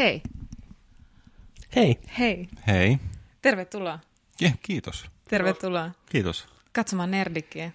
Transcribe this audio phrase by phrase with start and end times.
[0.00, 0.22] Hei,
[1.76, 1.96] Hei.
[2.18, 2.48] hei.
[2.66, 2.98] Hei.
[3.42, 3.98] Tervetuloa.
[4.40, 5.04] Ja, kiitos.
[5.28, 6.46] Tervetuloa Kiitos.
[6.72, 7.70] katsomaan Nerdikkiä.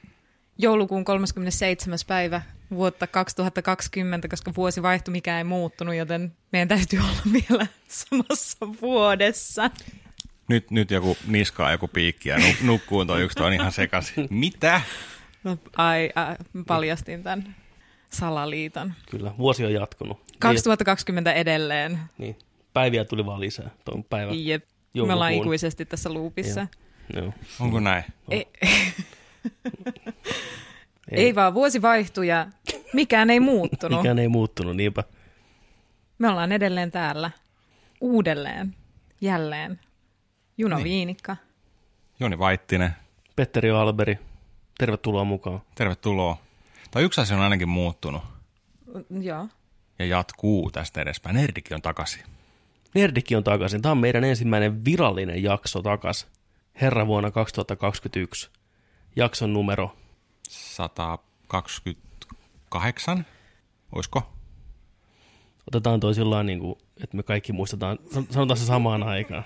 [0.57, 2.00] Joulukuun 37.
[2.07, 8.68] päivä vuotta 2020, koska vuosi vaihtui, mikä ei muuttunut, joten meidän täytyy olla vielä samassa
[8.82, 9.69] vuodessa.
[10.47, 14.28] Nyt, nyt joku niskaa joku piikki ja nu- nukkuun toi yksi, toi on ihan sekaisin.
[14.39, 14.82] Mitä?
[15.44, 16.36] No, ai, ai,
[16.68, 17.55] paljastin tämän
[18.10, 18.94] salaliiton.
[19.11, 20.25] Kyllä, vuosi on jatkunut.
[20.49, 21.91] 2020 edelleen.
[21.91, 22.35] Niin, niin.
[22.73, 24.45] Päiviä tuli vaan lisää tuon päivän.
[24.45, 24.63] Jep.
[24.63, 25.13] Me Joulukuun.
[25.13, 26.68] ollaan ikuisesti tässä loopissa.
[27.15, 27.33] Joo.
[27.59, 28.04] Onko näin?
[28.31, 28.47] Ei,
[31.11, 32.47] ei vaan, vuosi vaihtui ja
[32.94, 33.99] mikään ei muuttunut.
[33.99, 35.03] Mikään ei muuttunut, niinpä.
[36.17, 37.31] Me ollaan edelleen täällä.
[38.02, 38.75] Uudelleen.
[39.21, 39.80] Jälleen.
[40.57, 40.83] Juno Niin.
[40.83, 41.37] Viinikka.
[42.19, 42.91] Joni Vaittinen,
[43.35, 44.19] Petteri Alberi,
[44.77, 45.61] tervetuloa mukaan.
[45.75, 46.37] tervetuloa.
[46.91, 48.23] Tai yksi asia on ainakin muuttunut
[49.21, 49.47] Joo.
[49.99, 51.35] Ja jatkuu tästä edespäin.
[51.35, 52.21] Nerdikin on takaisin.
[52.95, 53.81] Nerdikki on takaisin.
[53.81, 56.27] Tämä on meidän ensimmäinen virallinen jakso takas.
[56.81, 58.49] Herra vuonna 2021.
[59.15, 59.95] Jakson numero.
[60.49, 63.25] 128,
[63.95, 64.31] oisko?
[65.67, 69.43] Otetaan toi sillä niin kuin, että me kaikki muistetaan, san- sanotaan se samaan aikaan.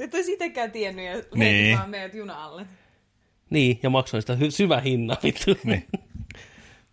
[0.00, 1.78] Et olisi itsekään tiennyt ja Niin.
[1.86, 2.66] meidät juna alle.
[3.50, 5.50] Niin, ja maksoin sitä hy- syvä hinna, vittu.
[5.64, 5.86] Niin.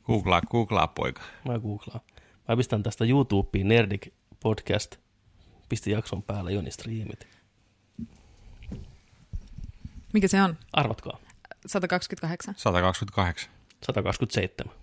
[0.05, 1.21] Googlaa, googlaa poika.
[1.47, 1.99] Mä googlaan.
[2.50, 4.08] Mä pistän tästä YouTubeen Nerdik
[4.39, 4.95] podcast.
[5.69, 7.28] Pisti jakson päälle Joni striimit.
[10.14, 10.58] Mikä se on?
[10.73, 11.17] Arvatkaa.
[11.66, 12.53] 128.
[12.58, 13.50] 128.
[13.83, 14.75] 127.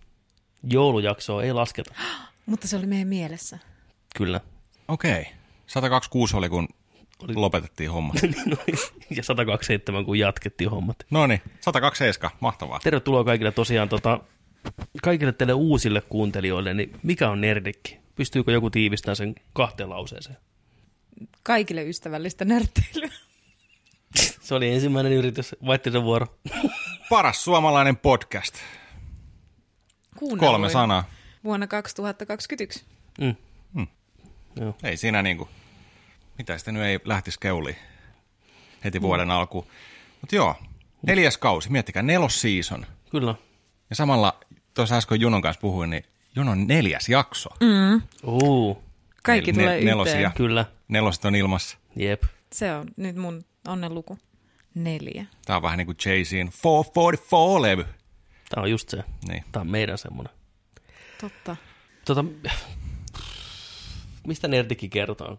[0.62, 1.94] Joulujaksoa ei lasketa.
[2.46, 3.58] Mutta se oli meidän mielessä.
[4.16, 4.40] Kyllä.
[4.88, 5.26] Okei.
[5.66, 6.68] 126 oli, kun
[7.22, 8.16] Oli- lopetettiin hommat.
[9.16, 10.96] ja 127, kun jatkettiin hommat.
[11.10, 12.80] No niin, 127, mahtavaa.
[12.82, 14.20] Tervetuloa kaikille tosiaan tota,
[15.02, 17.98] kaikille teille uusille kuuntelijoille, niin mikä on nerdikki?
[18.14, 20.36] Pystyykö joku tiivistämään sen kahteen lauseeseen?
[21.42, 23.10] Kaikille ystävällistä nörtteilyä.
[24.40, 26.26] Se oli ensimmäinen yritys, Vaittisen vuoro.
[27.10, 28.54] Paras suomalainen podcast.
[30.16, 31.04] Kuunnelluin Kolme sanaa.
[31.44, 32.84] Vuonna 2021.
[33.20, 33.34] Mm.
[33.74, 33.86] Hmm.
[34.60, 34.76] Joo.
[34.82, 35.48] Ei siinä niinku,
[36.38, 37.76] mitä sitten nyt ei lähtisi keuliin
[38.84, 39.66] heti vuoden alkuun.
[40.20, 40.54] Mutta joo,
[41.02, 42.86] neljäs kausi, miettikää, nelos season.
[43.10, 43.34] Kyllä.
[43.90, 44.40] Ja samalla,
[44.74, 46.04] tuossa äsken Junon kanssa puhuin, niin
[46.36, 47.50] Junon neljäs jakso.
[47.60, 48.02] Mm.
[48.24, 48.82] Uu,
[49.22, 50.14] Kaikki Ne- tulee nelosia.
[50.14, 50.32] yhteen.
[50.32, 50.64] kyllä.
[50.88, 51.78] Neloset on ilmassa.
[51.96, 52.22] Jep.
[52.52, 54.18] Se on nyt mun onnenluku.
[54.74, 55.26] Neljä.
[55.46, 57.84] Tää on vähän niin kuin Jay-Zin 444-levy.
[58.48, 59.04] Tämä on just se.
[59.28, 59.44] Niin.
[59.52, 60.34] Tämä on meidän semmoinen.
[61.20, 61.56] Totta.
[62.04, 62.24] Tota,
[64.26, 65.38] mistä nerdikki kertoo?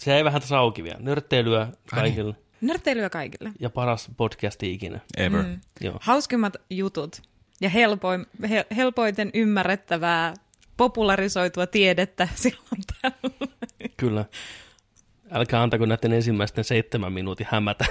[0.00, 0.98] Se ei vähän tässä auki vielä.
[1.00, 3.52] Nörtteilyä kaikille Nörtteilyä kaikille.
[3.60, 5.00] ja paras podcasti ikinä.
[5.16, 5.42] Ever.
[5.42, 5.60] Mm.
[5.80, 5.98] Joo.
[6.00, 7.22] Hauskimmat jutut
[7.60, 10.34] ja helpoin, hel, helpoiten ymmärrettävää
[10.76, 13.48] popularisoitua tiedettä silloin tällä.
[13.96, 14.24] Kyllä.
[15.30, 17.84] Älkää antako näiden ensimmäisten seitsemän minuutin hämätä.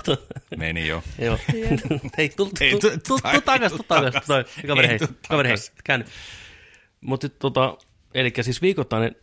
[0.56, 1.02] Meni jo.
[1.18, 1.38] Joo.
[2.18, 4.24] Hei, tul, Ei, tul, tu- tul, tul, tai- takas, tul, takas.
[4.66, 6.06] Kaveri, Ei hei, tuu kaveri, hei, käänny.
[7.00, 7.78] Mutta tota,
[8.14, 9.16] eli siis viikoittainen,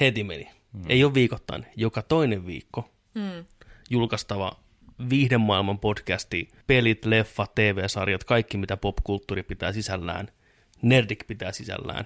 [0.00, 0.48] heti meni.
[0.72, 0.84] Mm.
[0.88, 3.44] Ei ole viikoittainen, joka toinen viikko Mm.
[3.90, 4.52] julkaistava
[5.10, 10.28] viihdemaailman podcasti, pelit, leffat, TV-sarjat, kaikki mitä popkulttuuri pitää sisällään,
[10.82, 12.04] Nerdik pitää sisällään.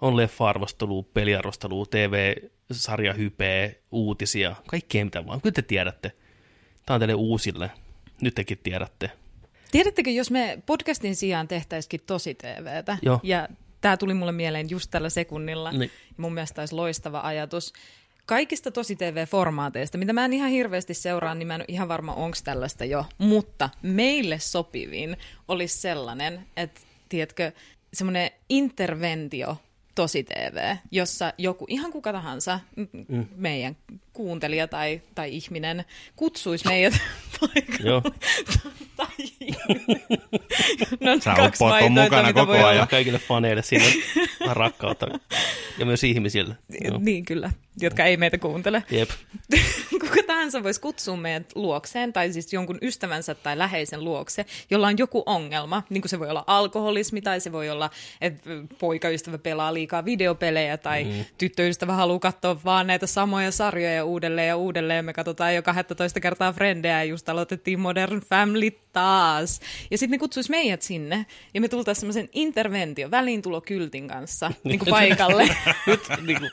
[0.00, 5.40] On leffa-arvostelua, peliarvostelua, TV-sarjahypeä, uutisia, kaikkea mitä vaan.
[5.40, 6.12] Kyllä te tiedätte.
[6.86, 7.70] Tämä on teille uusille.
[8.20, 9.10] Nyt tekin tiedätte.
[9.70, 13.20] Tiedättekö, jos me podcastin sijaan tehtäisikin tosi TVtä, Joo.
[13.22, 13.48] ja
[13.80, 15.90] tämä tuli mulle mieleen just tällä sekunnilla, Niin.
[16.08, 17.72] ja mun mielestä olisi loistava ajatus.
[18.26, 22.36] Kaikista tosi TV-formaateista, mitä mä en ihan hirveästi seuraa, niin mä en ihan varma, onko
[22.44, 25.16] tällaista jo, mutta meille sopivin
[25.48, 27.52] olisi sellainen, että tiedätkö,
[27.92, 29.56] semmoinen interventio
[29.94, 33.26] tosi TV, jossa joku, ihan kuka tahansa, mm.
[33.36, 33.76] meidän
[34.12, 35.84] kuuntelija tai, tai ihminen,
[36.16, 36.94] kutsuisi meidät
[37.40, 37.90] paikalle.
[37.90, 38.02] Joo.
[39.06, 39.26] tai
[41.00, 42.64] no, Sä kaksi vaihtoehtoa, mukana koko ajan.
[42.64, 42.74] olla.
[42.74, 43.84] Ja kaikille faneille siinä
[44.40, 45.06] on rakkautta.
[45.78, 46.56] Ja myös ihmisille.
[46.84, 46.98] Joo.
[47.02, 47.50] Niin kyllä,
[47.80, 48.84] jotka ei meitä kuuntele.
[48.90, 49.10] Jep.
[49.90, 54.98] Kuka tahansa voisi kutsua meidät luokseen, tai siis jonkun ystävänsä tai läheisen luokse, jolla on
[54.98, 55.82] joku ongelma.
[55.90, 57.90] Niin kuin se voi olla alkoholismi, tai se voi olla,
[58.20, 61.24] että poikaystävä pelaa liikaa videopelejä, tai mm.
[61.38, 65.04] tyttöystävä haluaa katsoa vaan näitä samoja sarjoja uudelleen ja uudelleen.
[65.04, 69.60] Me katsotaan jo 12 kertaa Frendejä, ja just aloitettiin Modern Family taas.
[69.90, 74.90] Ja sitten ne kutsuisi meidät sinne, ja me tultaisiin semmoisen interventio, väliintulokyltin kanssa niin kuin
[74.90, 75.56] paikalle.
[75.86, 76.50] Nyt niin kuin,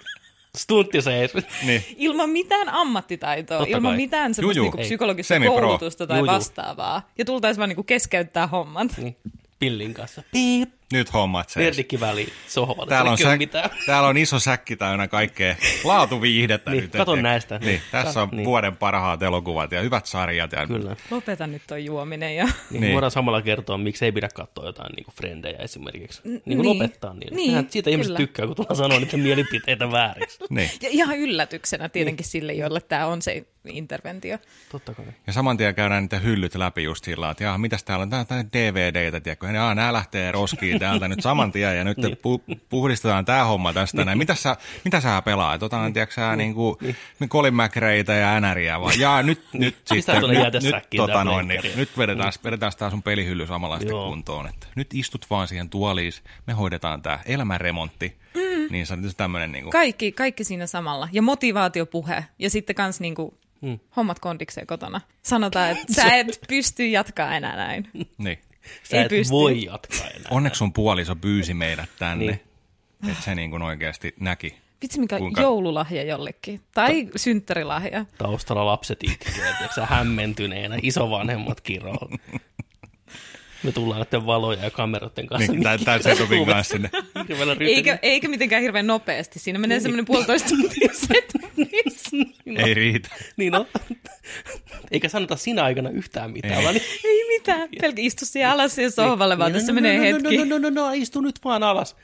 [0.57, 1.31] stuntti seis.
[1.65, 1.83] Niin.
[1.97, 3.97] ilman mitään ammattitaitoa, Totta ilman kai.
[3.97, 4.83] mitään semmoista niinku Ei.
[4.85, 5.61] psykologista Semi-pro.
[5.61, 6.27] koulutusta tai juu.
[6.27, 7.09] vastaavaa.
[7.17, 8.97] Ja tultaisiin vaan niinku keskeyttää hommat.
[8.97, 9.17] Niin,
[9.59, 10.23] pillin kanssa.
[10.31, 10.69] Piip.
[10.93, 11.63] Nyt hommat seis.
[11.65, 12.89] Nerdikki väliin sohvalle.
[12.89, 13.69] Täällä on, mitään.
[13.85, 16.91] täällä on iso säkki täynnä kaikkea laatuviihdettä Niin, nyt.
[16.91, 17.57] katon näistä.
[17.59, 17.81] Niin, Niin.
[17.91, 18.45] tässä on Niin.
[18.45, 20.51] vuoden parhaat elokuvat ja hyvät sarjat.
[20.51, 20.95] Ja Kyllä.
[21.11, 22.43] Lopeta nyt toi juominen ja...
[22.45, 22.81] Niin, Niin.
[22.81, 22.93] niin.
[22.93, 26.21] voidaan samalla kertoa, miksi ei pidä katsoa jotain niin frendejä esimerkiksi.
[26.23, 26.65] Niin kuin niin.
[26.79, 27.35] lopettaa niille.
[27.35, 28.17] Niin, Niin, siitä ihmiset kyllä.
[28.17, 30.39] tykkää, kun tullaan sanoa niiden mielipiteitä vääriksi.
[30.49, 30.69] Niin.
[30.81, 34.37] ja ihan yllätyksenä tietenkin sille, jolle tämä on se interventio.
[34.71, 35.05] Totta kai.
[35.27, 38.19] Ja saman tien käydään niitä hyllyt läpi just sillä että jaha, mitäs täällä on, tää
[38.19, 42.17] on DVDtä, tiedätkö, ja jaa, nää lähtee roskiin täältä nyt saman tien, ja nyt niin.
[42.17, 44.05] pu- puhdistetaan tämä homma tästä Niin.
[44.05, 44.17] näin.
[44.17, 45.63] Mitä sä, mitä sä pelaat?
[45.63, 46.53] Otan, tiedätkö sä, niin.
[46.53, 46.75] kuin,
[47.19, 47.29] niin.
[47.29, 51.97] Colin McRaeitä ja NRiä, vaan jaa, nyt, nyt sitten, nyt, nyt, tota noin, niin, nyt
[51.97, 53.47] vedetään, vedetään tää sun pelihylly
[53.87, 54.09] Joo.
[54.09, 56.13] kuntoon, että nyt istut vaan siihen tuoliin,
[56.47, 58.67] me hoidetaan tämä elämänremontti, mm.
[58.71, 61.09] niin se on tämmöinen niin kuin, Kaikki, kaikki siinä samalla.
[61.11, 62.25] Ja motivaatiopuhe.
[62.39, 63.79] Ja sitten kans niinku Hmm.
[63.95, 65.01] hommat kondikseen kotona.
[65.21, 67.89] Sanotaan, että sä et pysty jatkaa enää näin.
[68.17, 68.39] niin.
[68.83, 69.31] Sä Ei et pysty.
[69.31, 70.27] voi jatkaa enää.
[70.31, 73.11] Onneksi sun puoliso pyysi meidät tänne, Niin.
[73.11, 74.55] että se niin kuin oikeasti näki.
[74.81, 76.61] Vitsi, mikä Kuinka- joululahja jollekin.
[76.73, 78.05] Tai synttärilahja.
[78.17, 78.99] Taustalla lapset
[79.75, 82.09] sä hämmentyneenä, isovanhemmat kiroo.
[83.63, 85.51] Me tullaan näiden valoja ja kameroiden kanssa.
[85.51, 86.89] Niin, tää- tää setupin kanssa sinne.
[87.59, 89.39] Eikä, eikä mitenkään hirveän nopeasti.
[89.39, 92.09] Siinä menee semmoinen puolitoista tuntia setupissa.
[92.65, 93.09] Ei riitä.
[93.37, 93.67] Niin no.
[94.91, 96.53] Eikä sanota siinä aikana yhtään mitään.
[96.53, 96.63] Ei.
[96.63, 97.69] Vaan niin, Ei mitään.
[97.81, 100.37] Pelkkä istu siellä alas siihen sohvalle, vaan tässä menee no, hetki.
[100.37, 101.95] No, no, no, no, no, istu nyt vaan alas.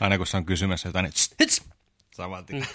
[0.00, 1.62] Aina kun se on kysymässä jotain, niin tss, Hits.
[2.14, 2.66] saman tien.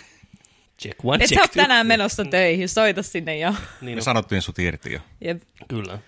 [0.82, 1.62] Check one, Et sä check oot two.
[1.64, 3.52] tänään menossa töihin, soita sinne jo.
[3.82, 5.00] Niin, Me no, sanottiin sut irti jo.
[5.22, 5.36] Ja
[5.68, 6.00] kyllä.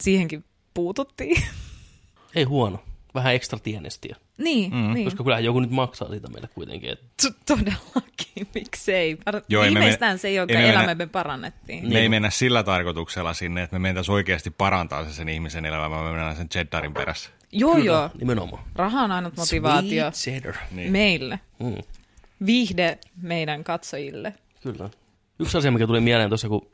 [0.00, 1.42] siihenkin puututtiin.
[2.34, 2.78] Ei huono.
[3.14, 4.16] Vähän ekstra tienestiä.
[4.38, 4.94] niin, mm.
[4.94, 5.04] niin.
[5.04, 6.90] Koska kyllähän joku nyt maksaa siitä meille kuitenkin.
[6.90, 9.14] Et, T- todellakin, miksei.
[9.14, 11.88] Par- Joo, ei me Viimeistään mene- se, jonka ei me mennä- elämämme parannettiin.
[11.88, 15.90] Me ei mennä sillä tarkoituksella sinne, että me mentäisiin oikeasti parantaa se sen ihmisen elämä,
[15.90, 17.30] vaan me mennään sen cheddarin perässä.
[17.52, 18.10] Joo, kyllä, joo.
[18.20, 18.62] Nimenomaan.
[18.74, 20.10] Raha on ainut motivaatio.
[20.70, 20.92] Niin.
[20.92, 21.40] meille.
[21.58, 21.74] Mm.
[22.46, 24.34] Viihde meidän katsojille.
[24.62, 24.90] Kyllä.
[25.38, 26.66] Yksi asia, mikä tuli mieleen tuossa, kun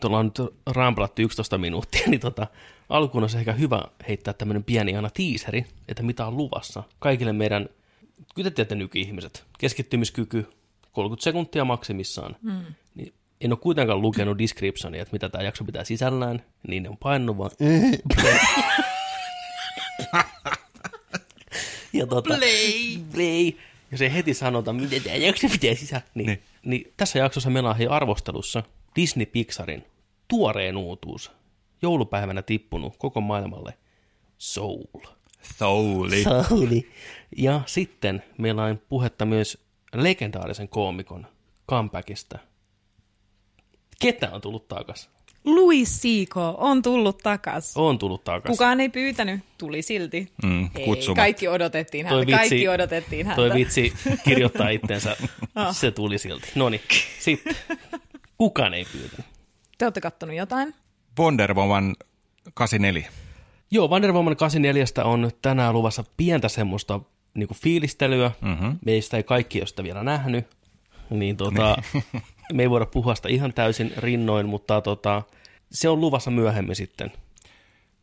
[0.00, 2.46] tuolla on nyt rampalattu 11 minuuttia, niin tota,
[2.88, 6.82] alkuun olisi ehkä hyvä heittää tämmöinen pieni aina tiiseri, että mitä on luvassa.
[6.98, 7.68] Kaikille meidän,
[8.34, 10.46] kyllä te tiedätte nyky-ihmiset, keskittymiskyky
[10.92, 12.36] 30 sekuntia maksimissaan.
[12.42, 12.60] Mm.
[12.94, 16.96] Niin en ole kuitenkaan lukenut descriptionia, että mitä tämä jakso pitää sisällään, niin ne on
[16.96, 17.50] painunut vaan
[21.92, 22.98] ja tota, play.
[23.12, 23.52] play.
[23.90, 26.02] Ja se heti sanota, miten tämä jakso pitää sisään.
[26.14, 26.42] Niin, Niin.
[26.64, 26.92] niin.
[26.96, 28.62] tässä jaksossa meillä on arvostelussa
[28.96, 29.84] Disney Pixarin
[30.28, 31.30] tuoreen uutuus.
[31.82, 33.74] Joulupäivänä tippunut koko maailmalle
[34.38, 35.06] Soul.
[35.58, 36.22] Souli.
[36.22, 36.88] Souli.
[37.36, 39.58] Ja sitten meillä on puhetta myös
[39.94, 41.26] legendaarisen koomikon
[41.70, 42.38] comebackista.
[44.00, 45.10] Ketä on tullut takas?
[45.44, 47.76] Louis Siko on tullut takas.
[47.76, 48.50] On tullut takas.
[48.50, 50.32] Kukaan ei pyytänyt, tuli silti.
[50.42, 53.36] Mm, Ei, kaikki odotettiin häntä, Toi vitsi- kaikki odotettiin häntä.
[53.36, 53.92] Toi vitsi
[54.24, 55.16] kirjoittaa itsensä,
[55.72, 56.48] se tuli silti.
[56.54, 56.80] No niin,
[57.20, 57.56] sitten.
[58.38, 59.26] Kukaan ei pyytänyt.
[59.78, 60.74] Te olette kattonut jotain?
[61.18, 61.96] Wonder Woman
[62.54, 63.08] 84.
[63.70, 67.00] Joo, Wonder Woman 84 on tänään luvassa pientä semmoista
[67.34, 68.30] niin fiilistelyä.
[68.40, 68.78] Mm-hmm.
[68.84, 70.46] Meistä ei kaikki ole sitä vielä nähnyt.
[71.10, 71.76] Niin tota,
[72.52, 75.22] me ei voida puhua sitä ihan täysin rinnoin, mutta tota,
[75.72, 77.12] se on luvassa myöhemmin sitten.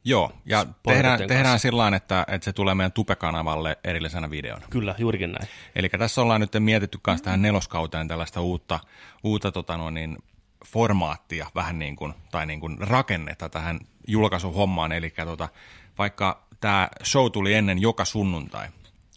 [0.06, 1.28] Joo, ja tehdään, kanssa.
[1.28, 4.66] tehdään sillä että, että se tulee meidän Tupe-kanavalle erillisenä videona.
[4.70, 5.48] Kyllä, juurikin näin.
[5.76, 8.80] Eli tässä ollaan nyt mietitty myös tähän neloskauteen tällaista uutta,
[9.24, 10.18] uutta tota no niin,
[10.66, 14.92] formaattia vähän niin kuin, tai niin kuin rakennetta tähän julkaisuhommaan.
[14.92, 15.50] Eli tota,
[15.98, 18.68] vaikka tämä show tuli ennen joka sunnuntai,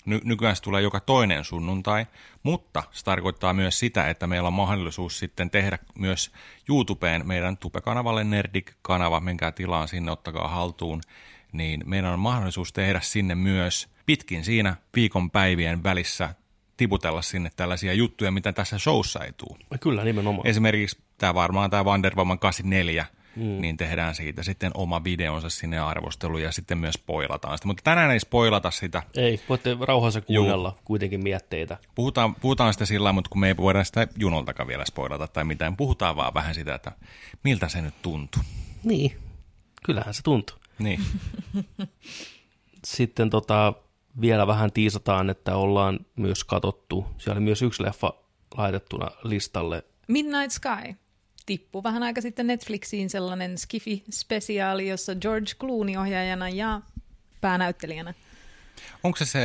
[0.07, 2.07] ny- nykyään se tulee joka toinen sunnuntai,
[2.43, 6.31] mutta se tarkoittaa myös sitä, että meillä on mahdollisuus sitten tehdä myös
[6.69, 11.01] YouTubeen meidän Tupe-kanavalle Nerdik-kanava, menkää tilaan sinne, ottakaa haltuun,
[11.53, 16.35] niin meidän on mahdollisuus tehdä sinne myös pitkin siinä viikon päivien välissä
[16.77, 19.59] tiputella sinne tällaisia juttuja, mitä tässä showssa ei tule.
[19.81, 20.47] Kyllä, nimenomaan.
[20.47, 23.07] Esimerkiksi tämä varmaan tämä Wonder Woman 84,
[23.37, 23.61] mm.
[23.61, 27.67] niin tehdään siitä sitten oma videonsa sinne arvosteluun ja sitten myös spoilataan sitä.
[27.67, 29.03] Mutta tänään ei spoilata sitä.
[29.15, 30.81] Ei, voitte rauhassa kuunnella Juu.
[30.85, 31.79] kuitenkin mietteitä.
[31.95, 35.77] Puhutaan, puhutaan sitä sillä mutta kun me ei voida sitä junoltakaan vielä spoilata tai mitään.
[35.77, 36.93] Puhutaan vaan vähän sitä, että
[37.45, 38.43] miltä se nyt tuntuu.
[38.85, 39.17] Niin,
[39.87, 40.57] kyllähän se tuntuu.
[40.79, 41.01] Niin.
[42.85, 43.73] Sitten tota,
[44.21, 47.07] vielä vähän tiisataan, että ollaan myös katottu.
[47.19, 48.13] Siellä oli myös yksi leffa
[48.57, 49.85] laitettuna listalle.
[50.09, 50.95] Midnight Sky.
[51.47, 56.81] Tippu vähän aika sitten Netflixiin sellainen Skifi-spesiaali, jossa George Clooney ohjaajana ja
[57.41, 58.15] päänäyttelijänä.
[59.05, 59.43] Onko se se,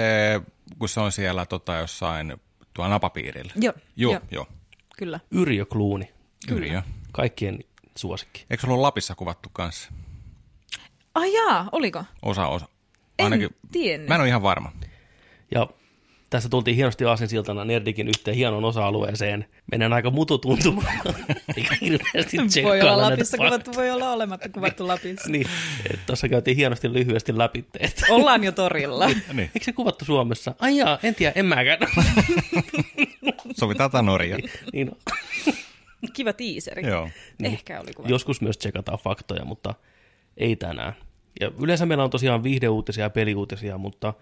[0.79, 2.33] kun se on siellä tota, jossain
[2.73, 3.53] tuolla napapiirillä?
[3.55, 4.21] Joo, Joo, joo.
[4.31, 4.47] joo.
[4.97, 5.19] Kyllä.
[5.31, 6.11] Yrjö Kluuni,
[6.47, 6.83] Kyllä.
[7.11, 7.59] kaikkien
[7.95, 8.45] suosikki.
[8.49, 9.89] Eikö se ollut Lapissa kuvattu kanssa?
[11.15, 12.03] Ah jaa, oliko?
[12.21, 12.67] Osa, osa.
[13.19, 14.07] Ainakin, tiennyt.
[14.07, 14.71] Mä en ole ihan varma.
[15.51, 15.67] Ja
[16.31, 19.45] tässä tultiin hienosti aasinsiltana Nerdikin yhteen hienon osa-alueeseen.
[19.71, 20.93] Mennään aika mututuntumaan.
[21.57, 25.29] Eikä hirveästi voi olla näitä Lapissa kuvattu, voi olla olematta kuvattu Lapissa.
[25.29, 25.47] Niin,
[26.05, 29.07] tuossa käytiin hienosti lyhyesti läpi, että Ollaan jo torilla.
[29.07, 29.39] Niin.
[29.39, 30.55] eikö se kuvattu Suomessa?
[30.59, 31.79] Ai jaa, en tiedä, en mäkään.
[33.59, 34.37] Sovitaan tätä Norja.
[34.73, 34.97] niin, on.
[36.13, 36.87] Kiva tiiseri.
[36.87, 37.09] Joo.
[37.43, 38.13] Ehkä oli kuvattu.
[38.13, 39.73] joskus myös tsekataan faktoja, mutta
[40.37, 40.93] ei tänään.
[41.41, 44.13] Ja yleensä meillä on tosiaan viihdeuutisia ja peliuutisia, mutta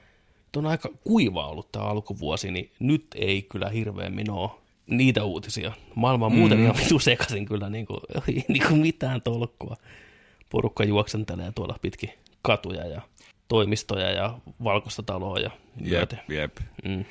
[0.56, 4.50] on aika kuiva ollut tämä alkuvuosi, niin nyt ei kyllä hirveämmin ole
[4.88, 5.72] niitä uutisia.
[5.96, 8.00] Maailma on muuten ihan vitu sekaisin kyllä, niin kuin,
[8.48, 9.76] niin kuin mitään tolkkua.
[10.50, 12.10] Porukka juoksentelee tuolla pitkin
[12.42, 13.02] katuja ja
[13.48, 15.52] toimistoja ja valkoista taloa ja
[15.82, 16.58] Jep, jep.
[16.86, 17.06] Mm.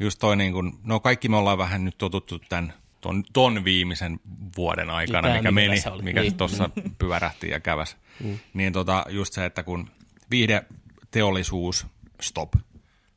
[0.00, 4.20] Just toi niin kuin, no kaikki me ollaan vähän nyt totuttu tämän ton, ton viimeisen
[4.56, 6.02] vuoden aikana, Tää, mikä mikä meni, oli.
[6.02, 6.34] mikä Niin.
[6.36, 7.96] tuossa pyörähti ja käväs.
[8.24, 8.38] Mm.
[8.54, 9.90] Niin tota, just se, että kun
[10.30, 11.86] viihdeteollisuus
[12.20, 12.52] stop,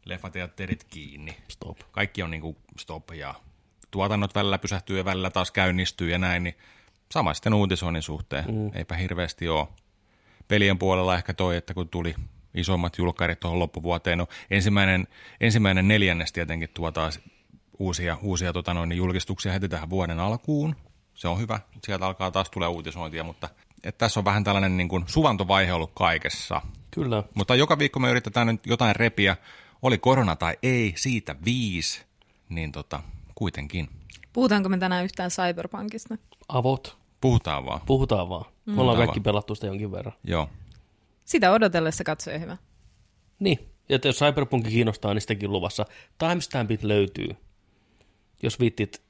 [0.05, 1.77] leffateatterit kiinni, Stop.
[1.91, 3.33] kaikki on niin kuin stop ja
[3.91, 6.57] tuotannot välillä pysähtyy ja välillä taas käynnistyy ja näin, niin
[7.11, 8.45] sama sitten uutisoinnin suhteen.
[8.45, 8.71] Mm.
[8.73, 9.67] Eipä hirveästi ole.
[10.47, 12.15] Pelien puolella ehkä toi, että kun tuli
[12.53, 15.07] isommat julkkarit tuohon loppuvuoteen, no ensimmäinen,
[15.41, 17.19] ensimmäinen neljännes tietenkin tuo taas
[17.79, 20.75] uusia, uusia tota noin, julkistuksia heti tähän vuoden alkuun.
[21.13, 21.59] Se on hyvä.
[21.85, 23.49] Sieltä alkaa taas tulee uutisointia, mutta
[23.83, 26.61] et tässä on vähän tällainen niin kuin suvantovaihe ollut kaikessa.
[26.91, 27.23] Kyllä.
[27.33, 29.37] Mutta joka viikko me yritetään nyt jotain repiä,
[29.81, 32.05] oli korona tai ei, siitä viisi,
[32.49, 33.03] niin tota,
[33.35, 33.89] kuitenkin.
[34.33, 36.17] Puhutaanko me tänään yhtään Cyberpunkista?
[36.49, 36.97] Avot.
[37.21, 37.81] Puhutaan vaan.
[37.85, 38.45] Puhutaan vaan.
[38.65, 39.23] Me ollaan kaikki vaan.
[39.23, 40.15] pelattu sitä jonkin verran.
[40.23, 40.49] Joo.
[41.25, 42.57] Sitä odotellessa katsoja hyvä.
[43.39, 43.59] Niin,
[43.89, 45.85] ja jos Cyberpunk kiinnostaa, niin sitäkin luvassa.
[46.17, 47.29] Timestampit löytyy.
[48.43, 49.01] Jos viittit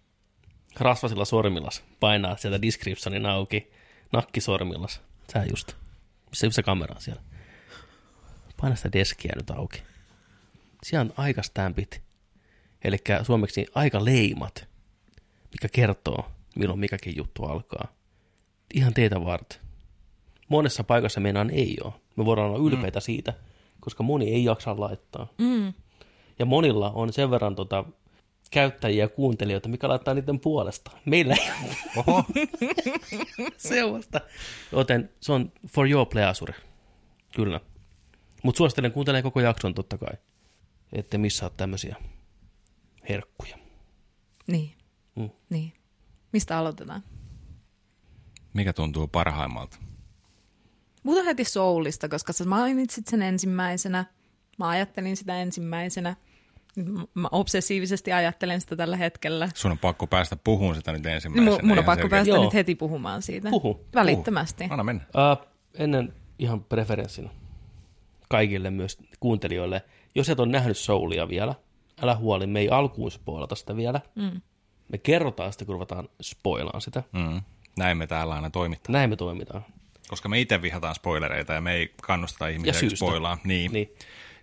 [0.80, 3.72] rasvasilla sormillas painaa sieltä descriptionin auki,
[4.12, 5.02] nakkisormillas,
[5.34, 5.74] sä just.
[6.30, 7.22] Missä se kamera on siellä?
[8.62, 9.84] Paina sitä deskiä nyt auki.
[10.84, 12.02] Siellä on aikastampit,
[12.84, 14.68] eli suomeksi aikaleimat,
[15.52, 17.88] mikä kertoo, milloin mikäkin juttu alkaa.
[18.74, 19.60] Ihan teitä varten.
[20.50, 21.94] Monessa paikassa meinaan ei ole.
[22.16, 23.04] Me voidaan olla ylpeitä mm.
[23.04, 23.34] siitä,
[23.80, 25.28] koska moni ei jaksa laittaa.
[25.38, 25.74] Mm.
[26.40, 27.86] Ja monilla on sen verran tota,
[28.52, 30.92] käyttäjiä ja kuuntelijoita, mikä laittaa niiden puolesta.
[31.06, 31.76] Meillä ei ole
[32.08, 32.24] Oho,
[33.58, 34.22] sellaista.
[34.72, 36.54] Joten se on for your pleasure.
[37.36, 37.60] Kyllä.
[38.44, 40.14] Mutta suosittelen kuuntelemaan koko jakson totta kai.
[40.94, 41.96] Ette missaa tämmöisiä
[43.10, 43.58] herkkuja.
[44.48, 44.74] Niin.
[45.16, 45.30] Mm.
[45.50, 45.74] niin.
[46.34, 47.04] Mistä aloitetaan?
[48.54, 49.78] mikä tuntuu parhaimmalta?
[51.04, 54.06] Puhutaan heti Soulista, koska sä mainitsit sen ensimmäisenä.
[54.60, 56.16] Mä ajattelin sitä ensimmäisenä.
[57.14, 59.50] Mä obsessiivisesti ajattelen sitä tällä hetkellä.
[59.56, 61.52] Sun on pakko päästä puhumaan sitä nyt ensimmäisenä.
[61.52, 62.18] Mun, mun on pakko selkeä.
[62.18, 62.44] päästä Joo.
[62.44, 63.50] nyt heti puhumaan siitä.
[63.50, 63.86] Puhu.
[63.96, 64.68] Välittömästi.
[64.70, 65.04] Anna mennä.
[65.14, 65.38] Ää,
[65.74, 67.30] ennen ihan preferenssin
[68.30, 69.82] kaikille myös kuuntelijoille.
[70.16, 71.56] Jos et ole nähnyt Soulia vielä,
[72.02, 74.02] älä huoli, me ei alkuun spoilata sitä vielä.
[74.16, 74.42] Mm.
[74.90, 77.04] Me kerrotaan sitä, kun ruvetaan spoilaan sitä.
[77.12, 77.42] Mm.
[77.78, 78.94] Näin me täällä aina toimitaan.
[78.94, 79.66] Näin me toimitaan.
[80.10, 83.38] Koska me itse vihataan spoilereita ja me ei kannusteta Ja ihmisiä spoilaa.
[83.44, 83.72] Niin.
[83.72, 83.90] Niin.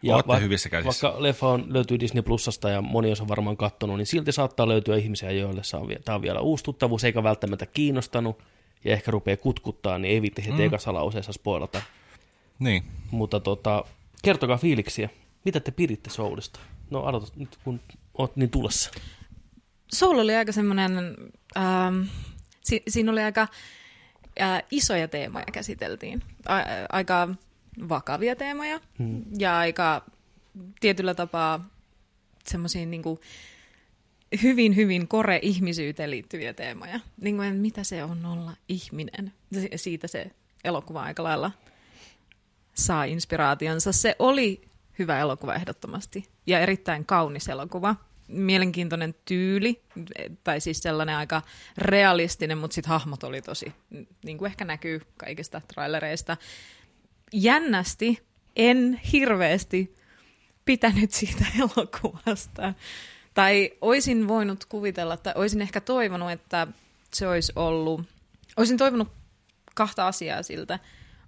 [0.08, 1.06] Ootte va- hyvissä käsissä.
[1.06, 4.96] Vaikka leffa on, löytyy Disney Plusasta ja moni on varmaan kattonut, niin silti saattaa löytyä
[4.96, 8.42] ihmisiä, joille on, vie- tää on vielä uusi tuttavuus, eikä välttämättä kiinnostanut,
[8.84, 10.64] ja ehkä rupeaa kutkuttaa, niin ei viitti heti mm.
[10.64, 11.82] ekassa lauseessa spoilata.
[12.58, 12.84] niin.
[13.10, 13.84] Mutta tota,
[14.22, 15.08] kertokaa fiiliksiä.
[15.48, 16.60] Mitä te piditte Soulista?
[16.90, 17.80] No aloita nyt, kun
[18.18, 18.90] oot niin tulossa.
[19.92, 20.92] Soul oli aika semmoinen,
[21.56, 22.02] ähm,
[22.64, 23.48] si- siinä oli aika
[24.40, 26.22] äh, isoja teemoja käsiteltiin.
[26.46, 27.28] A- aika
[27.88, 29.24] vakavia teemoja hmm.
[29.38, 30.04] ja aika
[30.80, 31.68] tietyllä tapaa
[32.46, 33.02] semmoisia niin
[34.42, 37.00] hyvin, hyvin kore-ihmisyyteen liittyviä teemoja.
[37.20, 39.32] Niin kuin, mitä se on olla ihminen.
[39.54, 40.30] Si- Siitä se
[40.64, 41.50] elokuva aika lailla
[42.74, 43.92] saa inspiraationsa.
[43.92, 44.67] Se oli
[44.98, 47.96] hyvä elokuva ehdottomasti ja erittäin kaunis elokuva.
[48.28, 49.82] Mielenkiintoinen tyyli,
[50.44, 51.42] tai siis sellainen aika
[51.78, 53.72] realistinen, mutta sitten hahmot oli tosi,
[54.24, 56.36] niin kuin ehkä näkyy kaikista trailereista.
[57.32, 58.18] Jännästi
[58.56, 59.94] en hirveästi
[60.64, 62.74] pitänyt siitä elokuvasta.
[63.34, 66.66] Tai olisin voinut kuvitella, tai olisin ehkä toivonut, että
[67.14, 68.00] se olisi ollut,
[68.56, 69.08] olisin toivonut
[69.74, 70.78] kahta asiaa siltä.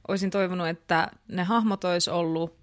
[0.08, 2.59] Olisin toivonut, että ne hahmot olisi ollut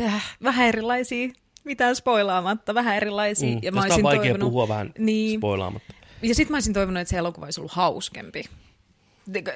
[0.00, 1.28] väh- vähän erilaisia,
[1.64, 3.50] mitään spoilaamatta, vähän erilaisia.
[3.54, 3.58] Mm.
[3.62, 5.40] Ja Tästä on vaikea toivonut, puhua vähän Niin.
[5.40, 5.94] spoilaamatta.
[6.22, 8.44] ja sitten mä olisin toivonut, että se elokuva olisi ollut hauskempi.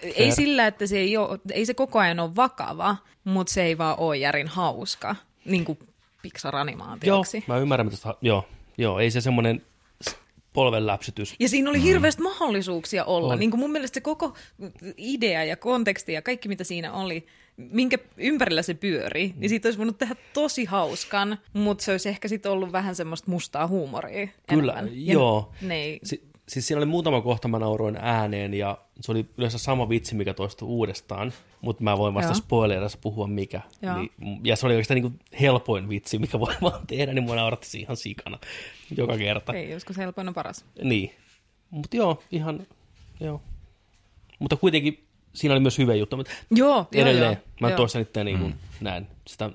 [0.02, 0.32] Ei Fair.
[0.32, 3.98] sillä, että se ei, ole, ei se koko ajan ole vakava, mutta se ei vaan
[3.98, 5.88] ole järin hauska, niin kuin Joo,
[6.22, 7.44] Pixar-animaatioksi.
[7.46, 8.44] mä ymmärrän, mitä joo,
[8.78, 9.62] joo, ei se semmoinen
[10.08, 10.16] s-
[10.52, 11.34] polven läpsytys.
[11.40, 13.32] Ja siinä oli hirveästi mahdollisuuksia olla.
[13.32, 13.38] On.
[13.38, 14.34] Niin kuin mun mielestä se koko
[14.96, 17.26] idea ja konteksti ja kaikki, mitä siinä oli,
[17.58, 22.28] minkä ympärillä se pyörii, niin siitä olisi voinut tehdä tosi hauskan, mutta se olisi ehkä
[22.28, 25.06] sitten ollut vähän semmoista mustaa huumoria Kyllä, enemmän.
[25.06, 25.52] Ja joo.
[25.70, 29.88] Ei, Si- siis siinä oli muutama kohta, mä nauroin ääneen ja se oli yleensä sama
[29.88, 33.60] vitsi, mikä toistui uudestaan, mutta mä voin vasta spoilerissa puhua mikä.
[33.82, 33.98] Joo.
[33.98, 34.10] Niin,
[34.44, 37.96] ja se oli oikeastaan niin helpoin vitsi, mikä voi vaan tehdä, niin mua nauratti ihan
[37.96, 38.38] sikana
[38.96, 39.52] joka kerta.
[39.52, 40.64] ei, joskus helpoin on paras.
[40.82, 41.14] Niin.
[41.70, 42.66] Mutta joo, ihan,
[43.20, 43.42] joo.
[44.38, 45.04] Mutta kuitenkin
[45.38, 47.76] siinä oli myös hyvä juttu, mutta Joo, edelleen joo, mä joo.
[47.76, 49.50] tuossa nyt niin kuin näen sitä,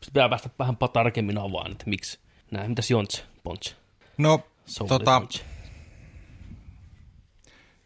[0.00, 2.18] sitä pitää päästä vähän tarkemmin avaan, että miksi
[2.50, 2.70] näin.
[2.70, 3.74] Mitäs Jontse, Ponche?
[4.18, 5.44] No, Souli tota, Ponche?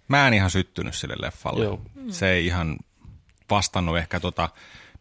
[0.09, 1.65] mä en ihan syttynyt sille leffalle.
[1.65, 1.81] Joo.
[2.09, 2.77] Se ei ihan
[3.51, 4.49] vastannut ehkä tota,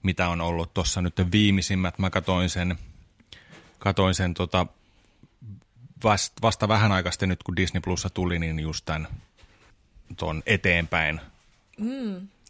[0.04, 2.00] mitä on ollut tuossa nyt viimeisimmät.
[2.00, 2.78] Mä katoin sen,
[3.80, 4.68] katoin sen tota,
[6.04, 9.08] vasta, vasta vähän aikaa sitten nyt, kun Disney Plussa tuli, niin just tämän
[10.18, 11.22] ton eteenpäin.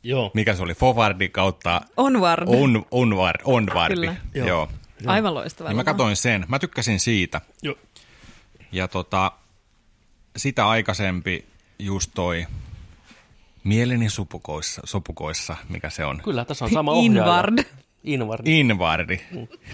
[0.05, 0.31] Joo.
[0.33, 0.73] Mikä se oli?
[0.73, 2.43] Forwardi kautta Onward.
[2.47, 3.95] on, onward, onwardi.
[3.95, 4.15] Kyllä.
[4.33, 4.47] Joo.
[4.47, 4.69] Joo.
[5.01, 5.13] Joo.
[5.13, 5.69] Aivan loistava.
[5.69, 6.45] Niin mä katoin sen.
[6.47, 7.41] Mä tykkäsin siitä.
[7.61, 7.75] Joo.
[8.71, 9.31] Ja tota,
[10.37, 11.45] sitä aikaisempi
[11.79, 12.45] just toi
[13.63, 16.21] Mieleni supukoissa, sopukoissa, mikä se on.
[16.23, 17.21] Kyllä, tässä on sama ohjaaja.
[17.23, 17.63] Inward.
[18.03, 18.47] Inward.
[18.47, 19.19] Invardi.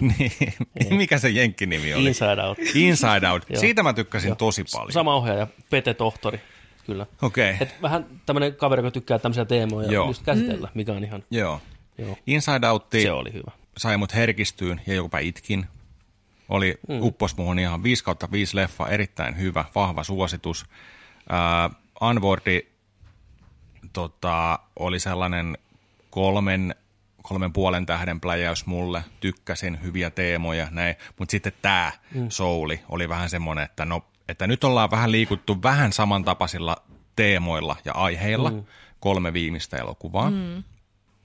[0.00, 2.06] niin, mikä se jenkkinimi oli?
[2.06, 2.58] Inside Out.
[2.74, 3.46] Inside Out.
[3.60, 4.92] Siitä mä tykkäsin tosi paljon.
[4.92, 6.40] Sama ohjaaja, Pete Tohtori.
[6.86, 7.06] Kyllä.
[7.22, 7.66] Okei, okay.
[7.66, 10.06] Et vähän tämmöinen kaveri, joka tykkää tämmöisiä teemoja Joo.
[10.06, 11.60] just käsitellä, mikä on ihan, joo.
[11.98, 13.50] joo, Inside Out se oli hyvä.
[13.76, 15.66] sai mut herkistyyn ja jopa itkin.
[16.48, 17.02] Oli mm.
[17.02, 20.66] uppos muhun ihan 5 kautta 5 leffa, erittäin hyvä, vahva suositus.
[21.30, 22.66] Uh, Unwardi
[23.92, 25.58] tota, oli sellainen
[26.10, 26.74] kolmen,
[27.22, 29.04] kolmen puolen tähden pläjäys mulle.
[29.20, 30.96] Tykkäsin, hyviä teemoja, näin.
[31.18, 32.26] Mutta sitten tämä mm.
[32.28, 36.76] Souli oli vähän semmoinen, että, no, että nyt ollaan vähän liikuttu vähän samantapaisilla
[37.16, 38.50] teemoilla ja aiheilla.
[38.50, 38.64] Mm.
[39.00, 40.30] Kolme viimeistä elokuvaa.
[40.30, 40.62] Mm.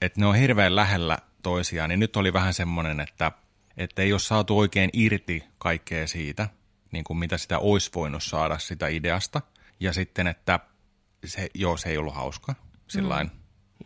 [0.02, 3.32] Että ne on hirveän lähellä toisiaan, niin nyt oli vähän semmoinen, että,
[3.76, 6.48] että ei ole saatu oikein irti kaikkea siitä,
[6.92, 9.42] niin kuin mitä sitä olisi voinut saada sitä ideasta.
[9.80, 10.60] Ja sitten, että
[11.24, 12.54] se, joo, se ei ollut hauska
[12.88, 13.30] sillain,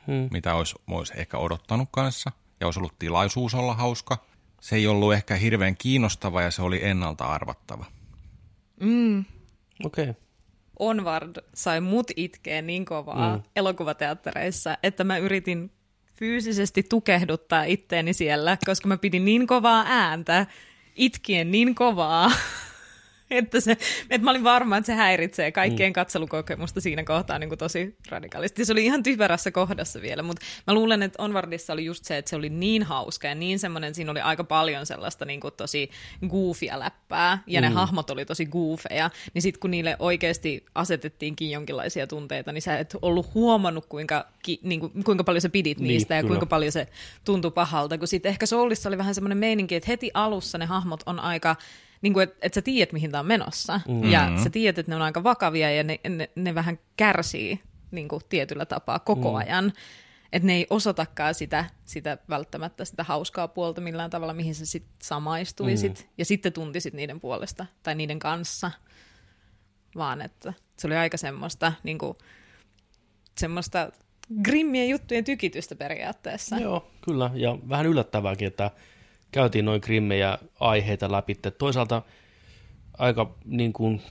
[0.06, 0.28] mm.
[0.30, 2.32] mitä olisi, olisi ehkä odottanut kanssa.
[2.60, 4.26] Ja olisi ollut tilaisuus olla hauska.
[4.60, 7.86] Se ei ollut ehkä hirveän kiinnostava ja se oli ennalta arvattava.
[9.84, 10.04] Okei.
[10.04, 10.14] Okay.
[10.78, 13.42] Onward sai mut itkeä niin kovaa mm.
[13.56, 15.70] elokuvateattereissa, että mä yritin
[16.14, 20.46] fyysisesti tukehduttaa itteeni siellä, koska mä pidin niin kovaa ääntä,
[20.96, 22.30] itkien niin kovaa,
[23.38, 23.72] että, se,
[24.10, 25.92] että mä olin varma, että se häiritsee kaikkien mm.
[25.92, 28.64] katselukokemusta siinä kohtaa niin kuin tosi radikaalisti.
[28.64, 32.28] Se oli ihan typerässä kohdassa vielä, mutta mä luulen, että Onwardissa oli just se, että
[32.28, 35.90] se oli niin hauska ja niin semmoinen, siinä oli aika paljon sellaista niin kuin tosi
[36.28, 37.64] goofia läppää ja mm.
[37.64, 42.78] ne hahmot oli tosi goofeja, niin sitten kun niille oikeasti asetettiinkin jonkinlaisia tunteita, niin sä
[42.78, 46.28] et ollut huomannut, kuinka, ki, niin kuin, kuinka paljon sä pidit Niin, niistä ja kyllä.
[46.28, 46.88] kuinka paljon se
[47.24, 51.00] tuntui pahalta, kun sitten ehkä Soulissa oli vähän semmoinen meininki, että heti alussa ne hahmot
[51.06, 51.56] on aika,
[52.02, 54.10] niin kuin, että, että sä tiedät, mihin tämä on menossa, mm-hmm.
[54.10, 57.60] ja sä tiedät, että ne on aika vakavia, ja ne, ne, ne vähän kärsii
[57.90, 59.34] niin kuin tietyllä tapaa koko mm.
[59.34, 59.72] ajan,
[60.32, 64.86] että ne ei osoitakaan sitä, sitä välttämättä sitä hauskaa puolta millään tavalla, mihin sä sit
[65.02, 66.08] samaistuisit, mm.
[66.18, 68.70] ja sitten tuntisit niiden puolesta, tai niiden kanssa,
[69.96, 72.16] vaan että se oli aika semmoista, niin kuin,
[73.38, 73.92] semmoista
[74.42, 76.56] grimmien juttujen tykitystä periaatteessa.
[76.56, 77.30] Joo, kyllä.
[77.34, 78.70] Ja vähän yllättävääkin, että
[79.32, 81.34] käytiin noin grimmejä aiheita läpi.
[81.58, 82.02] Toisaalta
[82.98, 84.02] aika niin kuin,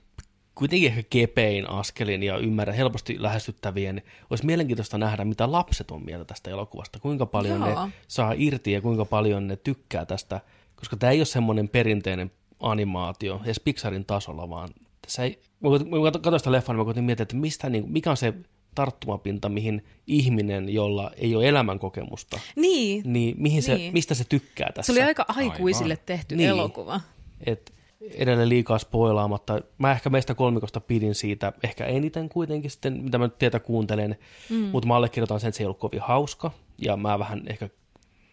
[0.55, 4.01] kuitenkin ehkä kepein askelin ja ymmärrän helposti lähestyttävien.
[4.29, 6.99] Olisi mielenkiintoista nähdä, mitä lapset on mieltä tästä elokuvasta.
[6.99, 7.85] Kuinka paljon Joo.
[7.85, 10.41] ne saa irti ja kuinka paljon ne tykkää tästä.
[10.75, 14.69] Koska tämä ei ole semmoinen perinteinen animaatio, edes Pixarin tasolla, vaan
[15.01, 18.17] tässä ei, mä katsoin sitä leffaa, niin mä koitin miettiä, että mistä, niin, mikä on
[18.17, 18.33] se
[18.75, 23.93] tarttumapinta, mihin ihminen, jolla ei ole elämänkokemusta, Niin, niin, mihin se, Niin.
[23.93, 24.93] mistä se tykkää tässä?
[24.93, 26.05] se oli aika aikuisille Aivan.
[26.05, 26.49] tehty Niin.
[26.49, 27.01] elokuva.
[27.45, 27.73] Et
[28.15, 29.61] edelleen liikaa spoilaamatta.
[29.77, 34.17] Mä ehkä meistä kolmikosta pidin siitä, ehkä eniten kuitenkin sitten, mitä mä nyt teitä kuuntelen,
[34.49, 34.55] mm.
[34.55, 37.69] mutta mä allekirjoitan sen, että se ei ollut kovin hauska, ja mä vähän ehkä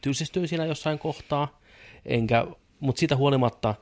[0.00, 1.60] tylsistyin siinä jossain kohtaa,
[2.06, 2.46] enkä,
[2.80, 3.74] mutta siitä huolimatta,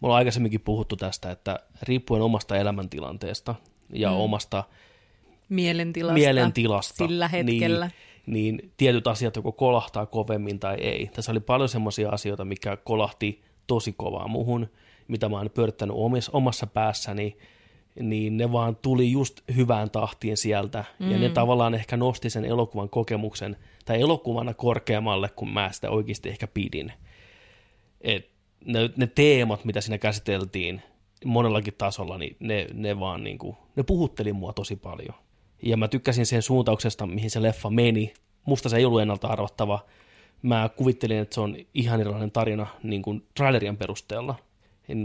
[0.00, 3.54] me ollaan aikaisemminkin puhuttu tästä, että riippuen omasta elämäntilanteesta
[3.92, 4.16] ja mm.
[4.16, 4.64] omasta
[5.48, 6.14] Mielentilasta.
[6.14, 7.06] mielentilasta.
[7.06, 7.90] Sillä hetkellä.
[8.26, 11.10] Niin, niin tietyt asiat joko kolahtaa kovemmin tai ei.
[11.14, 14.68] Tässä oli paljon semmoisia asioita, mikä kolahti tosi kovaa muhun,
[15.08, 17.36] mitä mä oon pyörittänyt omis, omassa päässäni,
[18.00, 20.84] niin ne vaan tuli just hyvään tahtiin sieltä.
[20.98, 21.10] Mm.
[21.10, 26.28] Ja ne tavallaan ehkä nosti sen elokuvan kokemuksen, tai elokuvana korkeammalle, kun mä sitä oikeasti
[26.28, 26.92] ehkä pidin.
[28.00, 28.30] Et
[28.64, 30.82] ne, ne teemat, mitä siinä käsiteltiin
[31.24, 35.14] monellakin tasolla, niin ne, ne vaan niin kuin, ne puhutteli mua tosi paljon.
[35.64, 38.14] Ja mä tykkäsin sen suuntauksesta, mihin se leffa meni.
[38.44, 39.84] Musta se ei ollut ennalta arvattava,
[40.42, 44.34] mä kuvittelin, että se on ihan erilainen tarina niin kuin trailerien perusteella.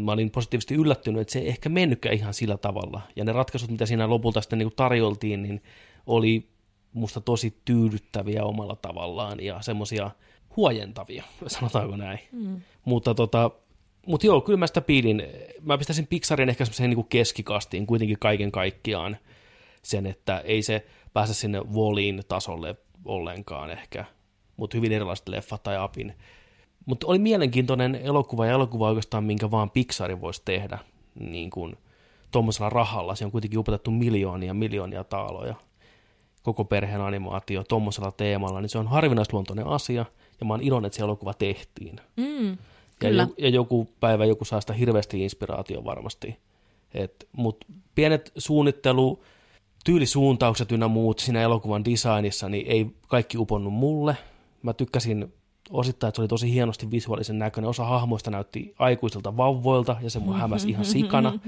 [0.04, 3.02] Mä olin positiivisesti yllättynyt, että se ei ehkä mennytkään ihan sillä tavalla.
[3.16, 5.62] Ja ne ratkaisut, mitä siinä lopulta sitten niin kuin tarjoltiin, niin
[6.06, 6.50] oli
[6.94, 10.12] musta tosi tyydyttäviä omalla tavallaan ja semmoisia
[10.56, 12.20] huojentavia, sanotaanko näin.
[12.32, 12.62] Mm.
[12.86, 13.52] Mutta tota,
[14.08, 15.24] mutta joo, kyllä mä sitä piilin.
[15.62, 19.18] Mä pistäisin Pixarin ehkä semmoiseen niin keskikastiin kuitenkin kaiken kaikkiaan
[19.82, 24.06] sen, että ei se pääse sinne Wallin tasolle ollenkaan ehkä,
[24.58, 26.14] mutta hyvin erilaiset leffat tai apin.
[26.86, 30.80] Mutta oli mielenkiintoinen elokuva ja elokuva oikeastaan, minkä vaan Pixari voisi tehdä
[31.20, 31.78] niin kuin
[32.32, 33.16] tuommoisella rahalla.
[33.16, 35.56] Se on kuitenkin upotettu miljoonia miljoonia taaloja
[36.44, 40.06] koko perheen animaatio tuommoisella teemalla, niin se on harvinaisluontoinen asia,
[40.40, 41.96] ja mä oon iloinen, että se elokuva tehtiin.
[42.18, 42.58] Mm,
[43.04, 46.38] ja, jo, ja joku päivä joku saa sitä hirveästi inspiraatio varmasti.
[47.32, 49.24] Mutta pienet suunnittelu,
[49.86, 54.18] tyylisuuntaukset ynnä muut siinä elokuvan designissa, niin ei kaikki uponnut mulle.
[54.64, 55.34] Mä tykkäsin
[55.70, 57.70] osittain, että se oli tosi hienosti visuaalisen näköinen.
[57.70, 61.40] Osa hahmoista näytti aikuisilta vauvoilta, ja se mun hämäsi ihan sikana.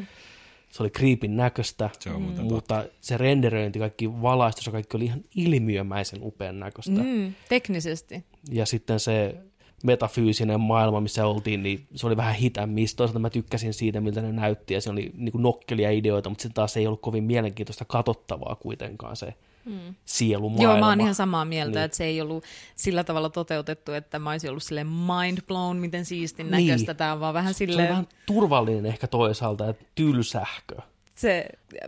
[0.70, 5.24] Se oli kriipin näköistä, Se on mutta se renderöinti, kaikki valaistus ja kaikki oli ihan
[5.36, 7.04] ilmiömäisen upean näköistä.
[7.04, 8.24] Mm, teknisesti.
[8.52, 9.36] Ja sitten se
[9.84, 12.96] metafyysinen maailma, missä oltiin, niin se oli vähän hit and miss.
[12.96, 16.42] Toisaalta mä tykkäsin siitä, miltä ne näytti, ja se oli niin kuin nokkelia ideoita, mutta
[16.42, 19.34] sitten taas ei ollut kovin mielenkiintoista katsottavaa kuitenkaan se
[19.66, 19.96] mm.
[20.06, 20.64] sielumaailma.
[20.74, 21.86] Joo, mä oon ihan samaa mieltä, Niin.
[21.86, 22.44] että se ei ollut
[22.76, 26.68] sillä tavalla toteutettu, että mä olisin ollut silleen mind blown, miten siistin Niin.
[26.68, 27.90] näköistä tämä on, vaan vähän Se oli silleen...
[27.90, 30.76] vähän turvallinen ehkä toisaalta, että tylsähkö.
[31.16, 31.46] Se,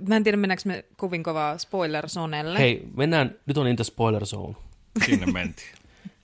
[0.07, 2.59] mä en tiedä, mennäänkö me kovin kovaa spoiler-sonelle.
[2.59, 4.55] Hei, mennään, nyt on into spoiler zone.
[5.05, 5.67] Sinne mentiin.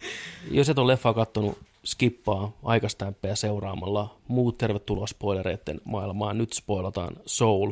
[0.52, 4.18] Jos et ole leffaa kattonut, skippaa aikastämpeä seuraamalla.
[4.28, 6.38] Muut tervetuloa spoilereiden maailmaan.
[6.38, 7.72] Nyt spoilataan Soul,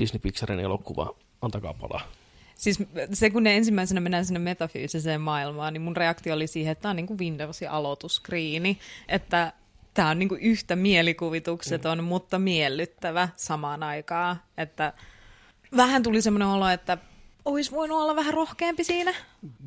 [0.00, 1.14] Disney Pixarin elokuva.
[1.42, 2.00] Antakaa palaa.
[2.54, 2.78] Siis
[3.12, 6.90] se, kun ne ensimmäisenä mennään sinne metafyysiseen maailmaan, niin mun reaktio oli siihen, että tämä
[6.90, 9.52] on niin kuin Windowsin aloituskriini, että
[9.94, 12.04] tämä on niin kuin yhtä mielikuvitukseton, mm.
[12.04, 14.36] mutta miellyttävä samaan aikaan.
[14.58, 14.92] Että
[15.76, 16.98] vähän tuli semmoinen olo, että
[17.44, 19.14] olisi voinut olla vähän rohkeampi siinä.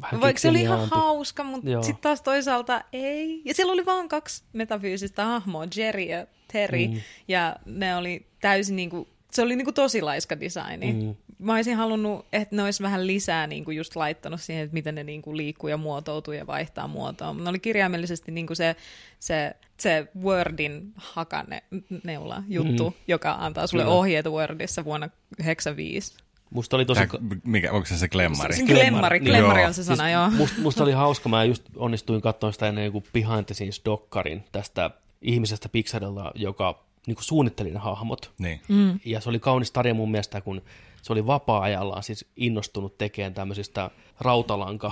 [0.02, 3.42] Vähän Vaikka se oli ihan hauska, mutta sitten taas toisaalta ei.
[3.46, 7.02] Ja siellä oli vaan kaksi metafyysistä hahmoa, Jerry ja Terry, mm.
[7.28, 10.94] ja ne oli täysin niin kuin, se oli niin kuin tosi laiska designi.
[10.94, 11.16] Mm.
[11.40, 14.96] Mä olisin halunnut, että ne olisi vähän lisää niin kuin just laittanut siihen, että miten
[14.96, 17.34] ne niin kuin liikkuu ja muotoutuu ja vaihtaa muotoa.
[17.34, 18.76] Ne oli kirjaimellisesti niin kuin se,
[19.20, 21.64] se, se Wordin hakane
[22.04, 22.96] neula juttu, mm.
[23.08, 23.96] joka antaa sulle Kyllä.
[23.96, 26.25] ohjeet Wordissa vuonna 1995.
[26.50, 27.08] Musta oli tosi...
[27.08, 28.56] Tää, mikä, onko se se glemmari?
[28.56, 29.68] Se glemmari Joo.
[29.68, 30.30] on se sana, joo.
[30.30, 34.44] Musta, musta oli hauska, mä just onnistuin katsoa sitä ennen kuin Behind the Scenes dokkarin
[34.52, 34.90] tästä
[35.22, 38.32] ihmisestä Pixarilla, joka niin kuin suunnitteli ne hahmot.
[38.38, 38.62] Niin.
[38.68, 39.00] Mm.
[39.06, 40.62] Ja se oli kaunis tarina mun mielestä, kun
[41.02, 44.92] se oli vapaa-ajallaan siis innostunut tekemään tämmöisistä rautalanka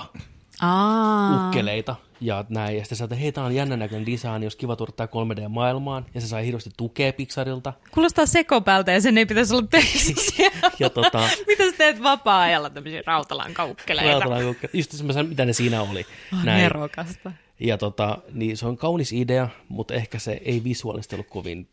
[0.64, 1.46] Aa.
[1.46, 2.78] ukkeleita ja näin.
[2.78, 6.06] Ja sitten että hei, tää on jännän näköinen design, jos kiva tuoda tää 3D-maailmaan.
[6.14, 7.72] Ja se sai hirveästi tukea Pixarilta.
[7.90, 10.50] Kuulostaa sekopältä ja sen ei pitäisi olla tekstiä.
[10.78, 14.10] Ja tota, Mitä sä teet vapaa-ajalla tämmöisiä rautalankaukeleita?
[14.20, 16.06] rautalanka, just semmoisen, mitä ne siinä oli.
[16.32, 16.62] Oh, Näin.
[16.62, 17.32] nerokasta.
[17.60, 21.68] Ja tota, niin se on kaunis idea, mutta ehkä se ei visuaalisesti ollut kovin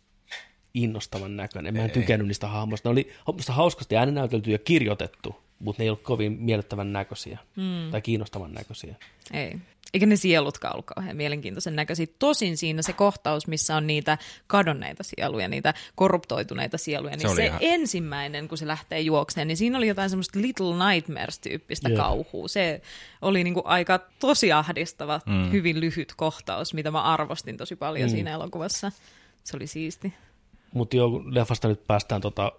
[0.73, 1.73] innostavan näköinen.
[1.73, 1.93] Mä en Ei.
[1.93, 2.89] tykännyt niistä hahmoista.
[2.89, 7.91] Ne oli musta hauskasti ääninäytelty ja kirjoitettu, mutta ne ei ollut kovin miellyttävän näköisiä mm.
[7.91, 8.95] tai kiinnostavan näköisiä.
[9.33, 9.57] Ei.
[9.93, 12.07] Eikä ne sielutkaan ollut kauhean mielenkiintoisen näköisiä.
[12.19, 17.45] Tosin siinä se kohtaus, missä on niitä kadonneita sieluja, niitä korruptoituneita sieluja, niin Se se,
[17.45, 21.97] ihan- ensimmäinen, kun se lähtee juokseen, niin siinä oli jotain semmoista Little Nightmares-tyyppistä Joo.
[21.97, 22.47] kauhua.
[22.47, 22.81] Se
[23.21, 25.51] oli niinku aika tosi ahdistava, mm.
[25.51, 28.11] hyvin lyhyt kohtaus, mitä mä arvostin tosi paljon mm.
[28.11, 28.91] siinä elokuvassa.
[29.43, 30.13] Se oli siisti.
[30.73, 32.51] Mutta jo, kun leffasta nyt päästään tota,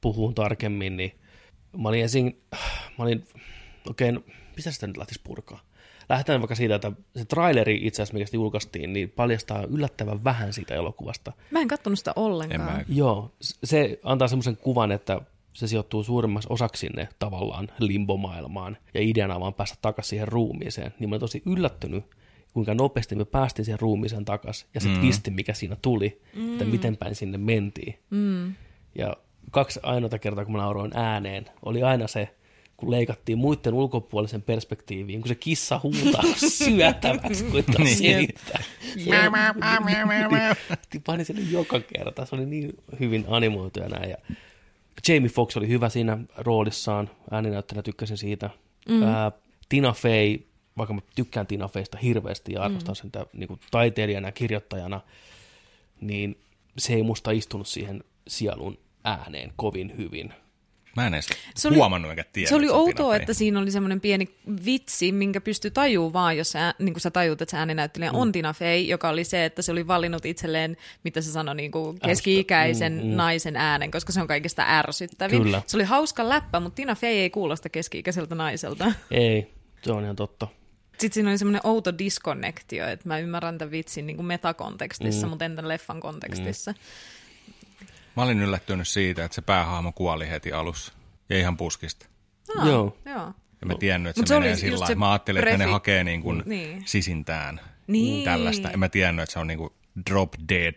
[0.00, 1.12] puhuun tarkemmin, niin
[1.76, 2.42] mä olin ensin,
[2.98, 3.24] mä olin,
[3.90, 4.22] okei, no,
[4.56, 5.60] mistä sitä nyt lähtisi purkaa?
[6.08, 10.52] Lähdetään vaikka siitä, että se traileri itse asiassa, mikä sitä julkaistiin, niin paljastaa yllättävän vähän
[10.52, 11.32] siitä elokuvasta.
[11.50, 12.60] Mä en kattonut sitä ollenkaan.
[12.60, 15.20] En mä- Joo, se antaa semmoisen kuvan, että
[15.52, 20.94] se sijoittuu suurimmaksi osaksi sinne tavallaan limbomaailmaan ja ideana on vaan päästä takaisin siihen ruumiiseen.
[20.98, 22.04] Niin mä olin tosi yllättynyt,
[22.52, 25.00] kuinka nopeasti me päästiin siihen ruumiiseen takaisin ja se mm.
[25.00, 26.52] twisti, mikä siinä tuli, mm.
[26.52, 27.98] että miten päin sinne mentiin.
[28.10, 28.54] Mm.
[28.98, 29.16] Ja
[29.50, 32.28] kaksi ainoata kertaa, kun mä nauroin ääneen, oli aina se,
[32.76, 37.96] kun leikattiin muiden ulkopuolisen perspektiiviin, kun se kissa huutaa syötäväksi, kun taas Niin.
[37.96, 38.62] selittää.
[41.06, 42.26] Panin sen joka kerta.
[42.26, 44.10] Se oli niin hyvin animoitu ja näin.
[44.10, 44.16] Ja
[45.08, 47.10] Jamie Foxx oli hyvä siinä roolissaan.
[47.30, 48.50] Ääninäyttäjänä tykkäsin siitä.
[48.88, 49.02] Mm.
[49.02, 49.32] Ää,
[49.68, 50.38] Tina Fey,
[50.76, 53.10] vaikka mä tykkään Tina Feystä hirveästi ja arvostan mm.
[53.12, 55.00] sen niin kuin taiteilijana ja kirjoittajana,
[56.00, 56.38] niin
[56.78, 58.78] se ei musta istunut siihen sielun
[59.08, 60.32] ääneen kovin hyvin.
[60.96, 62.48] Mä en edes Se oli- huomannut eikä tiedä.
[62.48, 64.28] Se oli outoa, että siinä oli semmoinen pieni
[64.64, 68.18] vitsi, minkä pystyi tajuu vaan, jos sä, niin kuin sä tajuut, että se ääninäyttelijä Mm.
[68.18, 71.70] on Tina Fey, joka oli se, että se oli valinnut itselleen, mitä se sanoi, niin
[71.70, 73.16] kuin keski-ikäisen Mm, mm.
[73.16, 75.42] naisen äänen, koska se on kaikista ärsyttävin.
[75.42, 75.62] Kyllä.
[75.66, 78.92] Se oli hauska läppä, mutta Tina Fey ei kuulosta keski-ikäiseltä naiselta.
[79.10, 80.46] Ei, se on ihan totta.
[80.98, 85.30] Sitten siinä oli semmoinen outo diskonnektio, että mä ymmärrän tämän vitsin niin kuin metakontekstissa, Mm.
[85.30, 86.74] mutta entä leffan kontekstissa.
[88.16, 90.92] Mä olin yllättynyt siitä, että se päähahmo kuoli heti alussa.
[91.28, 92.06] Ja ihan puskista.
[92.58, 92.96] Ah, Joo.
[93.04, 93.32] joo.
[93.60, 94.94] Ja mä tiennyt, että se, se menee oli sillä lailla.
[94.96, 96.82] Mä ajattelin, että ne prefi- hakee niin kuin Niin.
[96.86, 98.24] sisintään Niin.
[98.24, 98.70] tällaista.
[98.70, 99.70] En mä tiennyt, että se on niin kuin
[100.10, 100.74] drop dead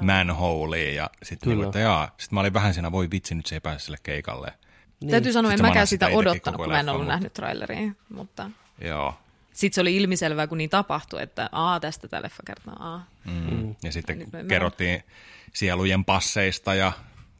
[0.00, 0.82] manhole.
[0.82, 2.06] Ja sitten niin että jaa.
[2.18, 4.52] Sitten mä olin vähän siinä, voi vitsi, nyt se ei pääse sille keikalle.
[5.00, 5.10] Niin.
[5.10, 8.50] Täytyy sanoa, en mäkään sitä odottanut, kun mä en ollut mutta- nähnyt traileria, mutta...
[8.80, 9.14] Joo.
[9.56, 13.06] Sitten se oli ilmiselvää, kun niin tapahtui, että aa, tästä tämä leffa kertoo, aa.
[13.24, 13.74] Mm.
[13.84, 15.02] Ja sitten me- kerrottiin
[15.52, 16.92] sielujen passeista ja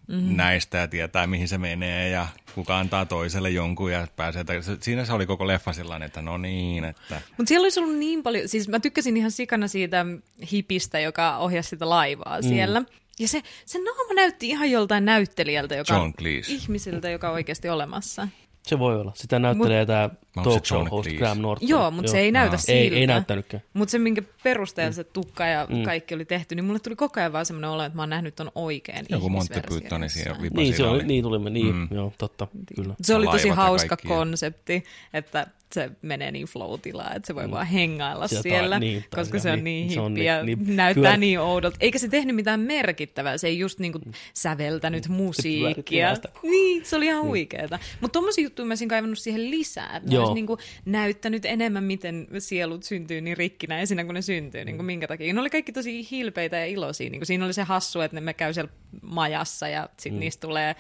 [0.09, 0.37] mm-hmm.
[0.37, 4.45] näistä ja tietää, mihin se menee ja kuka antaa toiselle jonkun ja pääsee.
[4.81, 8.23] Siinä se oli koko leffa sellainen, että no niin, että Mutta siellä olisi ollut niin
[8.23, 10.07] paljon, siis mä tykkäsin ihan sikana siitä
[10.53, 12.49] hipistä, joka ohjasi sitä laivaa mm.
[12.49, 12.83] siellä.
[13.19, 16.13] Ja se, se naama näytti ihan joltain näyttelijältä, joka John
[16.49, 18.29] ihmisiltä, joka on oikeasti olemassa.
[18.63, 19.13] Se voi olla.
[19.15, 21.19] Sitä näyttelee tämä Onko talk se show host Cleese?
[21.19, 21.69] Graham Norton.
[21.69, 22.73] Joo, mutta se ei näytä siltä.
[22.73, 23.63] Ei, ei näyttänytkään.
[23.73, 27.33] Mutta se, minkä perusteella se tukka ja kaikki oli tehty, niin mulle tuli koko ajan
[27.33, 30.43] vaan semmoinen olo, että mä oon nähnyt ton oikein joku Monty ihmisversion Pythoni siihen jossain.
[30.43, 31.89] vipa Niin, se oli, niin tulimme, niin, mm.
[31.91, 32.95] joo, totta, kyllä.
[33.03, 37.51] Se oli tosi hauska konsepti, että se menee niin flow-tilaan, että se voi mm.
[37.51, 40.43] vaan hengailla Sieltä- siellä, niin, koska se- se on niin, niin se hippi niin- ja
[40.43, 41.77] niin näyttää pyör- niin oudolta.
[41.81, 44.01] Eikä se tehnyt mitään merkittävää, se ei just niinku
[44.35, 46.07] säveltänyt musiikkia.
[46.09, 47.79] pyöritti Niin, se oli ihan huikeeta.
[48.01, 50.26] Mutta tommosia juttuja mä olisin kaivannut siihen lisää, että Joo.
[50.27, 55.09] Olisi niinku näyttänyt enemmän, miten sielut syntyy niin rikkinäisinä kuin ne syntyy, niin kuin minkä
[55.09, 55.35] takia.
[55.35, 57.11] Ne oli kaikki tosi hilpeitä ja iloisia.
[57.11, 60.21] Niin kuin siinä oli se hassu, että ne me käy siellä majassa ja sitten mm.
[60.21, 60.77] niistä tulee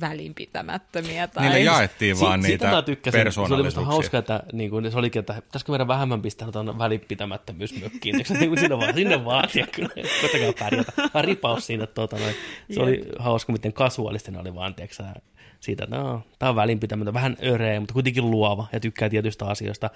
[0.00, 1.28] välinpitämättömiä.
[1.28, 1.44] Tai...
[1.44, 3.12] Niille jaettiin vaan Si- niitä mä tykkäsin.
[3.12, 3.92] Se oli musta persoonallisuuksia.
[3.92, 8.16] hauska, että niin kuin, se olikin, että pitäisikö meidän vähemmän pistää tuonne välinpitämättömyysmökkiin.
[8.16, 9.88] Eikö se niin kuin sinne vaan, sinne vaan, ja kyllä,
[10.20, 10.92] koitakaa pärjätä.
[11.14, 12.34] Vaan ripaus siinä, tuota, noin.
[12.74, 15.04] se oli hauska, miten kasuaalisesti ne oli vaan, tiedätkö,
[15.66, 19.90] siitä, että no, tämä on välinpitämätön, vähän öreä, mutta kuitenkin luova ja tykkää tietystä asioista.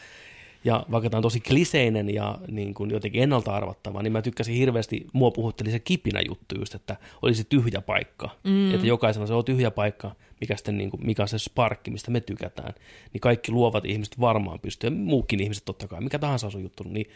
[0.64, 4.54] Ja vaikka tämä on tosi kliseinen ja niin kuin jotenkin ennalta arvattava, niin mä tykkäsin
[4.54, 8.30] hirveästi, mua puhutteli se kipinä juttu just, että olisi tyhjä paikka.
[8.44, 8.74] Mm.
[8.74, 12.10] Että jokaisella se on tyhjä paikka, mikä, sitten, niin kuin, mikä on se sparkki, mistä
[12.10, 12.74] me tykätään.
[13.12, 16.62] Niin kaikki luovat ihmiset varmaan pystyy, ja muukin ihmiset totta kai, mikä tahansa on sun
[16.62, 17.06] juttu, niin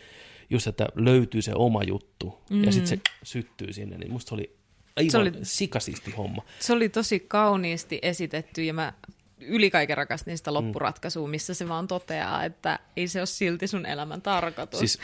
[0.50, 2.64] just, että löytyy se oma juttu mm.
[2.64, 4.56] ja sitten se syttyy sinne, niin musta se oli
[4.96, 6.42] aivan Se se oli- sikasisti homma.
[6.60, 8.92] Se oli tosi kauniisti esitetty ja mä
[9.40, 13.86] yli kaiken rakastin sitä loppuratkaisua, missä se vaan toteaa, että ei se ole silti sun
[13.86, 14.78] elämän tarkoitus.
[14.80, 14.98] Siis,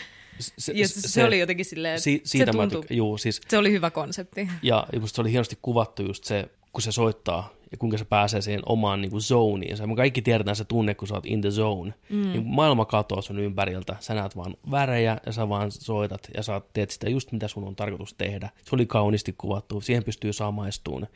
[0.59, 3.41] se, ja se, se oli jotenkin silleen, si, se siitä mä tuntui, tykkään, juu, siis
[3.49, 4.49] se oli hyvä konsepti.
[4.63, 8.41] Ja musta se oli hienosti kuvattu just se, kun se soittaa ja kuinka se pääsee
[8.41, 9.89] siihen omaan niin kuin zoneiin.
[9.89, 11.95] Me kaikki tiedetään se tunne, kun sä oot in the zone.
[12.11, 12.33] Mm.
[12.33, 13.97] Niin maailma katoaa sun ympäriltä.
[14.01, 17.65] Sä näet vaan värejä ja sä vaan soitat ja sä teet sitä just mitä sun
[17.65, 18.51] on tarkoitus tehdä.
[18.65, 19.81] Se oli kauniisti kuvattu.
[19.81, 21.09] Siihen pystyy samaistumaan.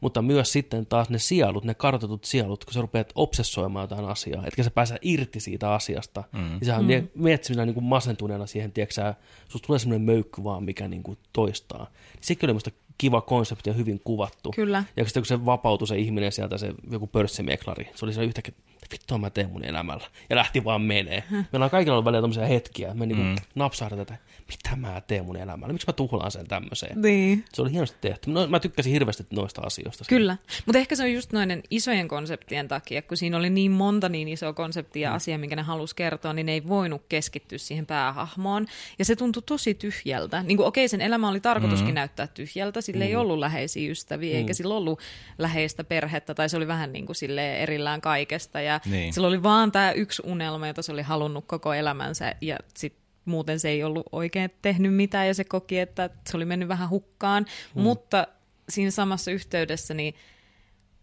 [0.00, 4.46] Mutta myös sitten taas ne sielut, ne kartoitut sielut, kun sä rupeat obsessoimaan jotain asiaa,
[4.46, 6.40] etkä sä pääse irti siitä asiasta, mm.
[6.40, 7.08] niin sä mm.
[7.14, 9.14] meet sinä niin kuin masentuneena siihen, tiedätkö sä,
[9.48, 11.90] susta tulee semmoinen möykky vaan, mikä niin kuin toistaa.
[12.20, 14.50] Sekin oli musta kiva konsepti ja hyvin kuvattu.
[14.50, 14.84] Kyllä.
[14.96, 18.54] Ja sitten kun se vapautui se ihminen sieltä, se joku pörssimeklari, se oli se yhtäkkiä,
[18.74, 20.04] että vittua mä teen mun elämällä.
[20.30, 21.24] Ja lähti vaan menee.
[21.30, 23.36] Meillä on kaikilla ollut välillä tämmöisiä hetkiä, että me niinku mm.
[23.54, 27.02] napsahdetaan, että mitä mä teen mun elämällä, miksi mä tuhlaan sen tämmöiseen.
[27.02, 27.44] Niin.
[27.54, 28.30] Se oli hienosti tehty.
[28.30, 30.04] No, mä tykkäsin hirveästi noista asioista.
[30.08, 34.08] Kyllä, mutta ehkä se on just noiden isojen konseptien takia, kun siinä oli niin monta
[34.08, 37.86] niin isoa konseptia ja asiaa, minkä ne halusi kertoa, niin ne ei voinut keskittyä siihen
[37.86, 38.66] päähahmoon.
[38.98, 40.42] Ja se tuntui tosi tyhjältä.
[40.42, 41.94] Niin okei, sen elämä oli tarkoituskin mm-hmm.
[41.94, 43.08] näyttää tyhjältä, sillä mm-hmm.
[43.08, 44.38] ei ollut läheisiä ystäviä, mm-hmm.
[44.38, 45.00] eikä sillä ollut
[45.38, 48.60] läheistä perhettä, tai se oli vähän niin kuin silleen erillään kaikesta.
[48.60, 49.12] Ja Niin.
[49.12, 52.97] sillä oli vaan tämä yksi unelma, jota se oli halunnut koko elämänsä, ja sitten
[53.28, 56.90] muuten se ei ollut oikein tehnyt mitään, ja se koki, että se oli mennyt vähän
[56.90, 57.46] hukkaan.
[57.74, 57.82] Mm.
[57.82, 58.26] Mutta
[58.68, 60.14] siinä samassa yhteydessä niin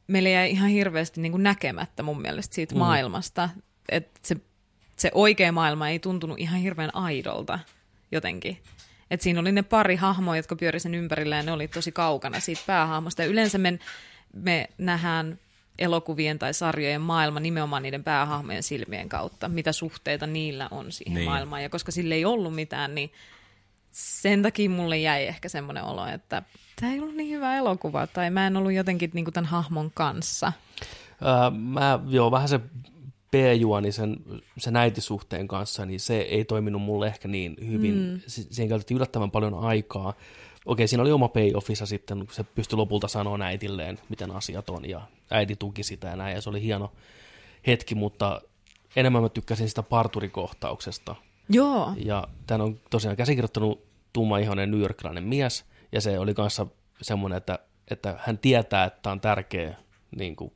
[0.08, 2.80] meillä jäi ihan hirveästi niin kuin näkemättä mun mielestä siitä mm.
[2.80, 3.50] maailmasta,
[3.90, 4.36] että se,
[4.98, 7.60] se oikea maailma ei tuntunut ihan hirveän aidolta
[8.12, 8.58] jotenkin.
[9.12, 12.40] Et siinä oli ne pari hahmoa, jotka pyöri sen ympärillä ja ne oli tosi kaukana
[12.40, 13.22] siitä päähahmosta.
[13.22, 13.80] Ja yleensä me,
[14.34, 15.40] me nähdään
[15.80, 21.30] elokuvien tai sarjojen maailma nimenomaan niiden päähahmojen silmien kautta, mitä suhteita niillä on siihen Niin.
[21.30, 21.64] maailmaan.
[21.64, 23.12] Ja koska sillä ei ollut mitään, niin
[23.92, 26.44] sen takia mulle jäi ehkä semmoinen olo, että
[26.82, 29.92] tämä ei ollut niin hyvä elokuva, tai mä en ollut jotenkin niin kuin tämän hahmon
[29.94, 30.54] kanssa.
[31.22, 32.60] Öö, mä, joo, vähän se
[33.32, 34.18] B-juoni sen,
[34.58, 37.96] sen äitisuhteen kanssa, niin se ei toiminut mulle ehkä niin hyvin.
[37.96, 38.22] Mm.
[38.28, 40.14] Siihen käytettiin yllättävän paljon aikaa.
[40.66, 44.90] Okei, siinä oli oma payoffissa sitten, kun se pystyi lopulta sanoa äitilleen, miten asiat on,
[44.90, 45.02] ja
[45.32, 46.92] äiti tuki sitä ja näin, ja se oli hieno
[47.68, 48.42] hetki, mutta
[48.96, 51.16] enemmän mä tykkäsin sitä parturikohtauksesta.
[51.50, 51.94] Joo.
[51.98, 56.68] Ja tämän on tosiaan käsikirjoittanut tummaihoinen newyorkilainen mies, ja se oli kanssa
[57.02, 57.60] semmoinen, että,
[57.92, 59.76] että hän tietää, että tämä on tärkeä,
[60.16, 60.54] niin kuin,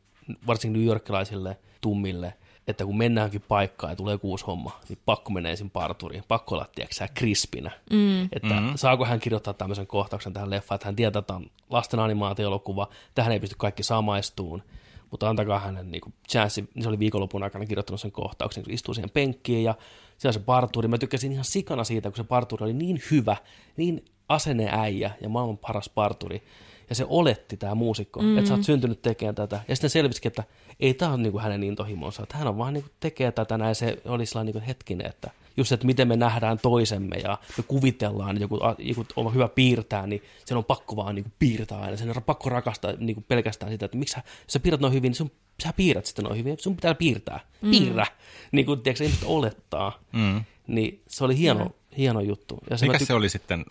[0.47, 2.33] varsinkin newyorkilaisille tummille,
[2.67, 6.65] että kun mennäänkin paikkaan ja tulee kuusi homma, niin pakko mennä ensin parturiin, pakko olla,
[6.75, 7.71] tiedätkö, krispinä.
[7.91, 8.23] Mm.
[8.23, 8.71] Että mm-hmm.
[8.75, 13.31] saako hän kirjoittaa tämmöisen kohtauksen tähän leffaan, että hän tietää, että on lasten animaatio-elokuva, tähän
[13.31, 14.63] ei pysty kaikki samaistuun,
[15.11, 18.73] mutta antakaa hänen niin kuin, chanssi, niin se oli viikonlopun aikana kirjoittanut sen kohtauksen, kun
[18.73, 19.75] istuu siihen penkkiin ja
[20.17, 23.37] siellä se parturi, mä tykkäsin ihan sikana siitä, kun se parturi oli niin hyvä,
[23.77, 26.43] niin asenneäijä ja maailman paras parturi,
[26.89, 28.37] ja se oletti tämä muusikko, mm-hmm.
[28.37, 29.59] että sä oot syntynyt tekemään tätä.
[29.67, 30.43] Ja sitten selvisikin, että
[30.79, 33.75] ei tämä ole niinku hänen intohimonsa, että hän on vaan niinku tekee tätä näin.
[33.75, 38.41] Se oli sellainen niinku hetkinen, että just, että miten me nähdään toisemme ja me kuvitellaan,
[38.41, 41.97] joku, joku on hyvä piirtää, niin sen on pakko vaan niinku piirtää aina.
[41.97, 45.09] Sen on pakko rakastaa niinku pelkästään sitä, että miksi sä, jos sä piirrät noin hyvin,
[45.09, 45.31] niin sun,
[45.63, 47.39] sä piirrät sitten noin hyvin, sun pitää piirtää.
[47.61, 47.71] Mm.
[47.71, 48.05] Piirrä.
[48.51, 49.99] Niin kuin tiedätkö, ihmiset olettaa.
[50.11, 50.43] Mm.
[50.67, 51.71] Niin se oli hieno, mm.
[51.97, 52.59] hieno juttu.
[52.69, 53.65] Ja se Mikä tyk- se oli sitten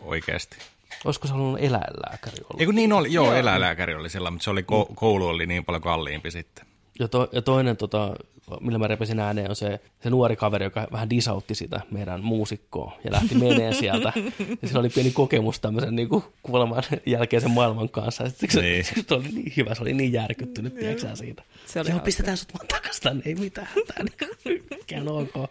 [0.00, 0.56] oikeasti?
[1.04, 2.60] Olisiko se halunnut eläinlääkäri olla?
[2.60, 4.62] Eikö niin oli, joo, joo, eläinlääkäri oli sillä, mutta se oli,
[4.94, 6.66] koulu oli niin paljon kalliimpi sitten.
[6.98, 8.14] Ja, to, ja toinen, tota,
[8.60, 12.98] millä mä repesin ääneen, on se, se nuori kaveri, joka vähän disautti sitä meidän muusikkoa
[13.04, 14.12] ja lähti menee sieltä.
[14.62, 18.24] Ja sillä oli pieni kokemus tämmöisen niin kuin, kuoleman jälkeisen maailman kanssa.
[18.30, 18.84] Se, niin.
[18.84, 21.42] se, se, oli niin hyvä, se oli niin järkyttynyt, tiedätkö siitä.
[21.66, 23.68] Se oli Joo, pistetään sut vaan takaisin tänne, ei mitään.
[23.86, 24.04] Tämä,
[24.44, 25.50] niin, ok.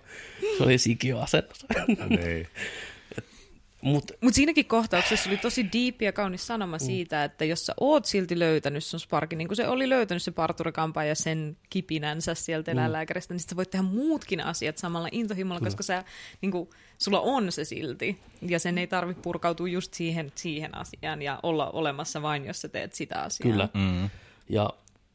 [0.58, 1.68] Se oli sikioasennossa.
[2.10, 2.48] Niin.
[3.82, 6.86] Mutta Mut siinäkin kohtauksessa oli tosi deep ja kaunis sanoma mm.
[6.86, 10.32] siitä, että jos sä oot silti löytänyt sun sparkin, niin kuin se oli löytänyt se
[10.32, 12.78] parturikampa ja sen kipinänsä sieltä mm.
[12.78, 15.70] eläinlääkäristä, niin sä voit tehdä muutkin asiat samalla intohimolla, Kyllä.
[15.70, 16.04] koska sä,
[16.42, 18.20] niin kuin, sulla on se silti.
[18.42, 22.70] Ja sen ei tarvitse purkautua just siihen, siihen asiaan ja olla olemassa vain, jos sä
[22.70, 23.52] teet sitä asiaa.
[23.52, 23.70] Kyllä.
[23.74, 24.10] Mm.
[24.50, 24.70] Ja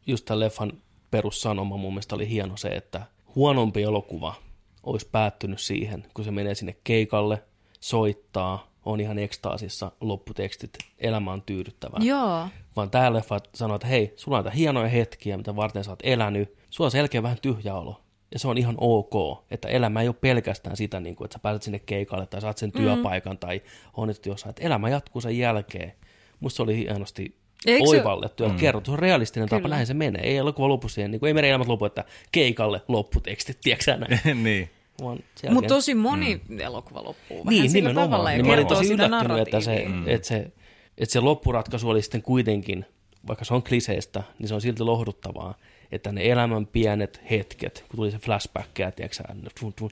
[0.07, 0.73] just tämän leffan
[1.11, 3.03] perussanoma mun mielestä oli hieno se, että
[3.35, 4.35] huonompi elokuva
[4.83, 7.43] olisi päättynyt siihen, kun se menee sinne keikalle–
[7.89, 12.01] soittaa, on ihan ekstaasissa, lopputekstit, elämä on tyydyttävää.
[12.03, 12.49] Joo.
[12.77, 15.99] Vaan tää leffa sanoo, että hei, sulla on näitä hienoja hetkiä, mitä varten sä oot
[16.03, 16.57] elänyt.
[16.71, 18.01] Sulla on selkeä vähän tyhjä olo.
[18.33, 21.39] Ja se on ihan ok, että elämä ei ole pelkästään sitä, niin kuin, että sä
[21.39, 22.81] pääset sinne keikalle tai saat sen mm.
[22.81, 23.63] työpaikan tai
[23.97, 24.51] onnitut jossain.
[24.51, 25.93] Että elämä jatkuu sen jälkeen.
[26.41, 28.57] Musta se oli hienosti Eikö oivallettu ja mm.
[28.57, 28.91] kerrottu.
[28.91, 29.61] Se on realistinen Kyllä.
[29.61, 30.23] tapa, näin se menee.
[30.23, 34.45] Ei elokuva lopu siihen, niin kuin, ei meidän elämät lopu, että keikalle lopputekstit, tiedätkö näin?
[34.45, 34.71] niin.
[35.51, 36.61] Mutta tosi moni mm.
[36.61, 40.09] elokuva loppuu vähän niin, sillä tavalla niin, mä olin tosi yllättynyt, että se, mm.
[40.09, 40.53] että, se,
[40.99, 42.85] että se loppuratkaisu oli sitten kuitenkin,
[43.29, 45.55] vaikka se on kliseistä, niin se on silti lohduttavaa,
[45.93, 49.23] että ne elämän pienet hetket, kun tuli se flashback, ja tiedätkö,
[49.61, 49.91] tun, tun,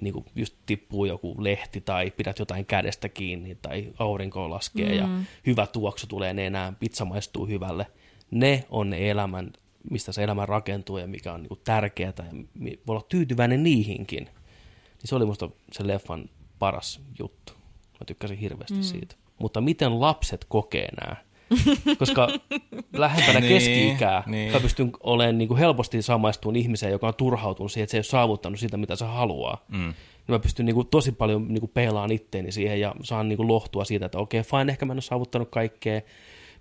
[0.00, 4.98] niin kuin just tippuu joku lehti tai pidät jotain kädestä kiinni tai aurinko laskee mm.
[4.98, 5.08] ja
[5.46, 7.86] hyvä tuoksu tulee ne enää, pizza maistuu hyvälle.
[8.30, 9.52] Ne on ne elämän,
[9.90, 12.24] mistä se elämä rakentuu ja mikä on niin kuin tärkeää ja
[12.86, 14.28] voi olla tyytyväinen niihinkin.
[15.04, 17.52] Niin se oli musta se leffan paras juttu.
[17.92, 18.82] Mä tykkäsin hirveästi mm.
[18.82, 19.14] siitä.
[19.38, 21.16] Mutta miten lapset kokee nämä?
[21.98, 22.28] Koska
[22.92, 24.52] lähempänä niin, keski-ikää niin.
[24.52, 27.98] mä pystyn olemaan niin kuin helposti samaistumaan ihmiseen, joka on turhautunut siihen, että se ei
[27.98, 29.64] ole saavuttanut sitä, mitä se haluaa.
[29.68, 29.78] Mm.
[29.78, 29.94] Niin
[30.28, 33.48] mä pystyn niin kuin, tosi paljon niin kuin, peilaan itteeni siihen ja saan niin kuin,
[33.48, 36.00] lohtua siitä, että okei, okay, fine, ehkä mä en ole saavuttanut kaikkea,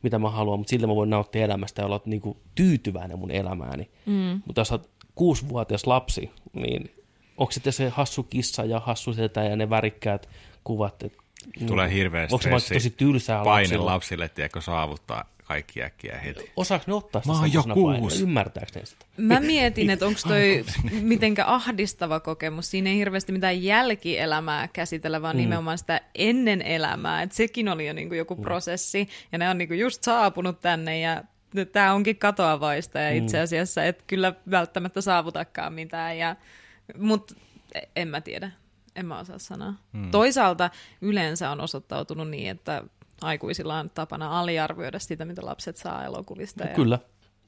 [0.02, 3.32] mitä mä haluan, mutta silti mä voin nauttia elämästä ja olla niin kuin, tyytyväinen mun
[3.32, 3.90] elämääni.
[4.06, 4.42] Mm.
[4.46, 7.03] Mutta jos olet kuusivuotias lapsi, niin
[7.38, 10.30] onko sitten se hassu kissa ja hassu setä ja ne värikkäät
[10.64, 11.24] kuvat, että
[11.68, 12.74] Tulee hirveä stressi.
[12.74, 16.52] tosi tylsää paine lapsille, lapsille tiedätkö, saavuttaa kaikki äkkiä heti.
[16.56, 18.24] Osaako ne ottaa sitä Mä oon jo kuusi.
[18.24, 19.06] Ymmärtääkö ne sitä?
[19.18, 20.66] Mä mietin, että onko toi
[21.02, 22.72] mitenkä ahdistava kokemus.
[22.72, 25.42] Siinä ei hirveästi mitään jälkielämää käsitellä, vaan mm.
[25.42, 27.22] nimenomaan sitä ennen elämää.
[27.22, 28.42] Et sekin oli jo niinku joku mm.
[28.42, 29.08] prosessi.
[29.32, 31.24] Ja ne on niinku just saapunut tänne ja
[31.72, 33.44] tämä onkin katoavaista ja itse mm.
[33.44, 36.18] asiassa et kyllä välttämättä saavutakaan mitään.
[36.18, 36.36] Ja
[36.98, 37.36] mutta
[37.96, 38.52] en mä tiedä.
[38.96, 39.74] En mä osaa sanoa.
[39.94, 40.12] Hmm.
[40.12, 40.70] Toisaalta
[41.02, 42.84] yleensä on osoittautunut niin, että
[43.22, 46.64] aikuisilla on tapana aliarvioida sitä, mitä lapset saa elokuvista.
[46.64, 46.76] No, ja...
[46.76, 47.00] Kyllä.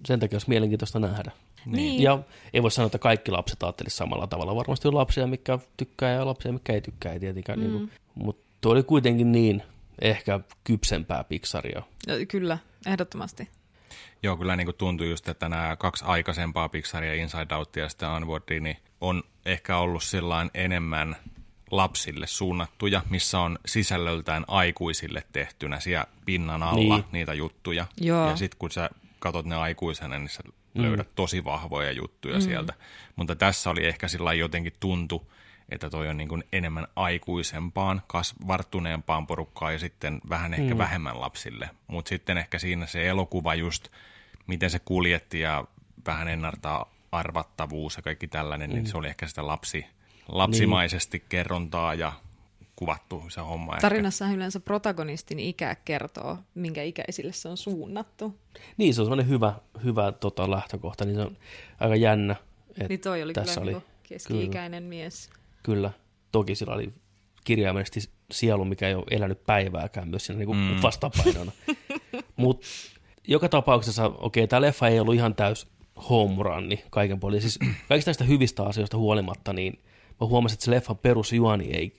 [0.05, 1.31] Sen takia olisi mielenkiintoista nähdä.
[1.65, 2.01] Niin.
[2.01, 2.19] Ja
[2.53, 4.55] ei voi sanoa, että kaikki lapset ajattelisivat samalla tavalla.
[4.55, 7.59] Varmasti on lapsia, mikä tykkää ja lapsia, mikä ei tykkää, ei tietenkään.
[7.59, 7.63] Mm.
[7.63, 9.63] Niin kuin, mutta tuo oli kuitenkin niin
[10.01, 11.81] ehkä kypsempää Pixaria.
[12.27, 13.49] Kyllä, ehdottomasti.
[14.23, 18.09] Joo, kyllä niin kuin tuntuu just, että nämä kaksi aikaisempaa Pixaria, Inside Out ja sitten
[18.09, 18.77] Onwardia, niin
[19.07, 21.15] on ehkä ollut sellainen enemmän
[21.71, 27.05] lapsille suunnattuja, missä on sisällöltään aikuisille tehtynä siellä pinnan alla niin.
[27.11, 27.87] niitä juttuja.
[28.01, 28.29] Joo.
[28.29, 28.89] Ja sitten kun sä
[29.19, 30.81] katot ne aikuisena, niin sä mm.
[30.81, 32.41] löydät tosi vahvoja juttuja mm.
[32.41, 32.73] sieltä.
[33.15, 35.31] Mutta tässä oli ehkä sillä jotenkin tuntu,
[35.69, 38.01] että toi on niin kuin enemmän aikuisempaan,
[38.47, 40.77] varttuneempaan porukkaan ja sitten vähän ehkä mm.
[40.77, 41.69] vähemmän lapsille.
[41.87, 43.87] Mutta sitten ehkä siinä se elokuva just,
[44.47, 45.65] miten se kuljetti ja
[46.05, 48.83] vähän ennartaa arvattavuus ja kaikki tällainen, niin mm.
[48.83, 49.85] niin se oli ehkä sitä lapsi,
[50.27, 51.29] lapsimaisesti niin.
[51.29, 52.13] kerrontaa ja
[52.75, 53.77] kuvattu se homma.
[53.81, 54.35] Tarinassa ehkä.
[54.35, 58.39] yleensä protagonistin ikä kertoo, minkä ikäisille se on suunnattu.
[58.77, 59.53] Niin, se on sellainen hyvä,
[59.83, 61.37] hyvä tota, lähtökohta, niin se on
[61.79, 62.35] aika jännä.
[62.69, 65.29] Että niin toi oli tässä kyllä oli, niinku keski-ikäinen kyllä, mies.
[65.63, 65.91] Kyllä,
[66.31, 66.93] toki sillä oli
[67.43, 70.81] kirjaimellisesti sielu, mikä ei ole elänyt päivääkään myös siinä niin mm.
[70.81, 71.51] vastapainona.
[72.35, 72.67] Mutta
[73.27, 75.67] joka tapauksessa, okei, okay, tämä leffa ei ollut ihan täys
[76.09, 77.41] home runni kaiken puolin.
[77.41, 79.79] Siis kaikista näistä hyvistä asioista huolimatta, niin
[80.21, 81.97] mä huomasin, että se leffan perusjuoni ei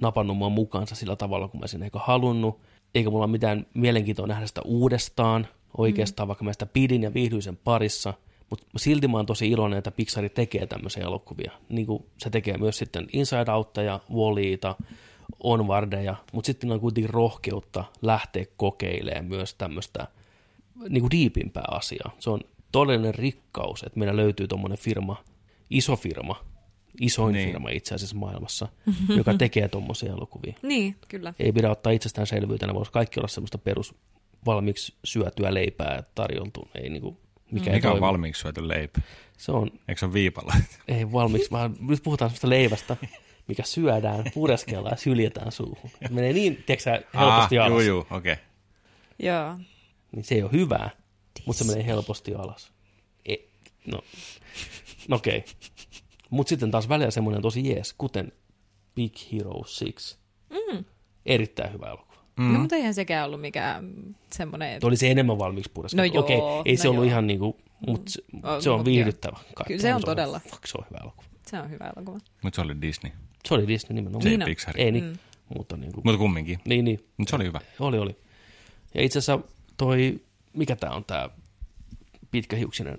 [0.00, 2.60] napannut mua mukaansa sillä tavalla, kun mä sen ehkä halunnut,
[2.94, 6.28] eikä mulla ole mitään mielenkiintoa nähdä sitä uudestaan oikeastaan, mm.
[6.28, 8.14] vaikka mä sitä pidin ja viihdyin sen parissa,
[8.50, 11.52] mutta silti mä oon tosi iloinen, että Pixar tekee tämmöisiä elokuvia.
[11.68, 14.76] Niin kuin se tekee myös sitten Inside Outteja, Walliita,
[15.40, 20.06] Onwardeja, mutta sitten on kuitenkin rohkeutta lähteä kokeilemaan myös tämmöistä
[20.88, 22.10] niin kuin diipimpää asiaa.
[22.18, 22.40] Se on
[22.76, 25.24] todellinen rikkaus, että meillä löytyy tuommoinen firma,
[25.70, 26.44] iso firma,
[27.00, 27.48] isoin niin.
[27.48, 28.68] firma itse asiassa maailmassa,
[29.16, 30.54] joka tekee tuommoisia elokuvia.
[30.62, 31.34] Niin, kyllä.
[31.38, 33.94] Ei pidä ottaa itsestäänselvyytenä, voisi kaikki olla semmoista perus
[34.46, 36.68] valmiiksi syötyä leipää tarjoltu.
[36.74, 37.20] Ei niinku,
[37.50, 37.74] mikä, mm.
[37.74, 39.00] mikä on valmiiksi syöty leipä?
[39.38, 39.70] Se on...
[39.88, 40.54] Eikö se ole viipalla?
[40.88, 42.96] Ei valmiiksi, vaan nyt puhutaan semmoista leivästä,
[43.48, 45.90] mikä syödään, pureskellaan ja syljetään suuhun.
[46.10, 47.70] Menee niin, tiedätkö helposti ah, alas.
[47.70, 48.32] Joo, joo, okei.
[48.32, 48.44] Okay.
[49.18, 49.58] Joo.
[50.12, 50.90] Niin se ei ole hyvää,
[51.46, 52.72] mutta se menee helposti alas.
[53.28, 53.34] E,
[53.86, 53.98] no,
[55.08, 55.38] no okei.
[55.38, 55.52] Okay.
[56.30, 58.32] Mutta sitten taas välillä semmoinen tosi jees, kuten
[58.94, 60.16] Big Hero 6.
[60.50, 60.84] Mm.
[61.26, 62.16] Erittäin hyvä elokuva.
[62.36, 62.52] Mm.
[62.52, 63.92] No, mutta eihän sekään ollut mikään
[64.32, 64.80] semmoinen...
[64.84, 65.96] Oli se enemmän valmiiksi puhdasta.
[65.96, 67.10] No joo, Okei, ei no se ollut joo.
[67.10, 68.40] ihan niinku, mutta se, mm.
[68.60, 69.38] se on viihdyttävä.
[69.66, 70.40] Kyllä se on todella.
[70.40, 71.28] Fuck, se on hyvä elokuva.
[71.46, 72.18] Se on hyvä elokuva.
[72.42, 73.12] Mutta se oli Disney.
[73.48, 74.22] Se oli Disney nimenomaan.
[74.22, 74.74] Se ei niin Pixar.
[74.78, 75.04] Ei niin.
[75.04, 75.18] Mm.
[75.56, 76.58] Mutta, niin kuin, mutta kumminkin.
[76.64, 77.08] Niin, niin.
[77.16, 77.60] Mutta se oli hyvä.
[77.80, 78.16] Oli, oli.
[78.94, 80.20] Ja itse asiassa toi,
[80.56, 81.30] mikä tää on tää
[82.30, 82.98] pitkähiuksinen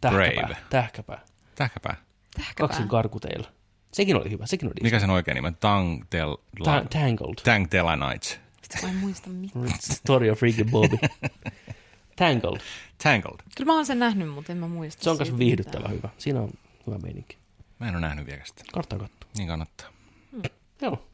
[0.00, 0.46] tähkäpää.
[0.46, 0.56] Brave.
[0.70, 1.20] Tähkäpää.
[1.54, 1.96] Tähkäpää.
[2.36, 2.68] Tähkäpää.
[2.68, 3.48] Kaksin karkuteilla.
[3.92, 5.52] Sekin oli hyvä, sekin oli Mikä sen oikein nimi?
[5.60, 6.36] Tang Tel...
[6.64, 7.34] Ta- tangled.
[7.44, 7.66] Tang
[8.08, 8.40] Nights.
[8.82, 9.68] Mä en muista mitään.
[9.80, 10.96] Story of Freaky Bobby.
[12.16, 12.60] Tangled.
[13.02, 13.40] Tangled.
[13.56, 15.04] Kyllä mä oon sen nähnyt, mutta en mä muista.
[15.04, 15.96] Se on myös viihdyttävä mitään.
[15.96, 16.08] hyvä.
[16.18, 16.50] Siinä on
[16.86, 17.36] hyvä meininki.
[17.78, 18.64] Mä en ole nähnyt vielä sitä.
[18.72, 19.30] Kannattaa katsoa.
[19.36, 19.86] Niin kannattaa.
[20.32, 20.42] Hmm.
[20.82, 21.06] Joo.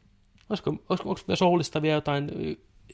[0.49, 2.31] Olisiko, olisiko, olisiko Soulista vielä jotain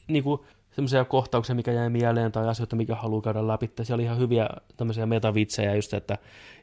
[0.08, 0.40] niin kuin,
[0.72, 3.70] semmoisia kohtauksia, mikä jäi mieleen, tai asioita, mikä haluaa käydä läpi.
[3.82, 6.18] Siellä oli ihan hyviä tämmöisiä metavitsejä, just että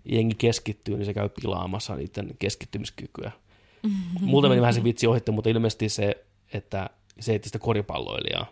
[0.06, 3.32] jengi keskittyy, niin se käy pilaamassa niiden keskittymiskykyä.
[3.84, 4.30] Mm-hmm.
[4.30, 6.90] Multa meni vähän se vitsi ohitte, mutta ilmeisesti se, että
[7.20, 8.46] se etti sitä koripalloilijaa,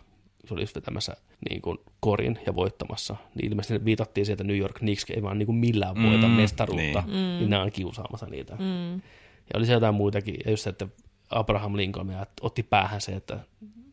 [0.44, 1.16] se oli just vetämässä
[1.50, 5.46] niin kuin korin ja voittamassa, niin ilmeisesti viitattiin sieltä New York Knicks ei vaan niin
[5.46, 7.12] kuin millään voita mm, mestaruutta, niin.
[7.12, 7.50] niin mm.
[7.50, 8.54] nämä on kiusaamassa niitä.
[8.54, 8.94] Mm.
[8.94, 10.88] Ja oli se jotain muitakin, ja just se, että
[11.30, 13.40] Abraham Lincoln otti päähän se, että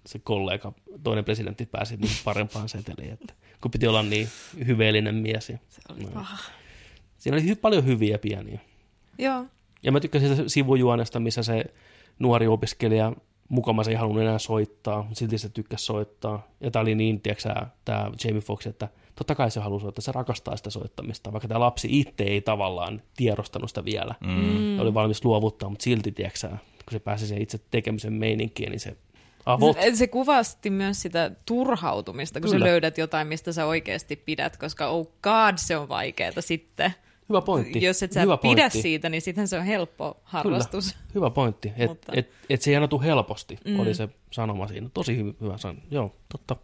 [0.05, 0.73] se kollega,
[1.03, 4.27] toinen presidentti pääsi niin parempaan seteliin, että kun piti olla niin
[4.67, 5.49] hyveellinen mies.
[5.49, 6.37] Ja, se oli paha.
[7.17, 8.59] Siinä oli hy- paljon hyviä pieniä.
[9.17, 9.45] Joo.
[9.83, 11.65] Ja mä tykkäsin siitä sivujuonesta, missä se
[12.19, 13.13] nuori opiskelija
[13.49, 16.47] mukamassa ei halunnut enää soittaa, silti se tykkäsi soittaa.
[16.61, 17.49] Ja tämä oli niin, tiedätkö
[17.85, 21.59] tämä Jamie Foxx, että totta kai se haluaa soittaa, se rakastaa sitä soittamista, vaikka tämä
[21.59, 24.15] lapsi itse ei tavallaan tiedostanut sitä vielä.
[24.19, 24.79] Mm.
[24.79, 28.97] Oli valmis luovuttaa, mutta silti, tiedätkö kun se pääsi sen itse tekemisen meininkiin, niin se
[29.45, 29.77] avot.
[29.81, 32.65] Se, se kuvasti myös sitä turhautumista, kun Kyllä.
[32.65, 36.93] sä löydät jotain, mistä sä oikeasti pidät, koska oh god, se on vaikeaa sitten.
[37.29, 37.83] Hyvä pointti.
[37.83, 38.81] Jos et sä Hyvä pidä pointti.
[38.81, 40.93] siitä, niin sitten se on helppo harrastus.
[40.93, 41.05] Kyllä.
[41.15, 41.67] Hyvä pointti.
[41.67, 42.11] Että Mutta...
[42.15, 43.79] et, et se ei aina tule helposti, mm.
[43.79, 44.89] oli se sanoma siinä.
[44.93, 45.79] Tosi hyvä, hyvä sana.
[45.91, 46.55] Joo, totta.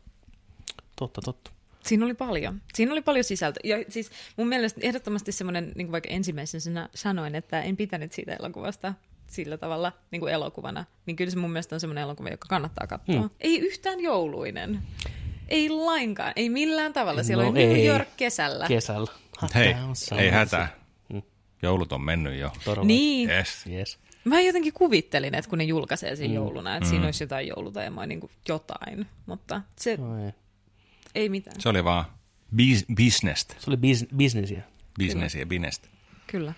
[0.96, 1.52] Totta, totta.
[1.84, 2.62] Siinä oli paljon.
[2.74, 3.62] Siinä oli paljon sisältöä.
[3.64, 8.36] Ja siis mun mielestä ehdottomasti semmoinen, niin kuin vaikka ensimmäisenä sanoin, että en pitänyt siitä
[8.40, 8.94] elokuvasta
[9.30, 12.88] sillä tavalla niin kuin elokuvana, niin kyllä se mun mielestä on semmoinen elokuva, joka kannattaa
[12.88, 13.16] katsoa.
[13.16, 13.30] Hmm.
[13.40, 14.82] Ei yhtään jouluinen.
[15.48, 16.34] Ei lainkaan.
[16.36, 17.24] Ei millään tavalla.
[17.24, 18.68] Siellä no oli New York kesällä.
[18.68, 19.12] Kesällä.
[19.56, 19.76] Hei,
[20.18, 20.68] ei hätää.
[21.14, 21.22] Hmm.
[21.62, 22.52] Joulut on mennyt jo.
[22.66, 22.88] Todella.
[22.88, 23.30] Niin.
[23.30, 23.66] Yes.
[23.70, 24.00] yes.
[24.24, 26.36] Mä jotenkin kuvittelin, että kun ne julkaisee siinä mm.
[26.36, 26.90] jouluna, että mm.
[26.90, 30.32] siinä olisi jotain jouluteemaa, niin kuin jotain, mutta se no ei.
[31.16, 31.62] ei mitään.
[31.62, 32.06] Se oli vaan
[32.56, 33.56] bis- bisnestä.
[33.60, 34.62] Se oli bis- bisnesiä.
[35.00, 35.88] Bisnesiä, binestä.
[36.28, 36.54] Kyllä.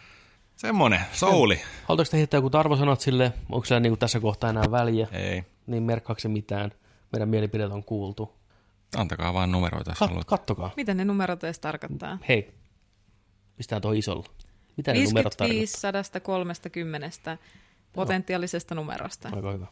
[0.61, 1.61] Semmoinen, souli.
[1.87, 3.33] Haluatteko te heittää joku arvosanat sille?
[3.49, 5.07] Onko se niin tässä kohtaa enää väliä?
[5.11, 5.43] Ei.
[5.67, 6.71] Niin merkkaako se mitään?
[7.11, 8.33] Meidän mielipideet on kuultu.
[8.97, 10.27] Antakaa vaan numeroita, jos Kat- haluat.
[10.27, 10.71] Kattokaa.
[10.77, 12.17] Miten ne numerot edes tarkoittaa?
[12.27, 12.53] Hei,
[13.55, 14.25] pistää tuo isolla.
[14.77, 16.03] Mitä ne numerot tarkoittaa?
[16.03, 17.37] 130
[17.93, 19.29] potentiaalisesta numerosta.
[19.35, 19.67] Aika hyvä.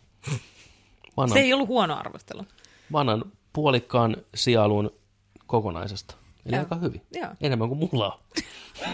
[1.18, 2.46] Annan, se ei ollut huono arvostelu.
[2.90, 4.92] Mä annan puolikkaan sialun
[5.48, 6.16] kokonaisesta.
[6.50, 6.64] Eli Joo.
[6.66, 7.02] aika hyvin.
[7.14, 7.30] Joo.
[7.42, 8.20] Enemmän kuin mulla on.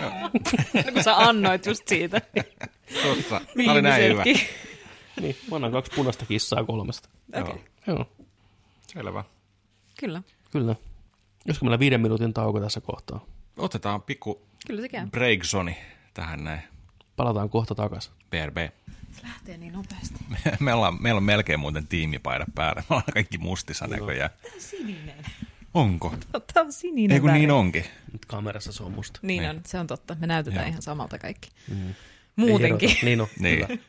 [0.01, 0.31] No,
[0.93, 2.21] kun sä annoit just siitä.
[3.03, 3.41] Tossa.
[3.57, 4.23] Tämä oli näin hyvä.
[5.21, 7.09] Niin, mä annan kaksi punaista kissaa kolmesta.
[7.41, 7.55] Okei,
[7.87, 7.95] Joo.
[7.97, 8.05] Joo,
[8.87, 9.23] Selvä.
[9.99, 10.21] kyllä.
[10.51, 10.75] kyllä.
[11.47, 13.25] Olisiko meillä viiden minuutin tauko tässä kohtaa?
[13.57, 15.07] Otetaan pikku Kyllä se käy.
[15.07, 15.77] breakzoni
[16.13, 16.61] tähän näin.
[17.15, 18.13] Palataan kohta takaisin.
[18.29, 18.57] BRB.
[19.11, 20.15] Se lähtee niin nopeasti.
[20.59, 22.81] Me ollaan, meillä on melkein muuten tiimipaida päällä.
[22.81, 24.29] Me ollaan kaikki mustissa näköjään.
[24.59, 25.25] Sininen.
[25.75, 26.13] Onko?
[26.53, 27.39] Tämä on sininen Ei kun väri.
[27.39, 27.85] niin onkin.
[28.13, 29.19] Nyt kamerassa se on musta.
[29.23, 29.49] Niin, Niin.
[29.49, 30.15] on, se on totta.
[30.19, 30.69] Me näytetään Joo.
[30.69, 31.49] ihan samalta kaikki.
[31.69, 31.93] Mm.
[32.35, 32.89] Muutenkin.
[32.89, 32.97] Ei.
[33.03, 33.67] Niin on, Niin.
[33.67, 33.79] kyllä.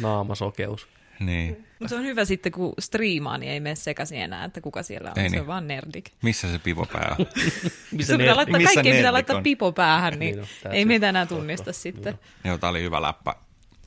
[0.00, 0.88] Naamasokeus.
[1.20, 1.66] Niin.
[1.78, 5.10] Mutta se on hyvä sitten, kun striimaa, niin ei mene sekaisin enää, että kuka siellä
[5.10, 5.18] on.
[5.18, 5.40] Ei se niin.
[5.40, 6.10] on vaan nerdik.
[6.22, 7.26] Missä se pivopää on?
[7.92, 10.72] Missä Sun pitää ne- laittaa, missä kaikkeen pitää laittaa pipo päähän, niin, Niin niin that's
[10.74, 10.88] ei it.
[10.88, 11.40] meitä enää Totta.
[11.40, 12.18] tunnista sitten.
[12.44, 13.34] Joo, tää oli hyvä läppä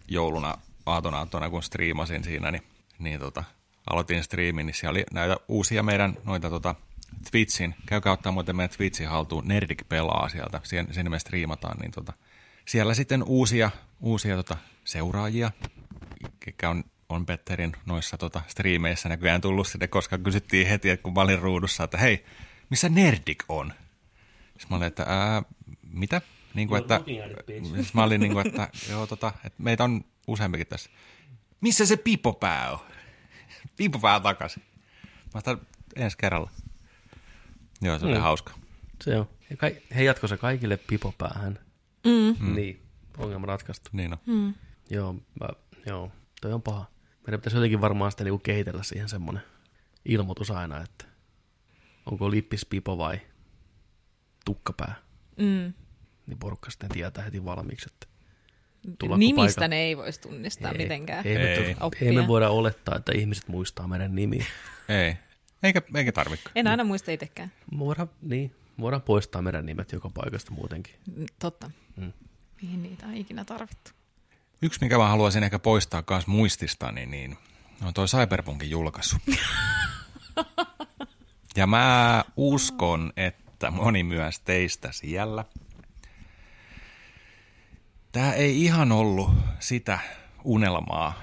[0.08, 2.64] jouluna aatona aattona, kun striimasin siinä, niin,
[3.00, 3.44] niin tota,
[3.90, 6.76] aloitin striimin, niin siellä oli näitä uusia meidän noita tota,
[7.32, 11.92] Twitchin, käykää ottaa muuten meidän Twitchin haltuun, Nerdik pelaa sieltä, siinä, siinä me striimataan, niin
[11.92, 12.14] tota,
[12.66, 15.52] siellä sitten uusia, uusia tota, seuraajia,
[16.40, 21.14] ketkä on, on Petterin noissa tota, striimeissä näköjään tullut sinne, koska kysyttiin heti, että kun
[21.14, 22.26] mä olin ruudussa, että hei,
[22.70, 23.74] missä Nerdik on?
[24.44, 25.44] Sitten mä olin, että ää,
[25.94, 26.22] mitä?
[26.54, 27.02] Niin kuin, että,
[27.76, 30.90] siis mä olin niin kuin, että, joo, tota, että meitä on useampikin tässä.
[31.62, 32.80] Missä se piipopää on?
[33.78, 34.64] Piipopää on takaisin.
[35.34, 35.62] Mä otan
[35.96, 36.52] ensi kerralla.
[37.82, 38.22] Joo, se oli Mm.
[38.22, 38.54] hauska.
[39.04, 39.30] Se on.
[39.50, 41.60] Ja kai, he jatkossa kaikille pipo päähän.
[42.06, 42.56] Mm.
[42.56, 42.82] Niin,
[43.18, 43.90] ongelma ratkaistu.
[43.94, 44.20] Niin on.
[44.26, 44.54] Mm.
[44.90, 45.48] Joo, mä,
[45.86, 46.12] joo,
[46.42, 46.86] toi on paha.
[47.28, 49.44] Meidän pitäisi jotenkin varmaan sitten niinku kehitellä siihen semmoinen
[50.06, 51.06] ilmoitus aina, että
[52.06, 53.22] onko lippis pipo vai
[54.46, 54.96] tukkapää.
[55.38, 55.74] Mm.
[56.28, 58.08] Niin porukka sitten tietää heti valmiiksi, että
[59.18, 59.68] Nimistä paikalle.
[59.68, 61.28] ne ei voisi tunnistaa mitenkään.
[61.28, 61.76] Ei, me, Ei.
[61.76, 64.46] tu- ei me voida olettaa, että ihmiset muistaa meidän nimiä.
[64.90, 65.16] Ei.
[65.64, 66.52] Eikä, eikä tarvikaan.
[66.56, 67.52] En aina muista itsekään.
[67.72, 70.94] Me voidaan, niin, me voidaan poistaa meidän nimet joka paikasta muutenkin.
[71.16, 71.72] Mm, Totta.
[71.96, 72.14] Mm.
[72.62, 73.92] Mihin niitä on ikinä tarvittu?
[74.62, 77.38] Yksi, mikä mä haluaisin ehkä poistaa myös muististani, niin
[77.86, 79.16] on toi Cyberpunkin julkaisu.
[81.58, 85.46] ja mä uskon, että moni myös teistä siellä.
[88.12, 89.30] Tämä ei ihan ollut
[89.60, 90.00] sitä
[90.44, 91.14] unelmaa,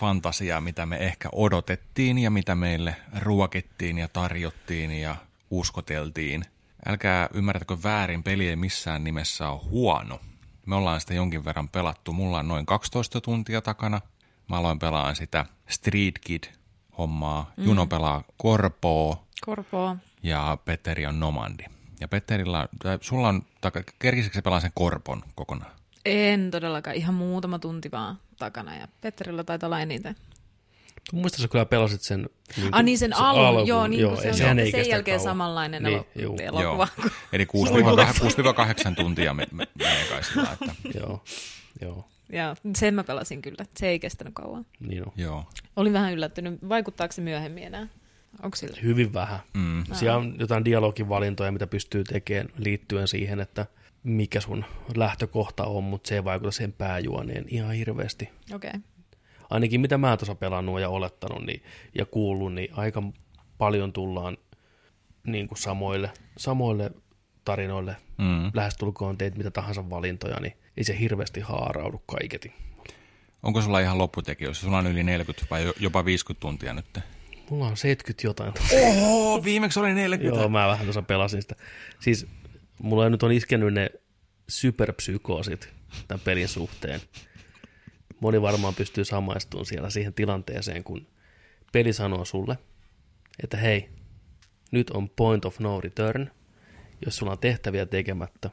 [0.00, 5.16] fantasiaa, mitä me ehkä odotettiin ja mitä meille ruokittiin ja tarjottiin ja
[5.50, 6.44] uskoteltiin.
[6.86, 10.20] Älkää ymmärtäkö väärin, peli ei missään nimessä ole huono.
[10.66, 12.12] Me ollaan sitä jonkin verran pelattu.
[12.12, 14.00] Mulla on noin 12 tuntia takana.
[14.48, 17.52] Mä aloin pelaan sitä Street Kid-hommaa.
[17.56, 17.64] Mm.
[17.64, 19.96] Juno pelaa Korpoa Korpoa.
[20.22, 21.64] ja Petteri on Nomandi.
[22.00, 25.79] Ja Petterillä, tai sulla on, taka, kerkisikö se pelaa sen Korpon kokonaan?
[26.04, 26.96] En todellakaan.
[26.96, 28.76] Ihan muutama tunti vaan takana.
[28.76, 30.16] Ja Petterillä taitaa olla eniten.
[31.12, 32.28] Muistan, sä kyllä pelasit sen...
[32.56, 35.30] Niin Ah niin sen alun, joo, niin kuin se on sen kestä jälkeen kauan.
[35.30, 36.88] samanlainen Niin, elokuva.
[36.98, 37.10] Joo.
[37.32, 37.44] Eli
[38.92, 41.24] 6-8 tuntia me, me, menee kai sillä, että Joo,
[41.80, 43.64] joo, Ja sen mä pelasin kyllä.
[43.76, 44.66] Se ei kestänyt kauan.
[44.80, 45.12] niin on.
[45.16, 45.44] joo.
[45.76, 46.68] Olin vähän yllättynyt.
[46.68, 47.88] Vaikuttaako se myöhemmin enää?
[48.42, 48.76] Onko sillä?
[48.82, 49.40] Hyvin vähän.
[49.54, 49.84] Mm.
[49.92, 53.66] Siellä on jotain dialogivalintoja, mitä pystyy tekemään liittyen siihen, että
[54.02, 58.28] mikä sun lähtökohta on, mutta se ei vaikuta sen pääjuoneen ihan hirveästi.
[58.54, 58.70] Okei.
[58.70, 58.80] Okay.
[59.50, 61.62] Ainakin mitä mä tuossa pelannut ja olettanut niin,
[61.98, 63.02] ja kuullut, niin aika
[63.58, 64.36] paljon tullaan
[65.26, 66.90] niin kuin samoille, samoille
[67.44, 67.96] tarinoille.
[68.18, 68.50] Mm.
[68.54, 72.52] Lähestulkoon teit mitä tahansa valintoja, niin ei se hirveästi haaraudu kaiketi.
[73.42, 74.62] Onko sulla ihan lopputekijöissä?
[74.62, 76.98] Sulla on yli 40 vai jo- jopa 50 tuntia nyt?
[77.50, 78.52] Mulla on 70 jotain.
[78.86, 80.40] Oho, viimeksi oli 40.
[80.40, 81.54] Joo, mä vähän tuossa pelasin sitä.
[82.00, 82.26] Siis
[82.82, 83.90] mulla nyt on iskenyt ne
[84.48, 85.68] superpsykoosit
[86.08, 87.00] tämän pelin suhteen.
[88.20, 91.06] Moni varmaan pystyy samaistumaan siellä siihen tilanteeseen, kun
[91.72, 92.58] peli sanoo sulle,
[93.42, 93.90] että hei,
[94.70, 96.30] nyt on point of no return.
[97.04, 98.50] Jos sulla on tehtäviä tekemättä,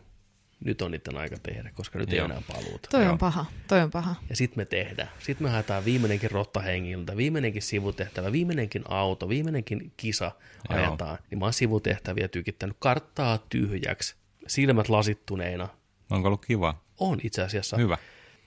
[0.66, 2.26] nyt on niiden aika tehdä, koska nyt ei Joo.
[2.26, 2.90] ole enää paluuta.
[2.92, 3.12] Toi Joo.
[3.12, 3.46] on paha.
[3.68, 4.16] Toi on paha.
[4.30, 5.10] Ja sitten me tehdään.
[5.20, 10.32] Sitten me haetaan viimeinenkin rottahengiltä, viimeinenkin sivutehtävä, viimeinenkin auto, viimeinenkin kisa
[10.70, 10.80] Joo.
[10.80, 11.18] ajetaan.
[11.30, 14.16] Niin mä oon sivutehtäviä tykittänyt karttaa tyhjäksi,
[14.48, 15.68] silmät lasittuneina.
[16.10, 16.76] Onko ollut kiva?
[17.00, 17.78] On itse asiassa.
[17.78, 17.98] Hyvä.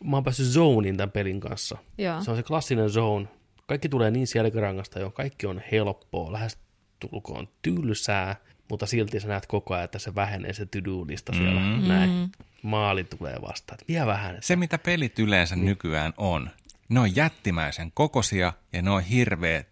[0.05, 1.79] Mä oon päässyt zonein tämän pelin kanssa.
[1.99, 2.25] Joo.
[2.25, 3.29] Se on se klassinen zone.
[3.67, 6.59] Kaikki tulee niin selkärangasta jo, kaikki on helppoa, lähes
[6.99, 8.37] tulkoon tylsää,
[8.71, 11.61] mutta silti sä näet koko ajan, että se vähenee se to-do-lista siellä.
[11.61, 11.89] Mm.
[11.89, 12.33] Näin.
[12.63, 13.75] Maali tulee vastaan.
[13.75, 14.39] Että Vielä vähän.
[14.41, 15.67] Se, mitä pelit yleensä niin.
[15.67, 16.51] nykyään on,
[16.89, 19.65] ne on jättimäisen kokosia ja ne on hirveä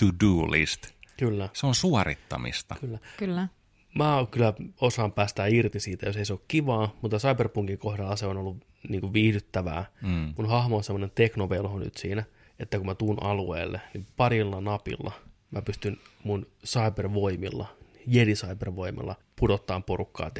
[0.00, 0.86] to-do list.
[1.16, 2.76] Kyllä, Se on suorittamista.
[2.80, 2.98] kyllä.
[3.16, 3.48] Kyllä.
[3.96, 8.26] Mä kyllä osaan päästää irti siitä, jos ei se ole kivaa, mutta Cyberpunkin kohdalla se
[8.26, 8.56] on ollut
[8.88, 9.84] niin kuin viihdyttävää.
[10.02, 10.34] Mm.
[10.36, 12.24] Mun hahmo on semmoinen teknovelho nyt siinä,
[12.58, 15.12] että kun mä tuun alueelle, niin parilla napilla
[15.50, 17.76] mä pystyn mun cybervoimilla
[18.06, 20.30] Jedi Cybervoimalla pudottaa porukkaa.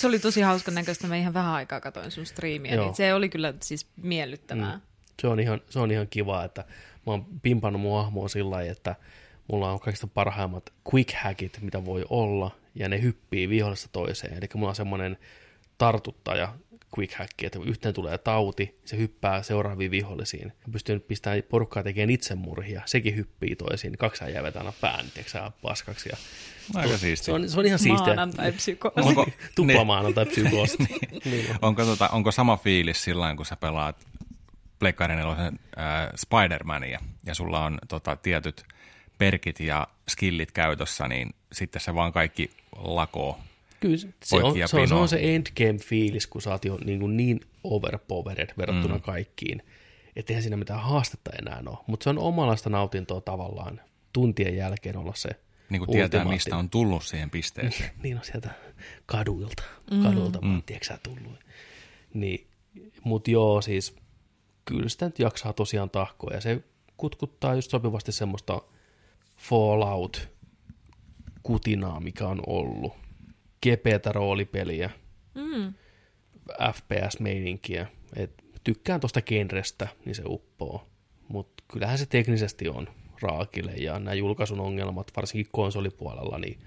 [0.00, 1.06] Se oli tosi hauskan näköistä.
[1.06, 2.84] Mä ihan vähän aikaa katoin sun striimiä, Joo.
[2.84, 4.76] niin se oli kyllä siis miellyttävää.
[4.76, 4.82] Mm.
[5.20, 6.64] Se on ihan, se on ihan kiva, että
[7.06, 8.96] mä oon pimpannut mun hahmoa sillä lailla, että
[9.48, 14.32] mulla on kaikista parhaimmat quick hackit, mitä voi olla, ja ne hyppii vihollista toiseen.
[14.38, 15.18] Eli mulla on semmoinen
[15.78, 16.54] tartuttaja
[16.98, 20.46] quick hack, että kun yhteen tulee tauti, se hyppää seuraaviin vihollisiin.
[20.46, 25.50] Mä pystyn pistämään porukkaa tekemään itsemurhia, sekin hyppii toisiin, kaksi äijää vetää aina pään, tiedätkö
[25.62, 26.08] paskaksi.
[26.08, 26.16] Ja
[26.74, 27.24] Aika siisti.
[27.26, 28.06] se, on, se on ihan siistiä.
[28.06, 29.00] Maanantai psykoosi.
[29.08, 30.86] Onko- Tuplamaana tai psykoosti.
[31.24, 31.56] niin on.
[31.62, 34.06] Onko, tota, onko sama fiilis sillä kun sä pelaat
[34.78, 35.52] Pleikkari 4 äh,
[36.16, 38.64] Spider-Mania ja sulla on tota, tietyt
[39.22, 43.38] perkit ja skillit käytössä, niin sitten se vaan kaikki lakoo.
[43.80, 47.00] Kyllä se, se, on, se, on, se on se endgame-fiilis, kun sä oot jo niin,
[47.00, 49.00] kuin niin overpowered verrattuna mm.
[49.00, 49.62] kaikkiin,
[50.16, 51.78] että eihän siinä mitään haastetta enää ole.
[51.86, 53.80] Mutta se on omanlaista nautintoa tavallaan
[54.12, 55.30] tuntien jälkeen olla se
[55.70, 57.90] Niin kuin tietää, mistä on tullut siihen pisteeseen.
[58.02, 58.50] Niin on sieltä
[59.06, 59.62] kaduilta,
[60.02, 60.48] kaduilta mm.
[60.48, 61.38] vaan, tiedätkö sä tullut.
[62.14, 62.46] Niin,
[63.04, 63.96] mutta joo, siis
[64.64, 66.62] kyllä sitä nyt jaksaa tosiaan tahkoa, ja se
[66.96, 68.62] kutkuttaa just sopivasti semmoista
[69.42, 72.92] Fallout-kutinaa, mikä on ollut.
[73.60, 74.90] Kepeätä roolipeliä,
[75.34, 75.74] Mm.
[76.72, 77.86] FPS-meininkiä.
[78.16, 80.86] Et tykkään tuosta genrestä, niin se uppoo.
[81.28, 82.88] Mutta kyllähän se teknisesti on
[83.22, 86.58] raakille, ja nämä julkaisun ongelmat, varsinkin konsolipuolella, niin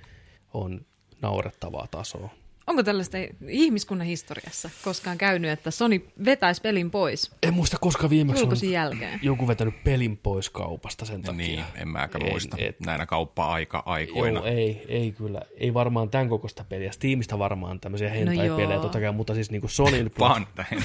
[0.54, 0.86] on
[1.22, 2.30] naurettavaa tasoa.
[2.68, 8.44] Onko tällaista ihmiskunnan historiassa koskaan käynyt, että Sony vetäisi pelin pois En muista, koska viimeksi
[8.44, 9.20] on jälkeen?
[9.22, 11.38] joku vetänyt pelin pois kaupasta sen takia.
[11.38, 14.40] Niin, en mäkään En- muista et- näinä kauppa-aika-aikoina.
[14.40, 15.42] Joo, ei, ei kyllä.
[15.58, 16.92] Ei varmaan tämän kokoista peliä.
[16.92, 18.82] Steamista varmaan tämmöisiä hentai-pelejä joo.
[18.82, 19.68] totta kai, mutta siis niinku.
[20.20, 20.84] Vaan näin.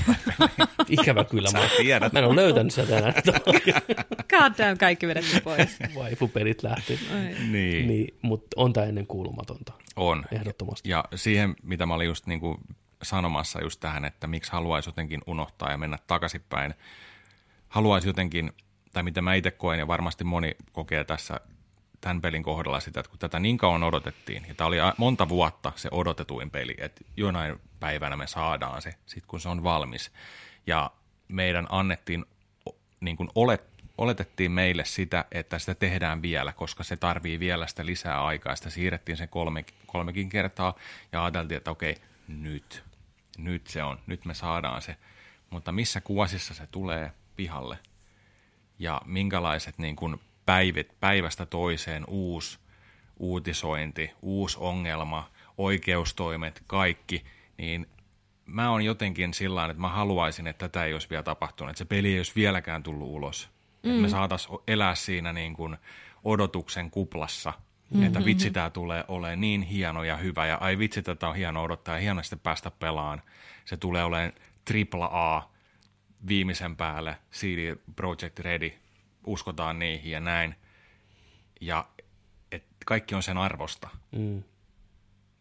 [0.88, 1.50] Ikävä kyllä.
[1.50, 2.12] Sä Mä, tiedät.
[2.12, 3.14] mä en ole löytänyt sitä tänään.
[4.30, 5.68] God damn, kaikki vedetty pois.
[5.96, 6.98] Waifu-pelit lähti.
[7.12, 7.52] niin.
[7.52, 9.72] Niin, niin mutta on tämä ennen kuulumatonta.
[9.96, 10.24] On.
[10.32, 10.88] Ehdottomasti.
[10.88, 12.58] Ja siihen, mitä mä olin just niin kuin
[13.02, 16.74] sanomassa just tähän, että miksi haluaisi jotenkin unohtaa ja mennä takaisinpäin.
[17.68, 18.52] Haluaisi jotenkin,
[18.92, 21.40] tai mitä mä itse koen ja varmasti moni kokee tässä
[22.00, 25.72] tämän pelin kohdalla sitä, että kun tätä niin kauan odotettiin, ja tämä oli monta vuotta
[25.76, 30.12] se odotetuin peli, että jonain päivänä me saadaan se, sit kun se on valmis.
[30.66, 30.90] Ja
[31.28, 32.24] meidän annettiin,
[33.00, 33.69] niin kuin olet,
[34.00, 38.56] oletettiin meille sitä, että sitä tehdään vielä, koska se tarvii vielä sitä lisää aikaa.
[38.56, 40.74] Sitä siirrettiin sen kolme, kolmekin kertaa
[41.12, 41.96] ja ajateltiin, että okei,
[42.28, 42.84] nyt,
[43.38, 44.96] nyt se on, nyt me saadaan se.
[45.50, 47.78] Mutta missä kuosissa se tulee pihalle?
[48.80, 52.58] ja minkälaiset niin kuin päivät, päivästä toiseen uusi
[53.16, 57.24] uutisointi, uusi ongelma, oikeustoimet, kaikki,
[57.58, 57.86] niin
[58.46, 61.84] mä oon jotenkin sillä että mä haluaisin, että tätä ei olisi vielä tapahtunut, että se
[61.84, 63.48] peli ei olisi vieläkään tullut ulos.
[63.82, 63.90] Mm.
[63.90, 65.76] Että me saataisiin elää siinä niin kuin
[66.24, 68.06] odotuksen kuplassa, mm-hmm.
[68.06, 71.62] että vitsi tämä tulee olemaan niin hieno ja hyvä, ja ai vitsi tätä on hieno
[71.62, 73.22] odottaa ja hieno sitten päästä pelaan.
[73.64, 74.32] Se tulee olemaan
[74.64, 75.50] tripla A
[76.28, 78.72] viimeisen päälle, CD Project Ready,
[79.26, 80.54] uskotaan niihin ja näin.
[81.60, 81.84] Ja
[82.52, 83.88] et kaikki on sen arvosta.
[84.12, 84.42] Mm.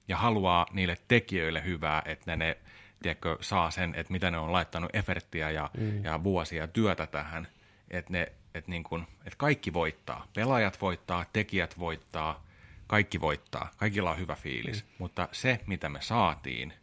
[0.08, 2.58] Ja haluaa niille tekijöille hyvää, että ne, ne
[3.02, 6.04] tiedätkö, saa sen, että mitä ne on laittanut efforttia ja, mm.
[6.04, 7.48] ja vuosia työtä tähän.
[7.90, 10.28] Että ne, et niin kun, et kaikki voittaa.
[10.36, 12.44] Pelaajat voittaa, tekijät voittaa,
[12.88, 13.72] kaikki voittaa.
[13.78, 14.84] Kaikilla on hyvä fiilis.
[14.84, 14.90] Mm.
[14.98, 16.74] Mutta se, mitä me saatiin,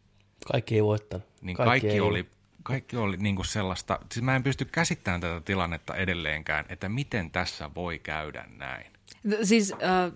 [0.52, 1.26] Kaikki ei voittanut.
[1.40, 2.26] niin kaikki, ei- oli,
[2.62, 7.30] kaikki oli niin kuin sellaista, siis mä en pysty käsittämään tätä tilannetta edelleenkään, että miten
[7.30, 8.86] tässä voi käydä näin.
[9.42, 10.12] Siis äh,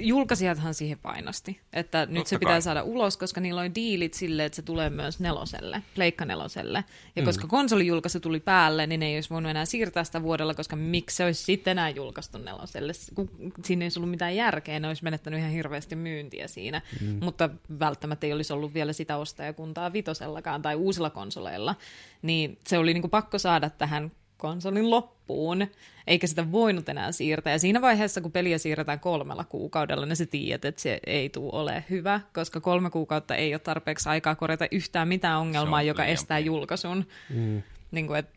[0.00, 2.62] julkaisijathan siihen painosti, että nyt Totta se pitää kai.
[2.62, 6.84] saada ulos, koska niillä oli diilit sille, että se tulee myös neloselle, pleikka neloselle.
[7.16, 10.76] Ja koska konsolijulkaisu tuli päälle, niin ne ei olisi voinut enää siirtää sitä vuodella, koska
[10.76, 13.28] miksi se olisi sitten enää julkaistu neloselle, kun
[13.64, 17.18] siinä ei olisi ollut mitään järkeä, ne olisi menettänyt ihan hirveästi myyntiä siinä, mm.
[17.24, 21.74] mutta välttämättä ei olisi ollut vielä sitä ostajakuntaa vitosellakaan tai uusilla konsoleilla,
[22.22, 25.66] niin se oli niinku pakko saada tähän konsolin loppuun,
[26.06, 27.52] eikä sitä voinut enää siirtää.
[27.52, 31.50] Ja siinä vaiheessa, kun peliä siirretään kolmella kuukaudella, niin sä tiedät, että se ei tule
[31.52, 35.86] ole hyvä, koska kolme kuukautta ei ole tarpeeksi aikaa korjata yhtään mitään ongelmaa, Se on
[35.86, 36.46] joka liian estää pieni.
[36.46, 37.06] julkaisun.
[37.30, 37.62] Mm.
[37.90, 38.32] Niin kuin, että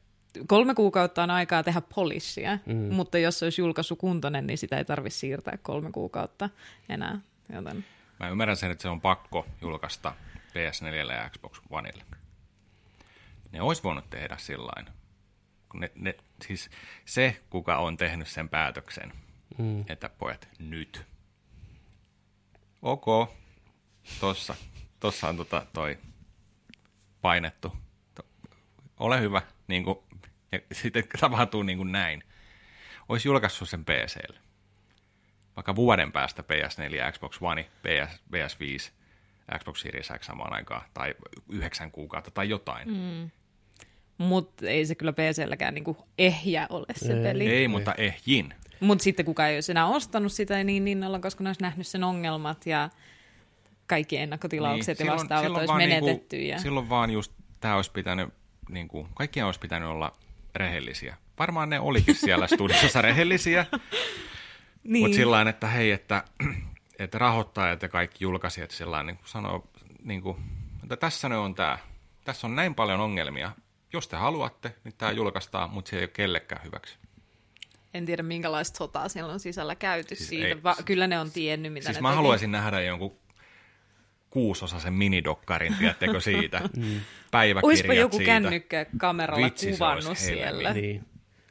[0.47, 2.76] kolme kuukautta on aikaa tehdä polishia, mm.
[2.76, 6.49] mutta jos se olisi julkaisu kuntoinen, niin sitä ei tarvitse siirtää kolme kuukautta
[6.89, 7.20] enää.
[7.54, 7.86] Joten
[8.20, 10.14] Mä ymmärrän sen, että se on pakko julkaista
[10.49, 12.04] PS4 ja Xbox Oneille.
[13.51, 14.86] Ne olisi voinut tehdä sillain.
[15.74, 16.15] Kun Ne, ne,
[16.47, 16.69] siis
[17.05, 19.13] se, kuka on tehnyt sen päätöksen,
[19.57, 19.86] mm.
[19.89, 21.05] että pojat, nyt.
[22.82, 23.05] Ok,
[24.19, 24.55] tossa,
[24.99, 25.97] tossa on tota toi
[27.21, 27.78] painettu.
[28.99, 29.99] Ole hyvä, niin kuin,
[30.51, 32.24] ja sitten tapahtuu niin kuin näin.
[33.09, 34.39] Olisi julkaissut sen PClle.
[35.55, 38.91] vaikka vuoden päästä PS4, Xbox One, PS, PS5,
[39.59, 41.15] Xbox Series X samaan aikaan, tai
[41.49, 42.88] yhdeksän kuukautta tai jotain.
[42.88, 43.32] Mm.
[44.18, 47.24] Mutta ei se kyllä PClläkään niinku ehjä ole se Ei.
[47.24, 47.47] peli.
[47.47, 48.53] Ei, mutta ehjin.
[48.80, 52.03] Mutta sitten kukaan ei olisi enää ostanut sitä niin innolla, koska ne olisi nähnyt sen
[52.03, 52.89] ongelmat ja
[53.88, 56.38] kaikki ennakkotilaukset niin, ja vastaavat olisi vaan menetetty.
[56.38, 56.59] Niinku, ja...
[56.59, 58.30] Silloin vaan just tämä olisi pitänyt,
[58.70, 60.11] niinku, kaikkien olisi pitänyt olla
[60.55, 61.18] rehellisiä.
[61.39, 63.66] Varmaan ne olikin siellä studiossa rehellisiä,
[64.84, 65.03] niin.
[65.05, 66.24] mutta sillä että hei, että,
[66.99, 69.68] että rahoittajat ja kaikki julkaisijat sillä niin sanoo,
[70.03, 70.38] niin kuin,
[70.84, 71.78] että tässä ne on tämä.
[72.26, 73.51] Tässä on näin paljon ongelmia.
[73.94, 76.98] Jos te haluatte, niin tämä julkaistaan, mutta se ei ole kellekään hyväksi.
[77.94, 80.48] En tiedä, minkälaista sotaa siellä on sisällä käyty Siis siitä.
[80.48, 82.16] ei- Va- kyllä ne on tiennyt, mitä Siis ne mä teki.
[82.16, 83.18] haluaisin nähdä jonkun
[84.30, 86.62] kuusosaisen minidokkarin, tiedättekö siitä?
[87.32, 88.32] Päiväkirjat Oispa joku siitä.
[88.32, 90.74] kännykkä kameralla Vitsi, kuvannut siellä.
[90.74, 91.06] Niin.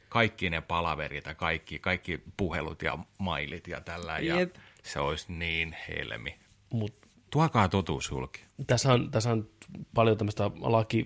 [0.09, 4.19] Kaikki ne palaverit ja kaikki, kaikki puhelut ja mailit ja tällä.
[4.19, 4.55] Ja Jep.
[4.83, 6.35] se olisi niin helmi.
[6.69, 8.41] Mut Tuokaa totuus julki.
[8.67, 9.49] tässä on, tässä on
[9.95, 11.05] paljon tämmöistä laki,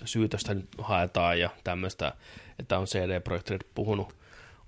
[0.00, 2.12] lakisyytöstä nyt haetaan ja tämmöistä,
[2.58, 4.16] että on CD-projektorit puhunut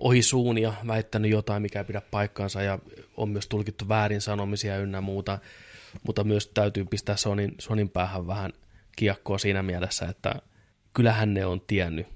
[0.00, 2.78] ohi suun ja väittänyt jotain, mikä ei pidä paikkaansa ja
[3.16, 5.38] on myös tulkittu väärin sanomisia ynnä muuta,
[6.02, 8.52] mutta myös täytyy pistää Sonin, Sonin päähän vähän
[8.96, 10.34] kiekkoa siinä mielessä, että
[10.94, 12.06] kyllähän ne on tiennyt,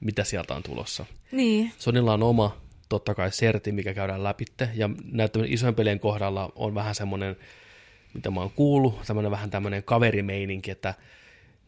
[0.00, 1.06] mitä sieltä on tulossa.
[1.32, 1.72] Niin.
[1.78, 6.74] Sonilla on oma, totta kai, serti, mikä käydään läpitte, ja näiden isojen pelien kohdalla on
[6.74, 7.36] vähän semmoinen,
[8.14, 10.94] mitä mä oon kuullut, tämmöinen vähän tämmöinen kaverimeininki, että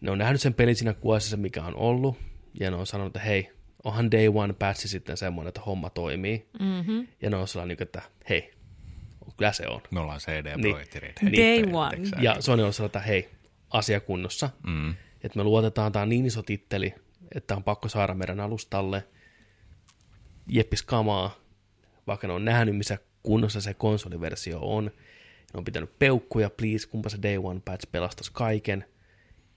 [0.04, 2.16] ne on nähnyt sen pelin siinä kuosissa, mikä on ollut,
[2.60, 3.50] ja ne on sanonut, että hei,
[3.84, 7.06] onhan day one patchi sitten semmoinen, että homma toimii, mm-hmm.
[7.22, 8.54] ja ne on sellainen, että hei,
[9.36, 9.80] kyllä se on.
[9.90, 11.22] Me ollaan CD-projektorit.
[11.22, 11.64] Niin.
[11.64, 11.98] Day one.
[12.20, 13.28] Ja Sony on sellainen, että hei,
[13.70, 14.94] asia kunnossa, Mm.
[15.22, 16.94] että me luotetaan, tämä on niin iso titteli,
[17.34, 19.04] että on pakko saada meidän alustalle
[20.48, 21.34] jeppis kamaa,
[22.06, 24.84] vaikka ne on nähnyt, missä kunnossa se konsoliversio on.
[24.84, 28.84] Ne on pitänyt peukkuja, please, kumpa se Day One Patch pelastaisi kaiken.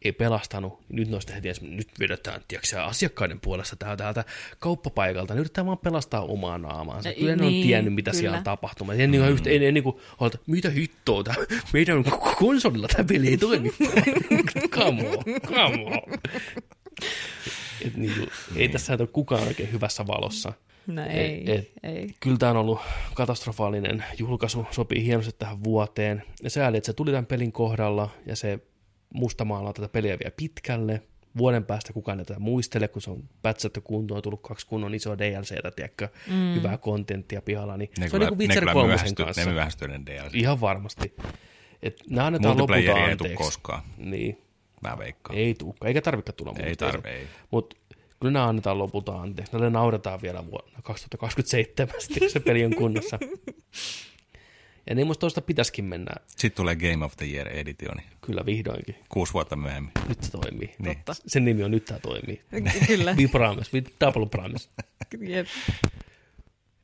[0.02, 4.26] Ei pelastanut, niin nyt noista heti, nyt vedetään, tiedätkö, asiakkaiden puolesta täältä, täältä
[4.60, 7.10] kauppapaikalta, ne yrittää vaan pelastaa omaa naamaansa.
[7.10, 8.20] Ei, Kyllä ne on niin, tiennyt, mitä kyllä.
[8.22, 9.00] siellä on tapahtunut.
[9.00, 11.36] En, niin, yhtä, en, en, niin kuin, olta, mitä hittoa, tää,
[11.74, 12.04] meidän
[12.38, 13.70] konsolilla tämä peli ei toimi.
[14.70, 16.20] come on, come on.
[17.86, 20.54] Et niin kuin, ei tässä ole kukaan oikein hyvässä valossa.
[20.88, 22.10] No Et- ei, et- ei.
[22.20, 22.80] Kyllä tämä on ollut
[23.14, 26.24] katastrofaalinen julkaisu, sopii hienosti tähän vuoteen.
[26.44, 28.60] Ja sääli, että se tuli tämän pelin kohdalla ja se
[29.14, 31.02] mustamaalaa tätä peliä vielä pitkälle.
[31.38, 34.96] Vuoden päästä kukaan ei tätä muistele, kun se on pätsätty kuntoon, on tullut kaksi kunnon
[34.96, 36.54] isoa DLCtä, tiedätkö, mm.
[36.56, 37.78] hyvää kontenttia pihalla.
[37.78, 39.46] Niin Ne se on kyllä, niin kuin ne Witcher kyllä 3 myöhästy, kanssa.
[39.46, 40.34] ne myöhästyy ne DLC.
[40.34, 41.16] Ihan varmasti.
[41.84, 43.36] Et nämä annetaan lopulta Multiplayeri ei anteeksi.
[43.36, 43.82] tule koskaan.
[43.98, 44.42] Niin,
[44.82, 45.40] Mä veikkaan.
[45.40, 47.28] ei tulekaan, eikä tarvitse tulla Ei tarvi, ei.
[47.52, 47.76] Mutta
[48.20, 49.54] kyllä nämä annetaan lopulta anteeksi.
[49.54, 53.20] Näille nauretaan vielä vuonna 2027, sitten, se peli on kunnossa.
[54.90, 58.04] Ja niin musta tuosta pitäisikin mennä Sitten tulee Game of the Year editioni.
[58.22, 58.96] kyllä vihdoinkin.
[59.10, 59.92] Kuusi vuotta myöhemmin.
[60.08, 60.76] Nyt se toimii.
[60.80, 60.96] Niin.
[60.98, 61.14] Totta.
[61.28, 62.42] Sen nimi on Nyt tämä toimii.
[62.88, 63.14] Kyllä.
[63.18, 64.70] We promise, we double promise.
[65.34, 65.48] Jep.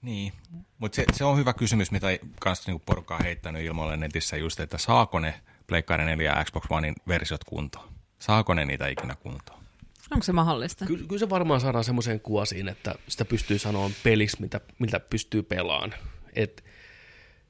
[0.01, 0.33] Niin,
[0.77, 2.07] mutta se, se on hyvä kysymys, mitä
[2.39, 5.33] kanssa niinku porukka on heittänyt ilmoille netissä just, että saako ne
[5.67, 7.89] Pleikkari 4 ja Xbox Onein versiot kuntoon?
[8.19, 9.63] Saako ne niitä ikinä kuntoon?
[10.11, 10.85] Onko se mahdollista?
[10.85, 15.43] Kyllä, kyllä se varmaan saadaan semmoiseen kuosiin, että sitä pystyy sanoa peliksi, mitä, mitä pystyy
[15.43, 15.93] pelaan.
[16.35, 16.63] Et,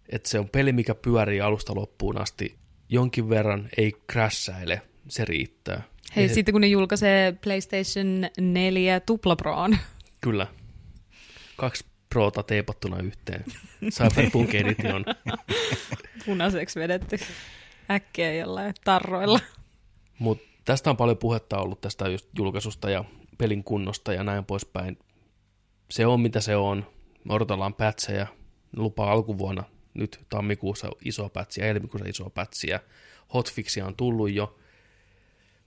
[0.10, 2.56] et se on peli, mikä pyörii alusta loppuun asti.
[2.90, 5.84] Jonkin verran ei crashäile, se riittää.
[6.16, 9.78] Hei, Ei se- sitten kun ne julkaisee PlayStation 4 Tupla Proon.
[10.22, 10.48] Kyllä.
[11.56, 13.44] Kaksi proota teipattuna yhteen.
[13.90, 15.06] Cyberpunk Edition.
[16.26, 17.18] punaiseksi vedetty
[17.92, 19.40] äkkiä jollain tarroilla.
[20.20, 23.04] Mutta tästä on paljon puhetta ollut tästä just julkaisusta ja
[23.38, 24.98] pelin kunnosta ja näin poispäin.
[25.92, 26.86] Se on mitä se on.
[27.26, 28.28] Me odotellaan pätsejä.
[28.76, 29.64] Ne lupaa alkuvuonna
[29.94, 32.80] nyt tammikuussa isoa pätsiä, helmikuussa isoa pätsiä.
[33.34, 34.60] Hotfixia on tullut jo.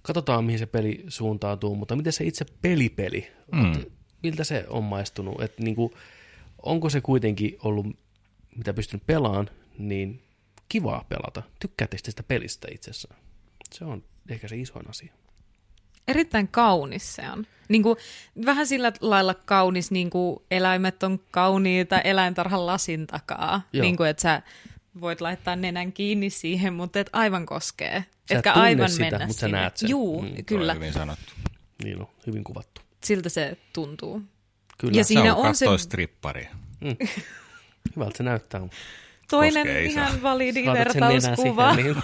[0.03, 3.85] Katsotaan, mihin se peli suuntautuu, mutta miten se itse pelipeli, Mm.
[4.23, 5.41] miltä se on maistunut?
[5.43, 5.95] Et niinku,
[6.63, 7.87] onko se kuitenkin ollut,
[8.57, 10.23] mitä pystynyt pelaan, niin
[10.69, 11.43] kivaa pelata?
[11.61, 13.21] Tykkäätte sitä pelistä itsessään?
[13.73, 15.13] Se on ehkä se isoin asia.
[16.09, 17.47] Erittäin kaunis se on.
[17.69, 17.97] Niin kuin,
[18.47, 23.63] vähän sillä lailla kaunis, niin kuin eläimet on kauniita eläintarhan lasin takaa.
[23.73, 23.83] Joo.
[23.83, 24.43] Niin kuin, että sä
[25.01, 27.93] voit laittaa nenän kiinni siihen, mutta et aivan koskee.
[28.01, 29.59] Sä et Etkä tunne aivan sitä, mennä mutta sä sinne.
[29.59, 29.89] näet sen.
[29.91, 30.73] Juu, Mm, mm, kyllä.
[30.73, 31.33] on hyvin sanottu.
[31.85, 32.81] Niin on, hyvin kuvattu.
[33.05, 34.23] Siltä se tuntuu.
[34.79, 36.51] Kyllä, Ja si- Siinä se on, on se- stripparia.
[37.97, 38.61] hyvältä se näyttää.
[39.31, 40.23] Toinen Koskee ihan saa.
[40.23, 41.77] validi vertauskuva.
[41.77, 41.97] niin...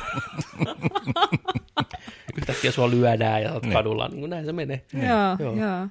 [2.38, 3.72] Yhtäkkiä sua lyödään ja oot Niin.
[3.72, 4.84] kadulla, niin kuin näin se menee.
[4.92, 5.36] Joo, Joo.
[5.38, 5.54] joo.
[5.56, 5.88] joo.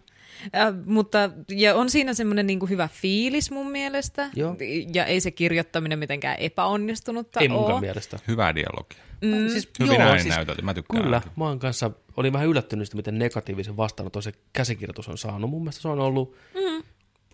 [0.55, 4.29] Äh, mutta ja on siinä semmoinen niinku hyvä fiilis mun mielestä.
[4.35, 4.55] Joo.
[4.93, 7.81] Ja ei se kirjoittaminen mitenkään epäonnistunutta Ei munkaan ole.
[7.81, 8.19] mielestä.
[8.27, 8.99] Hyvää dialogia.
[9.21, 9.49] Mm.
[9.49, 13.19] Siis, Hyvin ääni näytelty, mä tykkään Kyllä, mä oon kanssa, olin vähän yllättynyt siitä, miten
[13.19, 15.49] negatiivisen vastaanoton se käsikirjoitus on saanut.
[15.49, 16.83] Mun mielestä se on ollut mm.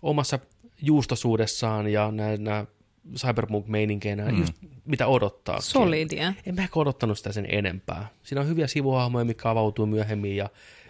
[0.02, 0.38] omassa
[0.82, 2.64] juustosuudessaan ja nämä
[3.16, 4.38] cyberpunk-meininkeinä, mm.
[4.38, 4.52] just
[4.84, 5.60] mitä odottaa.
[5.60, 6.34] Solidia.
[6.46, 8.08] En mä ehkä odottanut sitä sen enempää.
[8.22, 10.48] Siinä on hyviä sivuhahmoja, mikä avautuu myöhemmin ja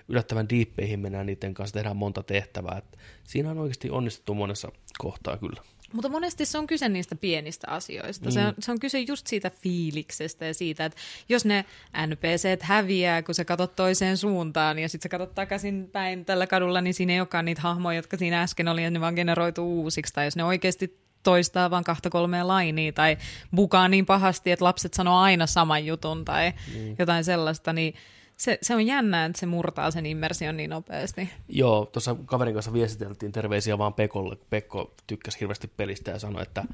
[0.09, 2.79] yllättävän diippeihin mennään niiden kanssa, tehdään monta tehtävää.
[2.79, 5.63] Et siinä on oikeasti onnistuttu monessa kohtaa kyllä.
[5.93, 8.27] Mutta monesti se on kyse niistä pienistä asioista.
[8.27, 8.33] Mm.
[8.33, 10.99] Se, on, se on kyse just siitä fiiliksestä ja siitä, että
[11.29, 11.65] jos ne
[12.07, 16.81] NPCt häviää, kun sä katsot toiseen suuntaan ja sitten sä katsot takaisin päin tällä kadulla,
[16.81, 20.13] niin siinä ei olekaan niitä hahmoja, jotka siinä äsken oli ja ne vaan generoituu uusiksi.
[20.13, 20.99] Tai jos ne oikeasti
[21.29, 23.17] toistaa vaan kahta kolmea lainia tai
[23.55, 26.97] bukaa niin pahasti, että lapset sanoo aina saman jutun tai mm.
[26.99, 27.95] jotain sellaista, niin
[28.37, 31.29] se, se on jännää, että se murtaa sen immersion niin nopeasti.
[31.49, 34.37] Joo, tuossa kaverin kanssa viestiteltiin terveisiä vaan Pekolle.
[34.51, 36.65] Pekko tykkäsi hirveästi pelistä ja sanoi, että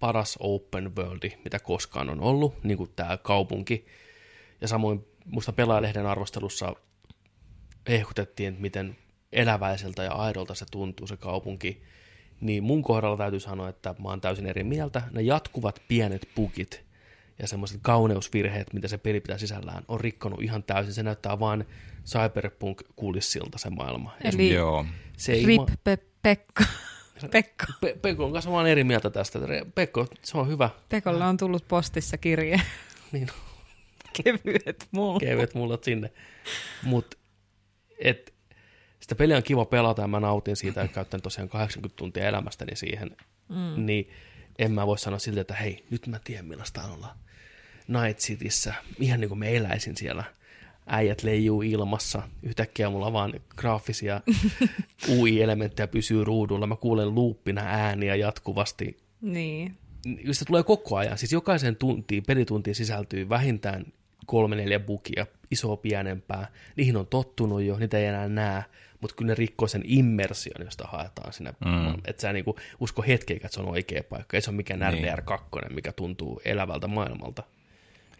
[0.00, 3.86] paras open worldi, mitä koskaan on ollut, niin kuin tämä kaupunki.
[4.60, 6.76] Ja samoin musta pelaajalehden arvostelussa
[7.86, 8.96] ehkutettiin, että miten
[9.32, 11.82] eläväiseltä ja aidolta se tuntuu se kaupunki.
[12.40, 15.02] Niin mun kohdalla täytyy sanoa, että mä oon täysin eri mieltä.
[15.10, 16.84] Ne jatkuvat pienet bugit
[17.38, 20.92] ja semmoiset kauneusvirheet, mitä se peli pitää sisällään, on rikkonut ihan täysin.
[20.94, 21.64] Se näyttää vaan
[22.06, 24.14] cyberpunk-kulissilta se maailma.
[24.24, 24.86] Eli Joo.
[25.16, 26.64] se ei Rip ma- pe- Pekka.
[27.32, 27.66] Pekka.
[27.80, 29.38] Pe- Pekon kanssa mä eri mieltä tästä.
[29.74, 30.70] Pekko, se on hyvä.
[30.88, 32.60] Pekolle on tullut postissa kirje.
[33.12, 33.28] Niin
[34.22, 35.20] Kevyet mulla.
[35.20, 36.12] kevyet mullat sinne.
[36.82, 37.16] Mutta
[37.98, 38.34] et,
[39.02, 42.76] sitä peliä on kiva pelata ja mä nautin siitä, että käytän tosiaan 80 tuntia elämästäni
[42.76, 43.16] siihen.
[43.48, 43.86] Mm.
[43.86, 44.10] Niin
[44.58, 47.16] en mä voi sanoa siltä, että hei, nyt mä tiedän millaista on olla
[47.88, 48.74] Night Cityssä.
[49.00, 50.24] Ihan niin kuin mä eläisin siellä.
[50.86, 52.22] Äijät leijuu ilmassa.
[52.42, 54.20] Yhtäkkiä mulla vaan graafisia
[55.16, 56.66] UI-elementtejä pysyy ruudulla.
[56.66, 58.96] Mä kuulen luuppina ääniä jatkuvasti.
[59.20, 59.76] Niin.
[60.04, 61.18] Niin Se tulee koko ajan.
[61.18, 63.84] Siis jokaisen tuntiin, pelituntiin sisältyy vähintään
[64.26, 66.48] kolme neljä bukia, isoa pienempää.
[66.76, 68.64] Niihin on tottunut jo, niitä ei enää näe,
[69.02, 71.52] mutta kyllä ne rikkoo sen immersion, josta haetaan siinä.
[71.64, 71.94] Mm.
[72.04, 74.36] Että sä niinku usko hetkeäkään, että se on oikea paikka.
[74.36, 75.04] Ei se ole mikään Niin.
[75.04, 77.42] RDR2, mikä tuntuu elävältä maailmalta.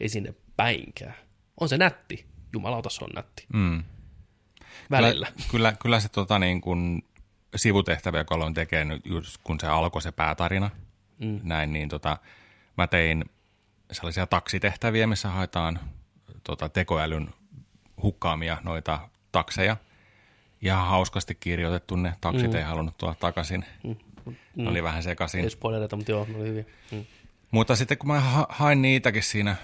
[0.00, 1.14] Ei sinne päinkään.
[1.60, 2.26] On se nätti.
[2.52, 3.46] Jumalauta, se on nätti.
[3.52, 3.84] Mm.
[4.90, 5.26] Välillä.
[5.26, 7.02] Kyllä, kyllä, kyllä se tota, niin kun
[7.56, 10.70] sivutehtävä, joka on tekee nyt, just kun se alkoi se päätarina,
[11.18, 11.40] mm.
[11.42, 12.18] näin, niin tota,
[12.76, 13.24] mä tein
[13.92, 15.80] sellaisia taksitehtäviä, missä haetaan
[16.44, 17.34] tota, tekoälyn
[18.02, 19.76] hukkaamia noita takseja.
[20.62, 22.56] Ihan hauskasti kirjoitettu ne taksit, mm.
[22.56, 23.64] ei halunnut tulla takaisin.
[23.84, 23.96] Mm.
[24.56, 25.44] Ne oli vähän sekaisin.
[25.44, 26.64] Ei spoilereita, mutta joo, ne oli hyviä.
[26.92, 27.04] Mm.
[27.50, 29.56] Mutta sitten kun mä ha- hain niitäkin siinä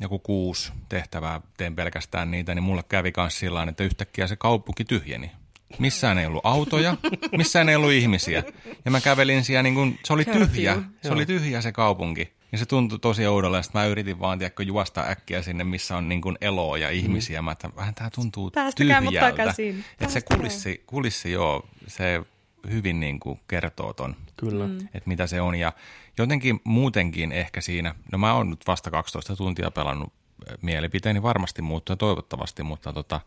[0.00, 4.36] joku kuusi tehtävää, teen pelkästään niitä, niin mulle kävi myös sillä tavalla, että yhtäkkiä se
[4.36, 5.30] kaupunki tyhjeni.
[5.78, 6.96] Missään ei ollut autoja,
[7.36, 8.42] missään ei ollut ihmisiä.
[8.84, 12.32] Ja mä kävelin siellä, niin kun, se oli tyhjä, se oli tyhjä se kaupunki.
[12.52, 16.08] Ja se tuntui tosi oudolle, ja mä yritin vaan, tiedätkö, juosta äkkiä sinne, missä on
[16.08, 17.42] niin kuin eloa ja ihmisiä.
[17.42, 17.44] Mm.
[17.44, 19.36] Mä että vähän tää tuntuu Päästäkää mut tyhjältä.
[19.36, 19.84] takaisin.
[20.00, 22.22] Että se kulissi, kulissi, joo, se
[22.70, 24.66] hyvin niin kuin kertoo ton Kyllä.
[24.66, 24.78] Mm.
[24.78, 25.54] että mitä se on.
[25.54, 25.72] Ja
[26.18, 30.12] jotenkin muutenkin ehkä siinä, no mä oon nyt vasta 12 tuntia pelannut,
[30.50, 33.20] äh, mielipiteeni varmasti muuttuu ja toivottavasti, mutta tota,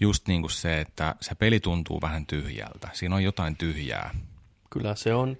[0.00, 2.88] just niin kuin se, että se peli tuntuu vähän tyhjältä.
[2.92, 4.14] Siinä on jotain tyhjää.
[4.70, 5.36] Kyllä se on.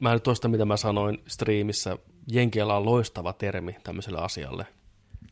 [0.00, 4.66] Mä nyt tuosta, mitä mä sanoin striimissä, Jenkiellä on loistava termi tämmöiselle asialle.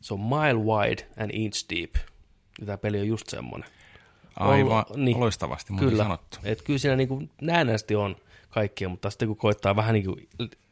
[0.01, 1.95] Se on mile wide and inch deep.
[2.59, 3.69] Ja tämä peli on just semmoinen.
[4.35, 5.19] Aivan niin.
[5.19, 6.03] loistavasti muuten Kyllä.
[6.03, 6.37] sanottu.
[6.43, 8.15] Et kyllä siinä niinku näennäisesti on
[8.49, 10.29] kaikkea, mutta sitten kun koittaa vähän niin kuin...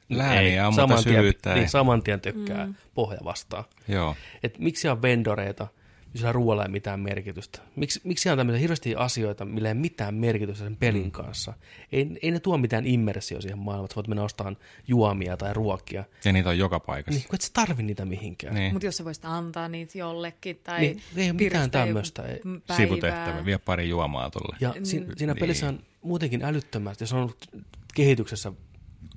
[0.09, 1.59] Lääniä on, mutta syvyyttä ei.
[1.59, 2.76] niin, saman tien tökkää mm.
[2.93, 3.63] pohja vastaan.
[3.88, 4.15] Joo.
[4.43, 5.67] Et miksi on vendoreita,
[6.16, 7.59] sillä ruoalla ei mitään merkitystä?
[7.76, 11.12] Miksi, miksi on tämmöisiä hirveästi asioita, millä ei mitään merkitystä sen pelin mm.
[11.12, 11.53] kanssa?
[11.91, 14.57] Ei, ei ne tuo mitään immersio siihen maailmaan, että voit mennä ostamaan
[14.88, 16.03] juomia tai ruokia.
[16.26, 17.20] Ja niitä on joka paikassa.
[17.20, 18.55] Niin, kun et sä tarvi niitä mihinkään.
[18.55, 18.74] Niin.
[18.74, 22.22] Mutta jos sä voisit antaa niitä jollekin tai Niin, ei ole mitään tämmöistä.
[22.22, 22.78] päivää.
[22.78, 24.57] Sivutehtävä, vie pari juomaa tuolle.
[24.59, 25.39] Ja si- siinä Niin.
[25.39, 27.45] pelissä on muutenkin älyttömästi, ja se on ollut
[27.93, 28.53] kehityksessä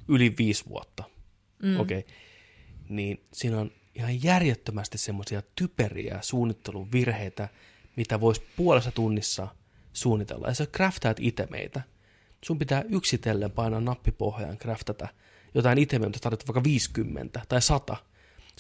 [0.09, 1.05] yli viisi vuotta,
[1.63, 1.81] mm.
[1.81, 2.13] okei, okay.
[2.89, 7.49] niin siinä on ihan järjettömästi semmoisia typeriä suunnitteluvirheitä,
[7.97, 9.49] mitä voisi puolessa tunnissa
[9.93, 10.49] suunnitella.
[10.49, 11.81] Ja sä craftaat itemeitä.
[12.45, 15.09] Sun pitää yksitellen painaa nappipohjaan craftata
[15.55, 17.97] jotain itemeä, mitä tarvitsee vaikka 50 tai 100.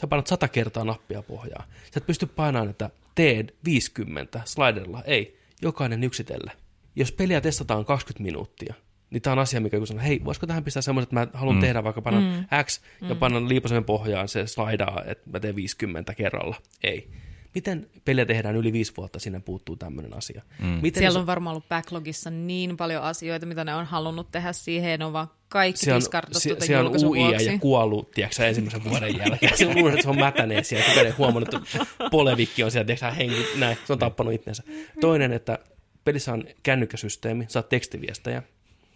[0.01, 1.68] Sä painat 100 kertaa nappia pohjaan.
[1.68, 5.03] Sä et pysty painamaan, että teed 50 sliderilla.
[5.03, 6.57] Ei, jokainen yksitellen.
[6.97, 8.74] Jos peliä testataan 20 minuuttia,
[9.11, 11.57] niin tämä on asia, mikä kun sanoo, hei, voisiko tähän pistää semmoisen, että mä haluan
[11.57, 11.61] mm.
[11.61, 12.64] tehdä vaikka panan mm.
[12.64, 13.16] X ja mm.
[13.16, 16.57] panan liipasen pohjaan, se slaidaa, että mä teen 50 kerralla.
[16.84, 17.11] Ei.
[17.55, 20.42] Miten peliä tehdään yli viisi vuotta, sinne puuttuu tämmöinen asia.
[20.59, 20.66] Mm.
[20.66, 24.52] Miten Siellä se- on varmaan ollut backlogissa niin paljon asioita, mitä ne on halunnut tehdä
[24.52, 28.46] siihen, ne on vaan kaikki se on, diskartattu se, se on UI ja kuollut, tiedätkö,
[28.46, 29.59] ensimmäisen vuoden jälkeen.
[29.59, 30.86] Se on luullut, että se on mätäneen siellä.
[30.86, 33.76] Kukaan ei huomannut, että polevikki on siellä, tiedätkö, hengi, näin.
[33.84, 34.62] Se on tappanut itsensä.
[35.00, 35.59] Toinen, että
[36.05, 38.42] pelissä on kännykkäsysteemi, saat tekstiviestejä,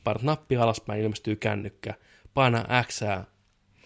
[0.09, 1.95] painat nappia alaspäin, ilmestyy kännykkä,
[2.35, 3.01] paina X,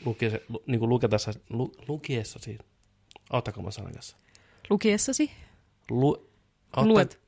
[0.04, 2.58] lukiessa, lu, niin kuin luketessa, lu, lukiessa siis,
[3.30, 4.16] auttakaa mä sanan kanssa.
[4.70, 5.30] Lukiessasi?
[5.90, 6.30] Lu,
[6.76, 7.20] autta- Luet.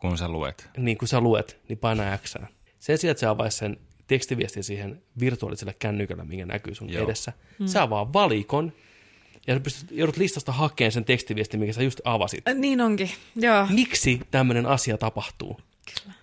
[0.00, 0.70] kun sä luet.
[0.76, 2.34] niin kun sä luet, niin paina X.
[2.78, 6.98] Sen sijaan, että sä avaisi sen tekstiviestin siihen virtuaaliselle kännykällä, minkä näkyy sun Joo.
[6.98, 7.04] Joo.
[7.04, 7.66] edessä, mm.
[7.66, 8.72] sä avaa valikon,
[9.46, 12.48] ja sä pystyt, joudut listasta hakemaan sen tekstiviestin, minkä sä just avasit.
[12.48, 13.66] Äh, niin onkin, joo.
[13.70, 15.60] Miksi tämmöinen asia tapahtuu?
[16.02, 16.14] Kyllä.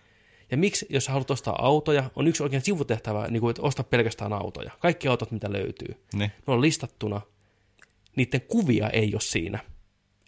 [0.52, 3.84] Ja miksi, jos sä haluat ostaa autoja, on yksi oikein sivutehtävä, niin kuin, että osta
[3.84, 4.72] pelkästään autoja.
[4.80, 6.04] Kaikki autot, mitä löytyy.
[6.14, 6.32] Niin.
[6.48, 7.22] Ne on listattuna.
[8.16, 9.60] Niiden kuvia ei ole siinä,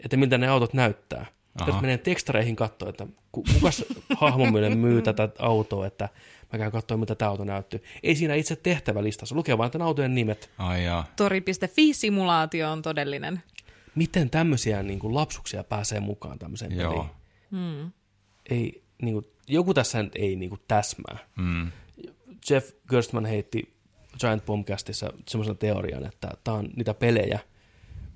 [0.03, 1.25] että miltä ne autot näyttää.
[1.55, 1.69] Aha.
[1.69, 3.85] Jos menee tekstareihin katsoa, että ku- kukas
[4.21, 4.45] hahmo
[4.75, 6.09] myy tätä autoa, että
[6.53, 7.83] mä käyn katsoa, miltä tämä auto näyttyy.
[8.03, 10.49] Ei siinä itse tehtävälistassa, lukee vain tämän autojen nimet.
[10.57, 11.05] Ai jaa.
[11.15, 13.43] Tori.fi-simulaatio on todellinen.
[13.95, 16.91] Miten tämmöisiä niin kuin lapsuksia pääsee mukaan tämmöiseen Joo.
[16.91, 17.93] peliin?
[18.49, 21.17] Ei, niin kuin, joku tässä nyt ei niin kuin täsmää.
[21.37, 21.71] Mm.
[22.49, 23.73] Jeff Gerstmann heitti
[24.19, 27.39] Giant Bombcastissa semmoisen teorian, että tämä on niitä pelejä,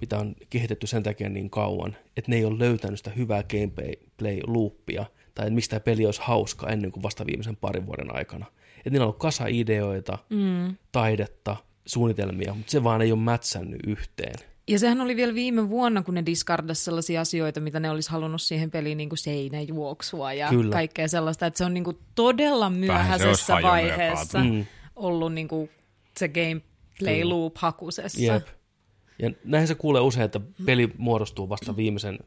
[0.01, 5.05] mitä on kehitetty sen takia niin kauan, että ne ei ole löytänyt sitä hyvää gameplay-loopia,
[5.36, 8.45] tai että miksi tämä peli olisi hauska ennen kuin vasta viimeisen parin vuoden aikana.
[8.78, 10.75] Että niillä on ollut kasa ideoita, mm.
[10.91, 11.55] taidetta,
[11.86, 14.36] suunnitelmia, mutta se vaan ei ole mätsännyt yhteen.
[14.68, 18.41] Ja sehän oli vielä viime vuonna, kun ne diskardas sellaisia asioita, mitä ne olisi halunnut
[18.41, 20.74] siihen peliin, niin kuin seinäjuoksua ja Kyllä.
[20.74, 21.45] kaikkea sellaista.
[21.45, 24.39] Että se on niin kuin todella myöhäisessä vaiheessa.
[24.39, 24.65] Mm.
[24.95, 25.70] ollut niin kuin
[26.18, 28.22] se gameplay loop hakusessa.
[28.22, 28.47] Jep.
[29.20, 32.20] Ja näin se kuulee usein, että peli muodostuu vasta viimeisen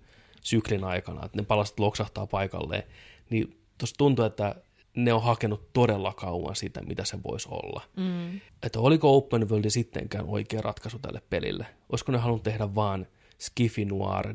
[0.42, 2.82] syklin aikana, että ne palaset loksahtaa paikalleen.
[3.30, 4.54] Niin tuossa tuntuu, että
[4.96, 7.82] ne on hakenut todella kauan sitä, mitä se voisi olla.
[7.96, 8.40] Mm.
[8.62, 11.66] Että oliko Open World sittenkään oikea ratkaisu tälle pelille?
[11.88, 13.06] Olisiko ne halunnut tehdä vaan
[13.38, 14.34] Skiffy Noir,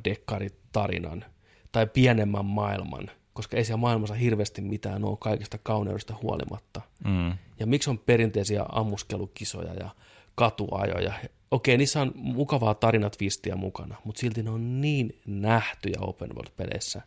[0.72, 1.26] tarinan
[1.72, 6.82] tai pienemmän maailman, koska ei siellä maailmassa hirveästi mitään ole kaikesta kauneudesta huolimatta.
[7.04, 7.34] Mm.
[7.60, 9.90] Ja miksi on perinteisiä ammuskelukisoja ja
[10.36, 11.14] katuajoja?
[11.52, 17.02] Okei, niissä on mukavaa tarinatvistiä mukana, mutta silti ne on niin nähtyjä open world-peleissä.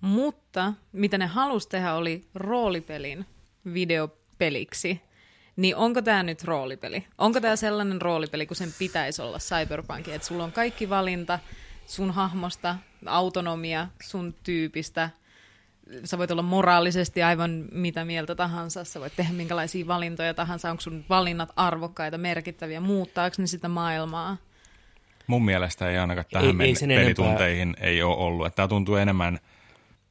[0.00, 3.26] Mutta mitä ne halusi tehdä oli roolipelin
[3.74, 5.00] videopeliksi.
[5.56, 7.06] Niin onko tämä nyt roolipeli?
[7.18, 11.38] Onko tämä sellainen roolipeli, kun sen pitäisi olla Cyberpunkin, että sulla on kaikki valinta
[11.86, 12.76] sun hahmosta,
[13.06, 15.10] autonomia sun tyypistä,
[16.04, 20.80] sä voit olla moraalisesti aivan mitä mieltä tahansa, sä voit tehdä minkälaisia valintoja tahansa, onko
[20.80, 24.36] sun valinnat arvokkaita, merkittäviä, muuttaako ne sitä maailmaa?
[25.26, 28.46] Mun mielestä ei ainakaan tähän Ei- ei, ei men- sen pelitunteihin ei ole ollut.
[28.46, 29.38] Että Tämä tuntuu enemmän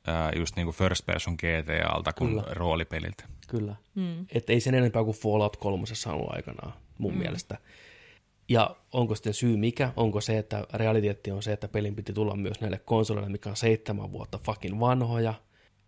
[0.09, 2.43] ää, just niin kuin first person GTAlta kuin Kyllä.
[2.51, 3.23] roolipeliltä.
[3.47, 3.75] Kyllä.
[3.95, 4.25] Mm.
[4.31, 7.19] Että ei sen enempää kuin Fallout 3 ollut aikanaan, mun mm.
[7.19, 7.57] mielestä.
[8.49, 9.93] Ja onko sitten syy mikä?
[9.95, 13.55] Onko se, että realiteetti on se, että pelin piti tulla myös näille konsoleille, mikä on
[13.55, 15.33] seitsemän vuotta fucking vanhoja.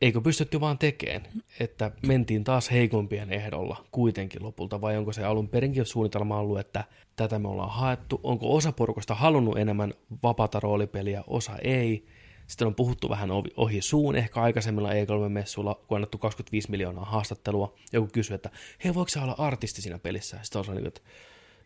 [0.01, 1.21] Eikö pystytty vaan tekemään,
[1.59, 6.83] että mentiin taas heikompien ehdolla kuitenkin lopulta, vai onko se alun perinkin suunnitelma ollut, että
[7.15, 8.19] tätä me ollaan haettu?
[8.23, 9.93] Onko osa porukasta halunnut enemmän
[10.23, 12.05] vapaata roolipeliä, osa ei?
[12.51, 17.73] Sitten on puhuttu vähän ohi, suun, ehkä aikaisemmilla E3-messuilla, kun on annettu 25 miljoonaa haastattelua.
[17.93, 18.49] Joku kysyy, että
[18.83, 20.39] hei, voiko sä olla artisti siinä pelissä?
[20.41, 21.01] Sitten on sellainen, että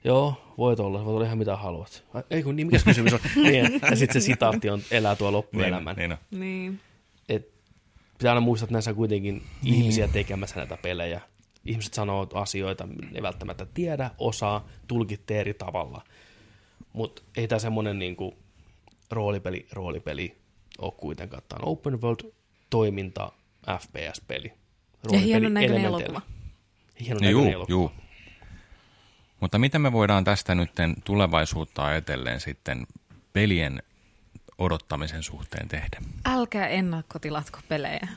[0.04, 2.06] joo, voit olla, voit olla ihan mitä haluat.
[2.30, 3.20] Ei kun, niin mikä se kysymys on?
[3.44, 5.96] niin, ja sitten se sitaatti on, elää tuo loppuelämän.
[5.96, 6.40] Niin, niin on.
[6.40, 6.80] Niin.
[7.30, 7.50] Et
[8.18, 9.76] pitää aina muistaa, että näissä on kuitenkin niin.
[9.76, 11.22] ihmisiä tekemässä näitä pelejä.
[11.66, 16.02] Ihmiset sanoo asioita, ne välttämättä tiedä, osaa, tulkitte eri tavalla.
[16.94, 18.38] Mutta ei tämä semmoinen niinku
[19.12, 20.45] roolipeli, roolipeli
[20.78, 21.44] ole kuitenkaan.
[21.50, 22.32] Tämä on open world
[22.70, 23.32] toiminta,
[23.80, 24.54] FPS-peli.
[25.12, 26.22] Ja hienon näköinen elokuva.
[27.00, 27.66] Hienon näköinen Juu, elokuva.
[27.70, 27.92] juu.
[29.40, 30.72] Mutta miten me voidaan tästä nyt
[31.04, 32.88] tulevaisuutta ajatellen sitten
[33.34, 33.84] pelien
[34.58, 35.98] odottamisen suhteen tehdä?
[36.26, 38.08] Älkää ennakkotilatko pelejä.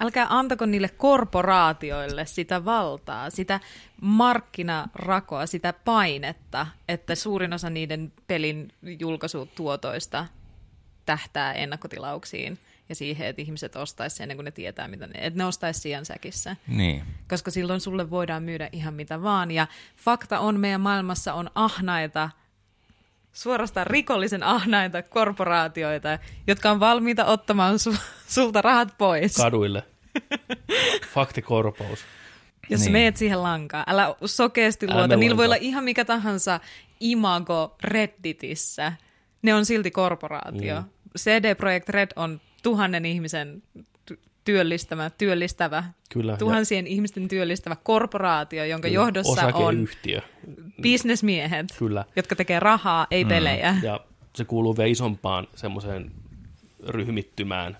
[0.00, 3.60] Älkää antako niille korporaatioille sitä valtaa, sitä
[4.00, 10.26] markkinarakoa, sitä painetta, että suurin osa niiden pelin julkaisutuotoista
[11.08, 15.44] tähtää ennakkotilauksiin ja siihen, että ihmiset ostaisi ennen kuin ne tietää, mitä ne, että ne
[15.44, 16.56] ostaisi sijan säkissä.
[16.66, 17.02] Niin.
[17.28, 19.50] Koska silloin sulle voidaan myydä ihan mitä vaan.
[19.50, 22.30] Ja fakta on, meidän maailmassa on ahnaita,
[23.32, 29.36] suorastaan rikollisen ahnaita korporaatioita, jotka on valmiita ottamaan su- sulta rahat pois.
[29.36, 29.82] Kaduille.
[31.14, 32.04] Faktikorpous.
[32.70, 32.92] Jos niin.
[32.92, 35.16] Meet siihen lankaan, älä sokeasti Älä luota.
[35.16, 36.60] Niillä voi olla ihan mikä tahansa
[37.00, 38.92] imago Redditissä.
[39.42, 40.80] Ne on silti korporaatio.
[40.80, 40.88] Mm.
[41.18, 43.62] CD Projekt Red on tuhannen ihmisen
[44.44, 46.36] työllistävä, työllistävä Kyllä.
[46.36, 49.88] tuhansien ja ihmisten työllistävä korporaatio, jonka kyllä, johdossa on
[50.82, 52.04] bisnesmiehet, kyllä.
[52.16, 53.28] jotka tekee rahaa, ei mm.
[53.28, 53.76] pelejä.
[53.82, 54.00] Ja
[54.36, 56.10] se kuuluu vielä isompaan semmoiseen
[56.86, 57.78] ryhmittymään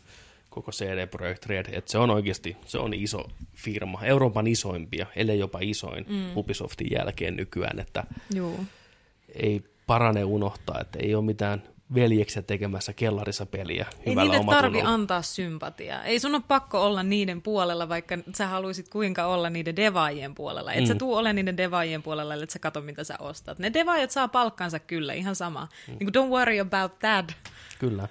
[0.51, 5.39] koko CD Projekt Red, että se on oikeasti se on iso firma, Euroopan isoimpia, ellei
[5.39, 6.37] jopa isoin mm.
[6.37, 8.05] Ubisoftin jälkeen nykyään, että
[8.35, 8.67] Juu.
[9.35, 11.63] ei parane unohtaa, että ei ole mitään
[11.95, 13.87] veljeksiä tekemässä kellarissa peliä.
[14.07, 16.05] Ei niille tarvi antaa sympatiaa.
[16.05, 20.73] Ei sun ole pakko olla niiden puolella, vaikka sä haluaisit kuinka olla niiden devaajien puolella.
[20.73, 20.87] Et mm.
[20.87, 23.59] sä tuu ole niiden devaajien puolella, että sä katso, mitä sä ostat.
[23.59, 25.69] Ne devaajat saa palkkansa kyllä, ihan sama.
[25.89, 25.97] Mm.
[25.99, 27.33] Niin kuin, don't worry about that.
[27.79, 28.09] Kyllä.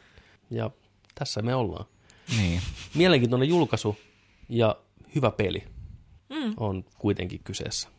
[0.52, 0.72] Ja
[1.16, 1.86] tässä me ollaan.
[2.38, 2.62] Niin.
[2.96, 3.98] Mielenkiintoinen julkaisu
[4.50, 4.76] ja
[5.16, 5.64] hyvä peli
[6.30, 6.54] mm.
[6.58, 7.90] on kuitenkin kyseessä.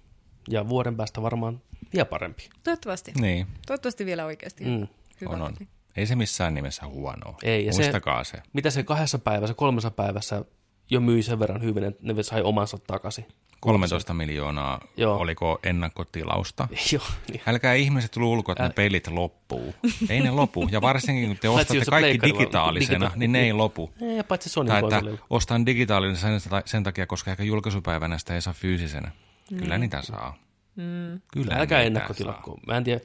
[0.49, 1.63] Ja vuoden päästä varmaan
[1.93, 2.49] vielä parempi.
[2.65, 3.13] Toivottavasti.
[3.21, 3.47] Niin.
[3.67, 4.65] Toivottavasti vielä oikeasti.
[4.65, 4.89] Mm.
[5.21, 5.55] Hyvä on, on.
[5.97, 7.37] Ei se missään nimessä huonoa.
[7.43, 8.43] Ei, ja Muistakaa se, se.
[8.53, 10.45] Mitä se kahdessa päivässä, kolmessa päivässä
[10.91, 13.27] jo myi sen verran hyvin, että ne sai omansa takaisin.
[13.61, 15.17] 13 miljoonaa, Joo.
[15.17, 16.69] oliko ennakkotilausta?
[16.93, 17.05] Joo.
[17.29, 17.41] Niin.
[17.47, 19.75] Älkää ihmiset ulkoa, että ne pelit loppuu.
[20.09, 20.69] ei ne lopu.
[20.71, 23.91] Ja varsinkin kun te ostatte kaikki digitaalisena, digita- niin ne ei lopu.
[24.01, 28.43] Ei, paitsi Sony tai että ostan digitaalisen sen, sen takia, koska ehkä julkaisupäivänä sitä ei
[28.43, 29.11] saa fyysisenä.
[29.59, 29.81] Kyllä mm.
[29.81, 30.39] niitä saa.
[30.77, 31.21] Mm.
[31.33, 32.59] Kyllä Älkää ennakkotilakko.
[32.67, 33.01] Mä en tiedä,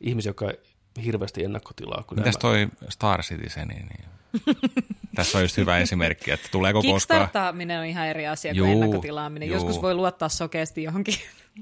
[0.00, 0.52] ihmisiä, jotka
[1.04, 2.04] hirveästi ennakkotilaa.
[2.08, 3.68] Kyllä Mitäs toi Star Citizen?
[3.68, 4.04] Niin, niin.
[5.16, 6.94] Tässä on just hyvä esimerkki, että tuleeko koskaan...
[6.94, 9.48] Kickstartaaminen on ihan eri asia kuin ennakkotilaaminen.
[9.48, 9.56] Juu.
[9.56, 11.14] Joskus voi luottaa sokeasti johonkin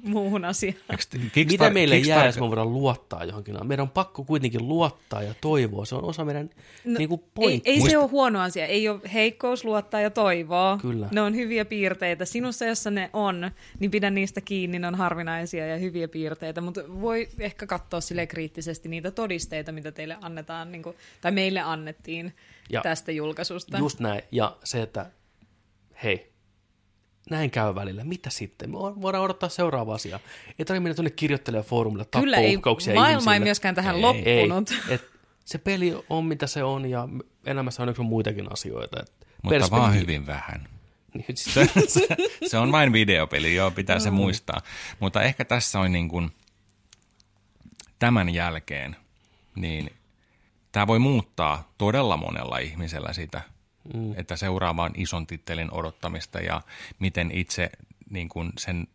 [0.02, 0.76] muuhun asiaan.
[0.90, 3.66] Kickstar- Mitä meille Kickstar- jää, jos me voidaan luottaa johonkin?
[3.66, 5.84] Meidän on pakko kuitenkin luottaa ja toivoa.
[5.84, 6.50] Se on osa meidän
[6.84, 7.70] no, niin kuin pointti.
[7.70, 8.66] Ei, ei se ole huono asia.
[8.66, 10.78] Ei ole heikkous luottaa ja toivoa.
[10.82, 11.08] Kyllä.
[11.12, 12.24] Ne on hyviä piirteitä.
[12.24, 14.78] Sinussa, jossa ne on, niin pidä niistä kiinni.
[14.78, 16.60] Ne on harvinaisia ja hyviä piirteitä.
[16.60, 21.60] Mutta voi ehkä katsoa sille kriittisesti niitä todisteita, mitä teille annetaan, niin kuin, tai meille
[21.60, 22.32] annettiin
[22.70, 23.78] ja tästä julkaisusta.
[23.78, 24.22] Just näin.
[24.32, 25.10] Ja se, että
[26.02, 26.33] hei,
[27.30, 28.04] näin käy välillä.
[28.04, 28.70] Mitä sitten?
[28.70, 30.20] Me voidaan odottaa seuraava asia.
[30.58, 33.34] Ei tarvitse mennä tuonne kirjoittelemaan foorumille Kyllä ei, maailma ihmisille.
[33.34, 34.70] ei myöskään tähän ei, loppunut.
[34.70, 35.10] Ei, et
[35.44, 37.08] se peli on mitä se on ja
[37.46, 39.02] elämässä on yksi muitakin asioita.
[39.02, 39.12] Et
[39.42, 40.68] Mutta vaan hyvin vähän.
[41.14, 42.08] Niin, se, se,
[42.50, 44.60] se on vain videopeli, joo, pitää se muistaa.
[45.00, 46.30] Mutta ehkä tässä on niin kuin
[47.98, 48.96] tämän jälkeen,
[49.54, 49.90] niin
[50.72, 53.53] tämä voi muuttaa todella monella ihmisellä sitä
[53.94, 54.18] mm.
[54.18, 56.62] että seuraavaan ison tittelin odottamista ja
[56.98, 57.70] miten itse
[58.10, 58.88] niin kuin sen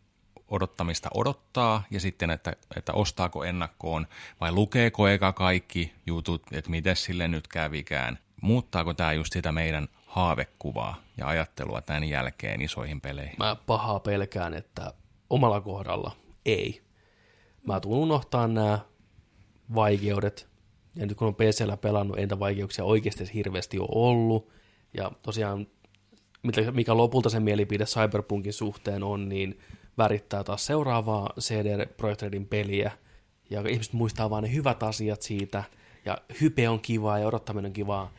[0.48, 4.06] odottamista odottaa ja sitten, että, että ostaako ennakkoon
[4.40, 8.18] vai lukeeko eka kaikki jutut, että miten sille nyt kävikään.
[8.40, 13.34] Muuttaako tämä just sitä meidän haavekuvaa ja ajattelua tämän jälkeen isoihin peleihin?
[13.38, 14.94] Mä pahaa pelkään, että
[15.30, 16.16] omalla kohdalla
[16.46, 16.82] ei.
[17.66, 18.78] Mä tuun unohtaa nämä
[19.74, 20.48] vaikeudet.
[20.96, 24.52] Ja nyt kun on PCllä pelannut, entä vaikeuksia oikeasti hirveästi ole ollut.
[24.94, 25.66] Ja tosiaan,
[26.72, 29.58] mikä lopulta se mielipide Cyberpunkin suhteen on, niin
[29.98, 32.92] värittää taas seuraavaa CD Projekt Redin peliä.
[33.50, 35.64] Ja ihmiset muistaa vain ne hyvät asiat siitä.
[36.04, 38.12] Ja hype on kivaa ja odottaminen on kivaa.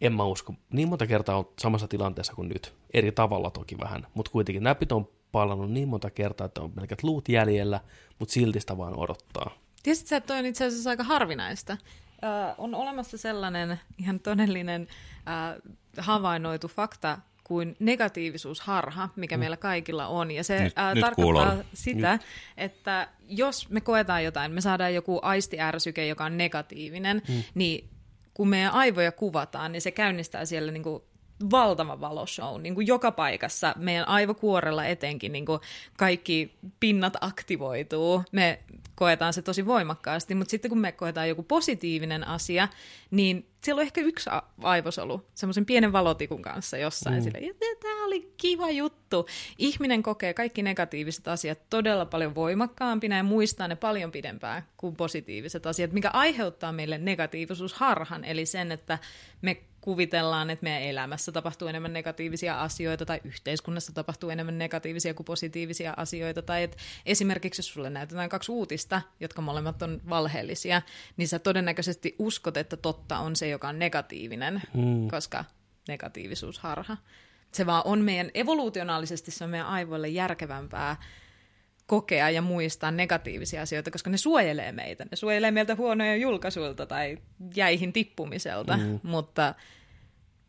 [0.00, 0.54] En mä usko.
[0.72, 2.74] Niin monta kertaa on samassa tilanteessa kuin nyt.
[2.94, 4.06] Eri tavalla toki vähän.
[4.14, 7.80] Mutta kuitenkin näpit on palannut niin monta kertaa, että on pelkät luut jäljellä,
[8.18, 9.50] mutta silti sitä vaan odottaa.
[9.82, 11.72] Tiesitkö että toi on itse asiassa aika harvinaista?
[11.72, 14.88] Äh, on olemassa sellainen ihan todellinen
[15.28, 15.62] äh,
[15.98, 19.40] havainnoitu fakta kuin negatiivisuusharha, mikä mm.
[19.40, 20.30] meillä kaikilla on.
[20.30, 21.64] Ja se nyt, ää, nyt tarkoittaa kuullaan.
[21.74, 22.22] sitä, nyt.
[22.56, 27.42] että jos me koetaan jotain, me saadaan joku aistiärsyke, joka on negatiivinen, mm.
[27.54, 27.90] niin
[28.34, 31.02] kun meidän aivoja kuvataan, niin se käynnistää siellä niin kuin
[31.50, 33.74] valtava valoshow niin kuin joka paikassa.
[33.76, 35.60] Meidän aivokuorella etenkin niin kuin
[35.96, 38.22] kaikki pinnat aktivoituu.
[38.32, 38.58] Me
[38.94, 42.68] koetaan se tosi voimakkaasti, mutta sitten kun me koetaan joku positiivinen asia,
[43.10, 44.30] niin siellä on ehkä yksi
[44.62, 47.16] aivosolu semmoisen pienen valotikun kanssa jossain.
[47.16, 47.22] Mm.
[47.22, 49.26] Sille, tämä oli kiva juttu.
[49.58, 55.66] Ihminen kokee kaikki negatiiviset asiat todella paljon voimakkaampina ja muistaa ne paljon pidempään kuin positiiviset
[55.66, 58.98] asiat, mikä aiheuttaa meille negatiivisuusharhan, eli sen, että
[59.42, 59.56] me
[59.86, 65.94] kuvitellaan, että meidän elämässä tapahtuu enemmän negatiivisia asioita tai yhteiskunnassa tapahtuu enemmän negatiivisia kuin positiivisia
[65.96, 66.42] asioita.
[66.42, 66.76] Tai että
[67.06, 70.82] esimerkiksi jos sulle näytetään kaksi uutista, jotka molemmat on valheellisia,
[71.16, 75.08] niin sä todennäköisesti uskot, että totta on se, joka on negatiivinen, mm.
[75.08, 75.44] koska
[75.88, 76.96] negatiivisuusharha.
[77.52, 80.96] Se vaan on meidän, evoluutionaalisesti se on meidän aivoille järkevämpää
[81.86, 85.04] kokea ja muistaa negatiivisia asioita, koska ne suojelee meitä.
[85.10, 87.18] Ne suojelee meiltä huonoja julkaisuilta tai
[87.54, 89.00] jäihin tippumiselta, mm.
[89.02, 89.54] mutta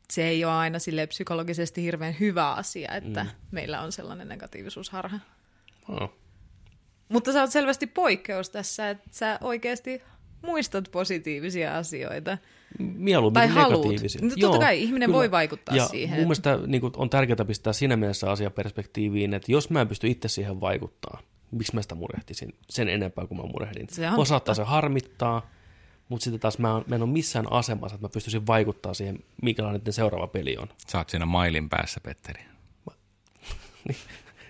[0.10, 3.30] se ei ole aina sille psykologisesti hirveän hyvä asia, että mm.
[3.52, 5.20] meillä on sellainen negatiivisuusharha.
[5.90, 6.14] Oh.
[7.10, 10.02] Mutta sä oot selvästi poikkeus tässä, että sä oikeasti
[10.42, 12.38] muistat positiivisia asioita.
[12.80, 13.86] Mieluummin Tai haluut.
[13.86, 14.22] negatiivisia.
[14.22, 16.18] No, totta kai ihminen voi vaikuttaa ja siihen.
[16.18, 19.88] Mun mielestä niin kuin, on tärkeää pistää siinä mielessä asia perspektiiviin, että jos mä en
[19.88, 21.20] pysty itse siihen vaikuttaa,
[21.52, 23.88] miksi mä sitä murehtisin sen enempää kuin mä murehdin.
[23.92, 25.50] Se on saattaa se harmittaa,
[26.10, 29.20] mutta sitten taas mä, en- mä en ole missään asemassa, että mä pystyisin vaikuttaa siihen,
[29.42, 30.68] minkälainen seuraava peli on.
[30.88, 32.42] Sä oot siinä mailin päässä, Petteri.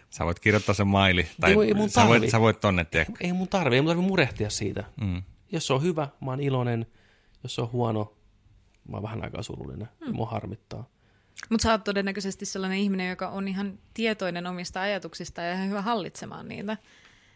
[0.09, 2.29] Sä voit kirjoittaa sen maili, tai Ei, ei mun sä, voit, tarvi.
[2.31, 3.05] sä voit tonne, tiedä.
[3.21, 4.83] Ei mun tarvi, ei mun tarvi murehtia siitä.
[5.01, 5.21] Mm.
[5.51, 6.85] Jos se on hyvä, mä oon iloinen.
[7.47, 8.13] Jos se on huono,
[8.89, 9.89] mä oon vähän aikaa surullinen.
[10.05, 10.15] Hmm.
[10.15, 10.89] Mua harmittaa.
[11.49, 15.81] Mutta sä oot todennäköisesti sellainen ihminen, joka on ihan tietoinen omista ajatuksista ja ihan hyvä
[15.81, 16.77] hallitsemaan niitä.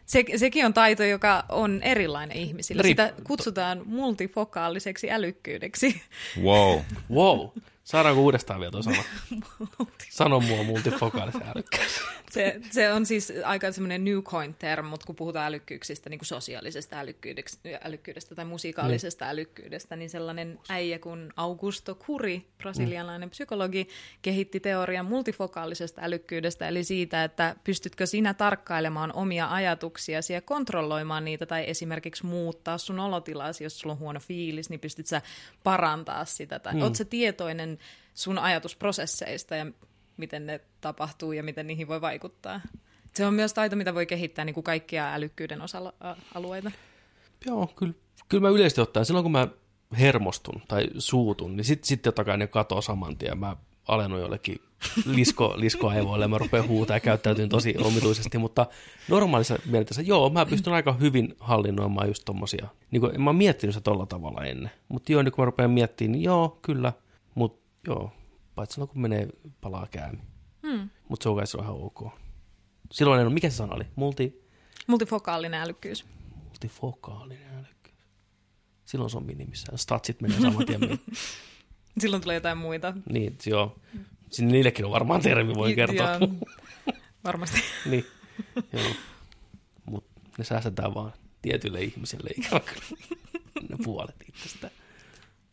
[0.06, 2.82] Se, sekin on taito, joka on erilainen ihmisille.
[2.82, 6.02] Riip- Sitä kutsutaan multifokaaliseksi älykkyydeksi.
[6.42, 6.80] Wow.
[7.10, 7.48] Wow!
[7.84, 9.04] Saadaanko uudestaan vielä tuo sana?
[10.10, 12.00] Sano mua multifokaalisen älykkääksi.
[12.32, 16.26] Se, se on siis aika semmoinen new coin term, mutta kun puhutaan älykkyyksistä, niin kuin
[16.26, 16.96] sosiaalisesta
[17.84, 23.88] älykkyydestä, tai musikaalisesta älykkyydestä, niin sellainen äijä kuin Augusto Curi, brasilialainen psykologi,
[24.22, 31.46] kehitti teorian multifokaalisesta älykkyydestä, eli siitä, että pystytkö sinä tarkkailemaan omia ajatuksiasi ja kontrolloimaan niitä,
[31.46, 35.22] tai esimerkiksi muuttaa sun olotilasi, jos sulla on huono fiilis, niin pystyt sä
[35.62, 36.82] parantaa sitä, tai mm.
[36.82, 37.78] oot sä tietoinen
[38.14, 39.66] sun ajatusprosesseista ja
[40.16, 42.60] miten ne tapahtuu ja miten niihin voi vaikuttaa.
[43.14, 46.70] Se on myös taito, mitä voi kehittää niin kuin kaikkia älykkyyden osa-alueita.
[47.46, 47.94] Joo, kyllä,
[48.28, 49.48] kyllä mä yleisesti ottaen, silloin kun mä
[50.00, 53.38] hermostun tai suutun, niin sitten sit totta kai ne katoo saman tien.
[53.38, 53.56] Mä
[53.88, 54.60] alennun jollekin
[55.06, 58.66] lisko, liskoaivoille, mä rupean huutaa ja käyttäytyn tosi omituisesti, mutta
[59.08, 62.68] normaalissa mielessä, joo, mä pystyn aika hyvin hallinnoimaan just tommosia.
[62.90, 65.70] Niin kuin, mä oon miettinyt sitä tolla tavalla ennen, mutta joo, nyt kun mä rupean
[65.70, 66.92] miettimään, niin joo, kyllä,
[67.34, 68.12] mutta joo,
[68.62, 69.28] paitsi silloin kun menee
[69.60, 70.18] palaa käämi.
[70.66, 70.90] Hmm.
[71.08, 72.08] Mutta se on kai se on ihan ok.
[72.92, 73.84] Silloin en ole, mikä se sana oli?
[73.96, 74.48] Multi,
[74.86, 76.04] Multifokaalinen älykkyys.
[76.48, 77.96] multifokaalinen älykkyys.
[78.84, 79.78] Silloin se on minimissään.
[79.78, 80.80] Statsit menee saman tien.
[82.00, 82.94] Silloin tulee jotain muita.
[83.12, 83.78] niin, joo.
[84.30, 86.10] Sinne niillekin on varmaan termi, voin J- kertoa.
[86.10, 86.28] joo,
[87.24, 87.58] varmasti.
[87.90, 88.06] niin,
[88.72, 88.92] joo.
[89.86, 90.04] Mut
[90.38, 91.12] ne säästetään vaan
[91.42, 92.84] tietyille ihmisille, ikävä kyllä.
[93.68, 94.70] ne puolet itsestä.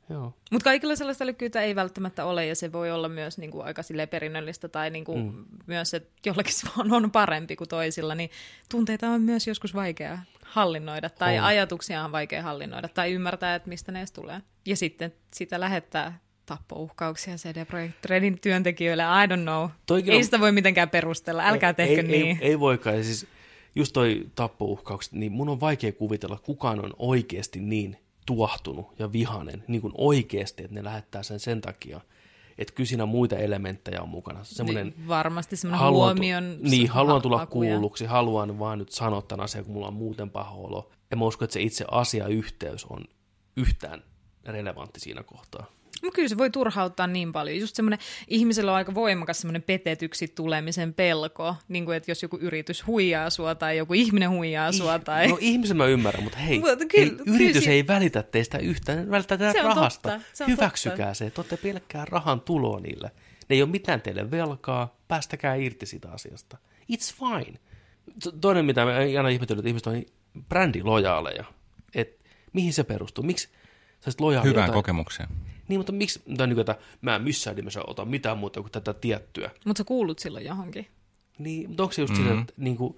[0.10, 0.34] Joo.
[0.52, 3.82] Mutta kaikilla sellaista älykkyyttä ei välttämättä ole, ja se voi olla myös niin kuin, aika
[4.10, 5.46] perinnöllistä, tai niin kuin, mm.
[5.68, 8.30] myös, että jollakin se vaan on parempi kuin toisilla, niin
[8.72, 11.44] tunteita on myös joskus vaikea hallinnoida, tai On.
[11.44, 14.42] ajatuksia on vaikea hallinnoida, tai ymmärtää, että mistä ne edes tulee.
[14.66, 19.70] Ja sitten sitä lähettää tappouhkauksia CD Projekt Redin työntekijöille, I don't know.
[19.86, 22.38] Toikin ei on- sitä voi mitenkään perustella, älkää tehkö ei, niin.
[22.42, 22.98] Ei, ei voikaan.
[22.98, 23.28] Ja siis
[23.76, 27.98] just toi tappouhkaukset, niin mun on vaikea kuvitella, kukaan on oikeasti niin
[28.30, 32.02] tuahtunut ja vihanen, niin kuin oikeasti, että ne lähettää sen sen takia,
[32.58, 34.44] että kyllä siinä muita elementtejä on mukana.
[34.44, 36.58] Semmoinen Niin, varmasti semmoinen haluan, huomion...
[36.62, 39.94] niin, haluan tulla haku ja- kuulluksi, haluan vaan nyt sanoa tämän asian, kun mulla on
[39.94, 40.92] muuten paha olo.
[41.12, 43.06] Ja mä uskon, että se itse asiayhteys on
[43.58, 44.04] yhtään
[44.46, 45.66] relevantti siinä kohtaa.
[46.04, 47.60] No kyllä se voi turhauttaa niin paljon.
[47.60, 52.38] Just semmoinen, ihmisellä on aika voimakas semmoinen petetyksi tulemisen pelko, niin kuin, että jos joku
[52.42, 55.28] yritys huijaa sua tai joku ihminen huijaa sua tai...
[55.28, 58.98] No ihmisen mä ymmärrän, mutta hei, Mutta kyllä- kyllä yritys si- ei välitä teistä yhtään,
[59.06, 60.10] ne välittää teidän rahasta.
[60.10, 61.14] totta, se Hyväksykää totta.
[61.14, 63.12] se, että olette pelkkää rahan tuloa niille.
[63.50, 66.58] Ne ei ole mitään teille velkaa, päästäkää irti siitä asiasta.
[66.92, 67.60] It's fine.
[68.24, 70.04] To- Toinen, mitä mä aina ihmetellyt, että ihmiset on
[70.50, 71.44] brändilojaaleja.
[71.96, 72.20] Et
[72.54, 73.24] mihin se perustuu?
[73.24, 73.50] Miksi
[74.06, 75.30] sä lojaali Hyvään jotain- kokemukseen.
[75.70, 78.94] Niin, mutta miksi, tai niin, että mä en missään nimessä ota mitään muuta kuin tätä
[78.94, 79.50] tiettyä.
[79.66, 80.88] Mutta sä kuulut silloin johonkin.
[81.40, 82.30] Niin, mutta onko se just mm-hmm.
[82.30, 82.98] sitä, että niin kuin,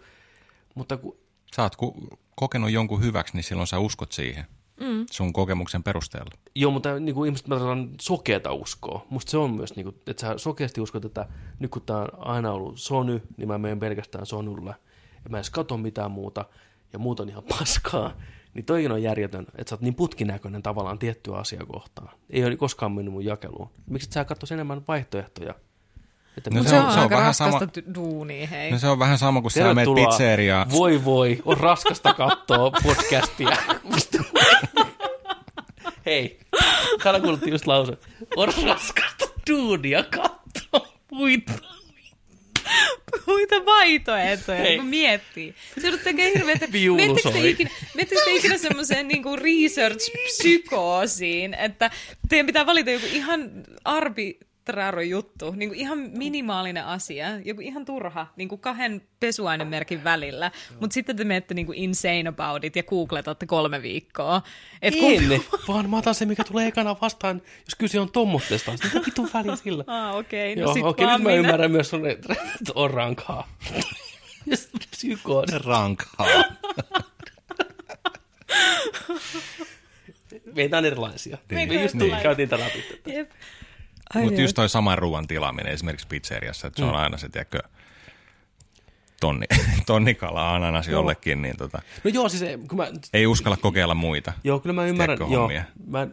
[0.76, 1.18] mutta kun,
[1.56, 4.46] Sä oot ku- kokenut jonkun hyväksi, niin silloin sä uskot siihen
[4.80, 5.06] mm.
[5.12, 6.32] sun kokemuksen perusteella.
[6.56, 9.06] joo, mutta niin kuin ihmiset on sokeata uskoa.
[9.10, 11.28] Musta se on myös, niin kuin, että sä sokeasti uskot, että
[11.60, 14.76] nyt kun tää on aina ollut Sony, niin mä menen pelkästään Sonylle.
[15.24, 16.46] Ja mä en edes katso mitään muuta,
[16.94, 18.14] ja muut on ihan paskaa.
[18.54, 22.10] Niin toikin on järjetön, että sä oot niin putkinäköinen tavallaan tiettyä asiaa kohtaan.
[22.30, 23.70] Ei ole koskaan mennyt mun jakeluun.
[23.90, 25.54] Miksi et sä katsois enemmän vaihtoehtoja?
[26.38, 27.60] Että No Mutta se on- on, se on aika vähän sama-
[27.96, 28.72] duunia, hei.
[28.72, 30.72] No se on vähän sama kuin sä menet pizzeriaan.
[30.72, 33.58] Voi voi, on raskasta katsoa podcastia.
[36.06, 36.40] Hei,
[37.04, 37.98] täällä kuultiin just lause.
[38.36, 41.52] On raskasta duunia katsoa muita.
[43.28, 44.78] Muita vaihtoehtoja, Hei.
[44.78, 45.56] kun miettii.
[45.80, 46.68] Se joudut tekemään hirveätä...
[46.72, 51.92] Viulu Menettekö te ikinä, menettekö te ikinä semmoiseen niinku research-psykoosiin, että
[52.30, 53.52] teidän pitää valita joku ihan
[54.72, 61.16] arbitraro juttu, niinku ihan minimaalinen asia, joku ihan turha, niinku kahden pesuainemerkin välillä, mutta sitten
[61.16, 64.42] te menette niinku insane about it ja googletatte kolme viikkoa.
[64.82, 68.72] Et En, vaan mä otan se, mikä tulee ekana vastaan, jos kyse on tommotesta.
[68.72, 69.84] Sitten mitä vitun väliä sillä?
[69.92, 71.34] Ah, okei, okay, no Joo, sit vaan nyt mä minä.
[71.34, 72.36] ymmärrän myös sun, että
[72.76, 73.48] on rankaa.
[74.92, 75.58] Psykoosi.
[75.66, 76.28] Rankhaa.
[80.56, 81.38] Meitä on erilaisia.
[81.52, 82.24] Meitä Me on just erilaisia.
[82.24, 82.84] käytiin tätä läpi.
[83.06, 83.32] Jep.
[84.16, 87.60] Mutta just toi saman ruoan tilaaminen esimerkiksi pizzeriassa, että se on aina se, tiedätkö,
[89.22, 89.46] tonni,
[89.86, 94.34] tonnikala ananas jollekin, niin tota, No joo, siis kun mä, ei uskalla kokeilla muita.
[94.44, 95.50] joo, kyllä mä ymmärrän, joo,
[95.88, 96.08] mä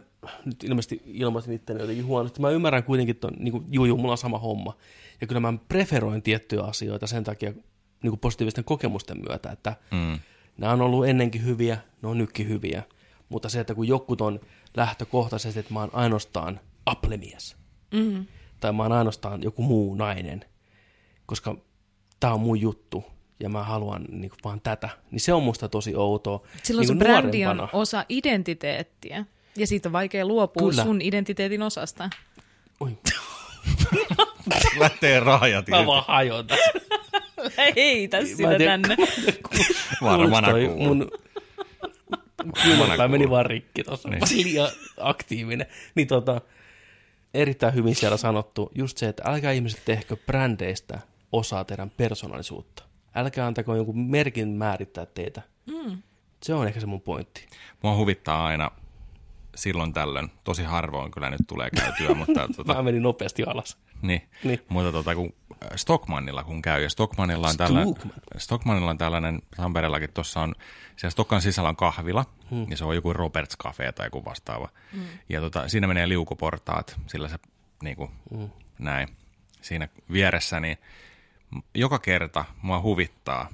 [0.45, 2.41] nyt ilmeisesti ilmaisin itteni jotenkin huonosti.
[2.41, 4.77] Mä ymmärrän kuitenkin ton, niin kuin, juu, juu, mulla on sama homma.
[5.21, 7.49] Ja kyllä mä preferoin tiettyjä asioita sen takia
[8.03, 10.19] niin kuin positiivisten kokemusten myötä, että Mm.
[10.57, 12.83] nämä on ollut ennenkin hyviä, ne on nytkin hyviä.
[13.29, 14.39] Mutta se, että kun jokut on
[14.77, 17.55] lähtökohtaisesti, että mä oon ainoastaan aplemies,
[17.91, 18.25] Mm.
[18.59, 20.45] tai mä oon ainoastaan joku muu nainen,
[21.25, 21.55] koska
[22.19, 23.03] tää on mun juttu,
[23.39, 26.47] ja mä haluan niin kuin, vaan tätä, niin se on musta tosi outoa.
[26.63, 29.25] Silloin niin se brändi on osa identiteettiä.
[29.55, 30.83] Ja siitä on vaikea luopua Kyllä.
[30.83, 32.09] sun identiteetin osasta.
[32.79, 32.97] Oi,
[34.79, 36.57] Lähtee raajat mä vaan hajotan.
[37.75, 38.97] Heitä Mä sitä tänne.
[40.01, 41.11] Varmana kuuluu.
[42.77, 44.09] Mun meni vaan rikki tuossa.
[44.09, 44.21] Niin.
[44.43, 45.67] Liian aktiivinen.
[45.95, 46.41] Niin tota,
[47.33, 50.99] erittäin hyvin siellä sanottu just se, että älkää ihmiset tehkö brändeistä
[51.31, 52.83] osaa teidän persoonallisuutta.
[53.15, 55.41] Älkää antako jonkun merkin määrittää teitä.
[55.65, 55.97] Mm.
[56.43, 57.47] Se on ehkä se mun pointti.
[57.83, 58.71] Mua huvittaa aina
[59.55, 63.77] silloin tällöin, tosi harvoin kyllä nyt tulee käytyä, mutta, tota, Mä menin nopeasti alas.
[64.01, 64.59] niin, Niin.
[64.69, 65.33] mutta tota, kun
[65.75, 68.21] Stockmannilla kun käy, ja Stockmannilla on, tällainen, Stockmann.
[68.37, 70.55] Stockmannilla on tällainen, Tampereellakin tuossa on,
[70.95, 72.65] siellä Stokkan sisällä on kahvila, hmm.
[72.69, 74.69] ja se on joku Roberts Cafe tai joku vastaava.
[74.93, 75.05] Hmm.
[75.29, 77.39] Ja tota, siinä menee liukuportaat, sillä se
[77.83, 78.49] niin kuin, hmm.
[78.79, 79.07] näin,
[79.61, 80.77] siinä vieressä, niin
[81.75, 83.49] joka kerta mua huvittaa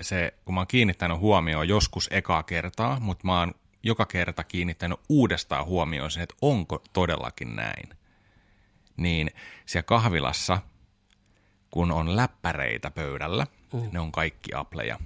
[0.00, 5.00] se, kun mä oon kiinnittänyt huomioon joskus ekaa kertaa, mutta mä oon joka kerta kiinnittänyt
[5.08, 7.88] uudestaan huomioon sen, että onko todellakin näin.
[8.96, 9.30] Niin
[9.66, 10.58] siellä kahvilassa,
[11.72, 13.88] kun on läppäreitä pöydällä, mm.
[13.92, 14.98] ne on kaikki apleja.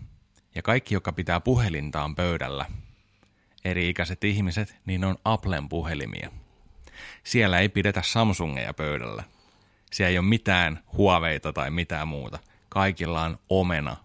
[0.54, 2.66] Ja kaikki, joka pitää puhelintaan pöydällä,
[3.64, 6.30] eri ikäiset ihmiset, niin ne on Applen puhelimia.
[7.24, 9.24] Siellä ei pidetä Samsungeja pöydällä.
[9.92, 12.38] Siellä ei ole mitään huoveita tai mitään muuta.
[12.68, 13.96] Kaikilla on omena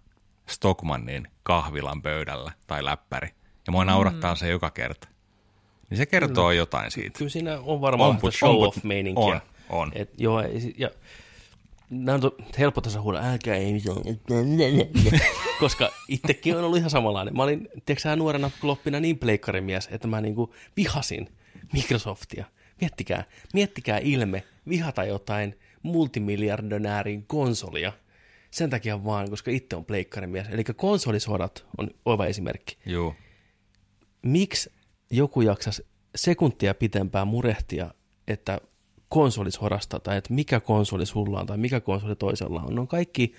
[0.49, 3.27] Stockmannin kahvilan pöydällä tai läppäri.
[3.67, 5.07] Ja mua naurattaa se joka kerta.
[5.89, 7.17] Niin se kertoo jotain siitä.
[7.17, 8.71] Kyllä siinä on varmaan On, on, put- show on,
[9.15, 9.91] on, on.
[9.95, 10.41] Et, joo,
[10.77, 10.89] ja
[11.91, 13.97] nämä on helppo tässä huuda, älkää ei mitään.
[15.59, 17.35] Koska itsekin on ollut ihan samanlainen.
[17.35, 21.29] Mä olin, tiedätkö nuorena kloppina niin pleikkarimies, että mä niinku vihasin
[21.73, 22.45] Microsoftia.
[22.81, 23.23] Miettikää,
[23.53, 27.93] miettikää ilme vihata jotain multimiljardönäärin konsolia.
[28.51, 30.47] Sen takia vaan, koska itse on pleikkarimies.
[30.49, 33.15] Eli konsolisodat on oiva esimerkki Juu.
[34.21, 34.71] miksi
[35.11, 35.81] joku jaksas
[36.15, 37.93] sekuntia pitempään murehtia,
[38.27, 38.61] että
[39.11, 42.75] konsoli sorasta tai että mikä konsoli sulla on tai mikä konsoli toisella on.
[42.75, 43.33] Ne on kaikki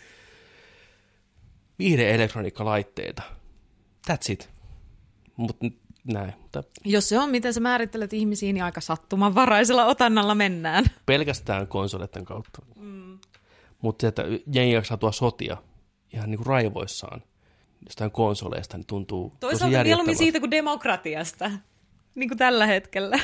[1.78, 3.22] viihdeelektroniikkalaitteita.
[4.10, 4.50] That's it.
[5.36, 5.66] Mutta
[6.12, 6.32] näin.
[6.42, 10.84] Mutta Jos se on, miten sä määrittelet ihmisiä, niin aika sattumanvaraisella otannalla mennään.
[11.06, 12.62] pelkästään konsoleiden kautta.
[12.76, 13.18] Mm.
[13.80, 14.22] Mutta se, että
[14.52, 15.56] jengi jaksaa tuo sotia
[16.14, 17.22] ihan niin kuin raivoissaan
[17.84, 21.50] jostain konsoleista, niin tuntuu tosi Toisaalta mieluummin siitä kuin demokratiasta.
[22.14, 23.18] Niin kuin tällä hetkellä.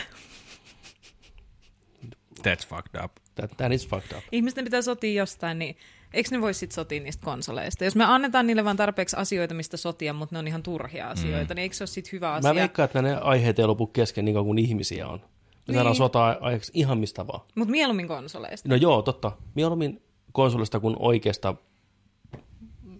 [2.54, 3.12] That's fucked up.
[3.34, 4.24] That, that is fucked up.
[4.32, 5.76] Ihmisten pitää sotia jostain, niin
[6.14, 7.84] eikö ne voi sitten sotia niistä konsoleista?
[7.84, 11.54] Jos me annetaan niille vaan tarpeeksi asioita, mistä sotia, mutta ne on ihan turhia asioita,
[11.54, 11.56] mm.
[11.56, 12.50] niin eikö se ole sitten hyvä asia?
[12.50, 15.18] Mä veikkaan, että ne aiheet ei lopu kesken niin kuin ihmisiä on.
[15.18, 15.24] Me
[15.72, 15.74] Niin.
[15.74, 17.40] saadaan sotaa aiheeksi ihan mistä vaan.
[17.54, 18.68] Mutta mieluummin konsoleista.
[18.68, 19.32] No joo, totta.
[19.54, 20.02] Mieluummin
[20.32, 21.54] konsolista kuin oikeasta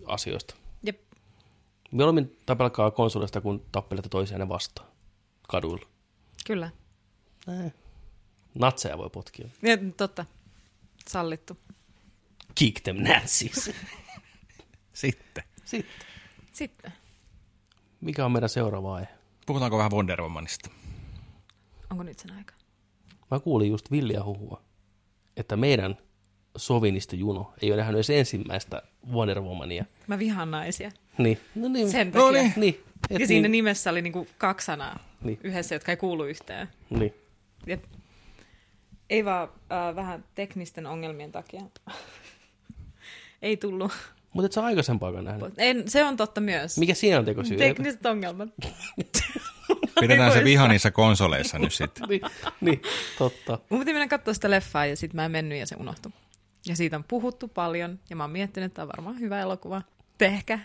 [0.06, 0.54] asioista.
[0.82, 1.00] Jep.
[1.90, 4.88] Mieluummin tapelkaa konsolista kuin tappelette toisiaan vastaan
[5.48, 5.86] kaduilla.
[6.46, 6.70] Kyllä.
[7.46, 7.72] Näin.
[8.54, 9.48] Natseja voi potkia.
[9.62, 10.24] Ja, totta.
[11.08, 11.58] Sallittu.
[12.54, 13.70] Kick them Nazis.
[14.92, 15.44] Sitten.
[15.64, 15.94] Sitten.
[16.52, 16.92] Sitten.
[18.00, 19.08] Mikä on meidän seuraava aihe?
[19.46, 20.70] Puhutaanko vähän Wonder Womanista?
[21.90, 22.54] Onko nyt sen aika?
[23.30, 24.62] Mä kuulin just villiä huhua,
[25.36, 25.98] että meidän
[26.56, 29.84] sovinistijuno ei ole nähnyt edes ensimmäistä Wonder Womania.
[30.06, 30.92] Mä vihaan naisia.
[31.18, 31.40] Niin.
[31.54, 31.90] No niin.
[31.90, 32.42] Sen no takia.
[32.42, 32.52] niin.
[32.56, 32.84] niin.
[33.10, 33.52] Et Ja siinä niin.
[33.52, 35.40] nimessä oli niinku kaksi sanaa Niin.
[35.44, 36.68] yhdessä, jotka ei kuulu yhteen.
[36.90, 37.14] niin.
[37.66, 37.84] Jep.
[39.10, 41.60] Ei vaan äh, vähän teknisten ongelmien takia.
[43.42, 43.92] ei tullut.
[44.32, 45.54] Mutta et sä aikaisempaakaan nähnyt.
[45.58, 46.78] En, se on totta myös.
[46.78, 47.56] Mikä siinä on tekosyy?
[47.56, 48.48] Tekniset ongelmat.
[50.00, 52.08] Pidetään se viha niissä konsoleissa nyt sitten.
[52.08, 52.20] niin,
[52.60, 52.82] niin,
[53.18, 53.58] totta.
[53.70, 56.12] Mun piti mennä katsoa sitä leffaa ja sitten mä en mennyt ja se unohtui.
[56.66, 59.82] Ja siitä on puhuttu paljon ja mä oon miettinyt, että tämä on varmaan hyvä elokuva.
[60.18, 60.58] Tehkä.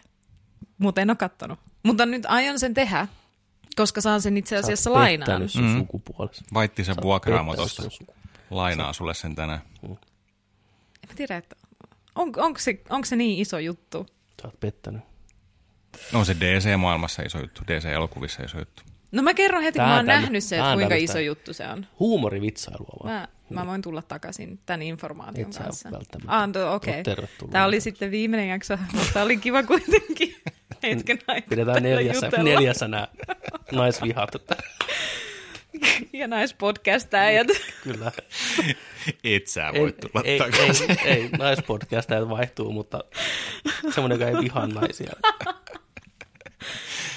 [0.77, 1.59] Mutta en ole kattonut.
[1.83, 3.07] Mutta nyt aion sen tehdä,
[3.75, 5.25] koska saan sen itse asiassa Sä oot lainaan.
[5.25, 5.77] pettänyt sun Mm.
[5.77, 6.43] sukupuolesi.
[6.53, 7.83] Vaitti se Sä oot vuokraamo tosta.
[8.49, 9.61] Lainaa sulle sen tänään.
[9.83, 9.89] En
[11.09, 11.55] mä tiedä, että
[12.15, 14.05] on, onko, se, onko se niin iso juttu?
[14.41, 15.01] Sä oot pettänyt.
[16.13, 18.83] On se DC-maailmassa iso juttu, DC-elokuvissa iso juttu.
[19.11, 21.19] No mä kerron heti, kun mä on oon tämmö- nähnyt se, että kuinka tämmöstä- iso
[21.19, 21.85] juttu se on.
[21.99, 23.13] Huumorivitsailua vaan.
[23.15, 23.27] Mä,
[23.61, 25.89] mä voin tulla takaisin tämän informaation Et kanssa.
[26.27, 27.03] Ah, no, okei.
[27.03, 27.51] tervetullut.
[27.51, 30.35] Tämä oli sitten viimeinen jakso, mutta oli kiva kuitenkin
[30.83, 32.43] hetken aikaa Pidetään neljässä, jutella.
[32.43, 33.07] neljässä nämä
[33.71, 34.35] naisvihat.
[34.35, 34.55] Että,
[36.13, 37.47] Ja naispodcastajat.
[37.83, 38.11] kyllä.
[39.23, 40.91] Et sä Ei, voi tulla ei, takaisin.
[40.91, 43.03] ei, ei, naispodcastajat vaihtuu, mutta
[43.95, 45.13] semmoinen, joka ei vihaa naisia.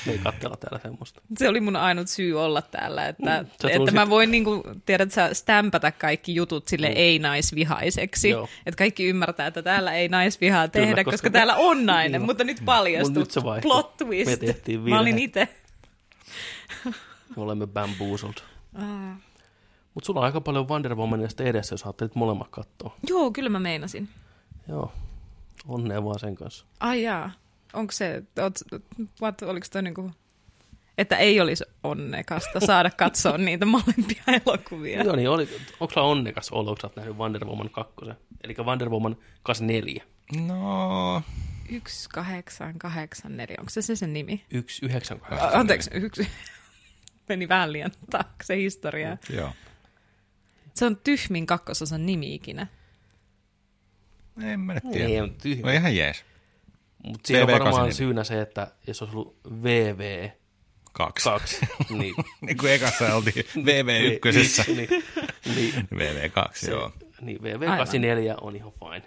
[0.07, 1.21] Me ei katsella täällä semmoista.
[1.39, 5.13] Se oli mun ainut syy olla täällä, että, Mm, että tunsit- mä voin niinku, tiedät
[5.13, 8.29] sä, stämpätä kaikki jutut sille ei-naisvihaiseksi.
[8.29, 8.33] Mm.
[8.33, 8.49] Joo.
[8.67, 12.45] Että kaikki ymmärtää, että täällä ei naisvihaa tehdä, Kyllä, koska, koska- täällä on nainen, mutta
[12.45, 13.11] nyt paljastui.
[13.13, 13.69] Mut nyt se vaihtui.
[13.71, 14.31] Plot twist.
[14.31, 15.25] Me tehtiin Mä olin virhe.
[15.25, 15.49] itse.
[17.37, 18.35] Me olemme bamboozled.
[19.95, 22.97] Mutta sulla on aika paljon Wonder Womania sitten edessä, jos ajattelit molemmat katsoa.
[23.09, 24.09] Joo, kyllä mä meinasin.
[24.69, 24.93] Joo.
[25.69, 26.67] Onnea vaan sen kanssa.
[26.81, 27.31] Ai jaa.
[27.73, 28.55] Onko se, oot,
[29.23, 30.11] what, oliko toi niinku,
[30.99, 35.03] että ei olisi onnekasta saada katsoa niitä molempia elokuvia?
[35.03, 35.49] Joo, niin oli,
[35.81, 37.95] onko sulla onnekas olo, kun sä oot nähnyt Wonder Woman 2?
[38.45, 40.05] Eli Wonder Woman 84.
[40.47, 41.23] No,
[41.69, 44.45] 1884, onko se se sen nimi?
[44.53, 45.21] 198.
[45.31, 46.29] A- Anteeksi, yksi.
[47.29, 49.17] Meni vähän liian taakse historiaa.
[49.31, 49.53] joo.
[50.75, 52.67] Se on tyhmin kakkososan nimi ikinä.
[54.43, 55.23] En mä nyt Ei, tiedä.
[55.23, 55.67] on tyhmä.
[55.67, 56.25] No ihan jees.
[57.07, 57.93] Mutta siinä on varmaan VV84.
[57.93, 60.31] syynä se, että jos olisi ollut VV2,
[60.93, 61.29] Kaksi.
[61.99, 62.15] niin...
[62.41, 64.89] niin kuin ekassa oltiin VV1, niin,
[65.57, 66.93] niin, VV2, se, joo.
[67.21, 69.03] niin VV84 on ihan fine.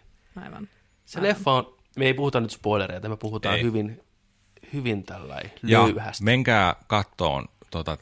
[0.45, 0.69] Aivan.
[1.05, 3.63] Se leffa on, me ei puhuta nyt spoilereita, me puhutaan Ei.
[3.63, 4.01] hyvin,
[4.73, 6.23] hyvin tällainen Ja löyhästi.
[6.23, 7.97] menkää kattoon tota,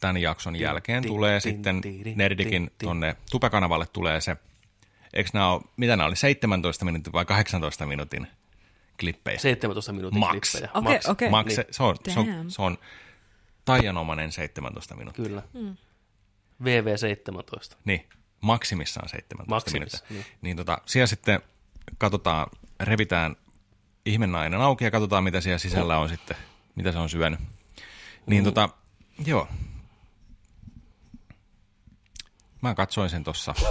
[0.00, 1.06] tämän jakson jälkeen.
[1.06, 1.80] Tulee sitten
[2.14, 4.36] Nerdikin tonne Tupekanavalle tulee se,
[5.12, 8.26] eikö nämä ole, mitä nämä oli, 17 minuutin vai 18 minuutin
[9.00, 9.38] klippejä?
[9.38, 10.30] 17 minuutin Max.
[10.52, 10.70] klippejä.
[10.74, 11.06] Okei, Max.
[11.06, 11.30] okei.
[11.30, 12.78] Max, Niin, se, se, on, se, on, se on
[13.64, 15.24] taianomainen 17 minuuttia.
[15.24, 15.42] Kyllä.
[16.62, 17.76] VV17.
[17.84, 18.08] Niin,
[18.40, 20.16] maksimissaan 17 Maksimissa, minuuttia.
[20.32, 20.38] niin.
[20.42, 21.40] Niin tota, siellä sitten
[21.98, 22.46] katsotaan,
[22.80, 23.36] revitään
[24.06, 26.36] ihmennainen auki ja katsotaan, mitä siellä sisällä on sitten,
[26.74, 27.40] mitä se on syönyt.
[28.26, 28.44] Niin Mm.
[28.44, 28.68] tota,
[29.26, 29.48] joo.
[32.64, 33.54] Mä katsoin sen tossa.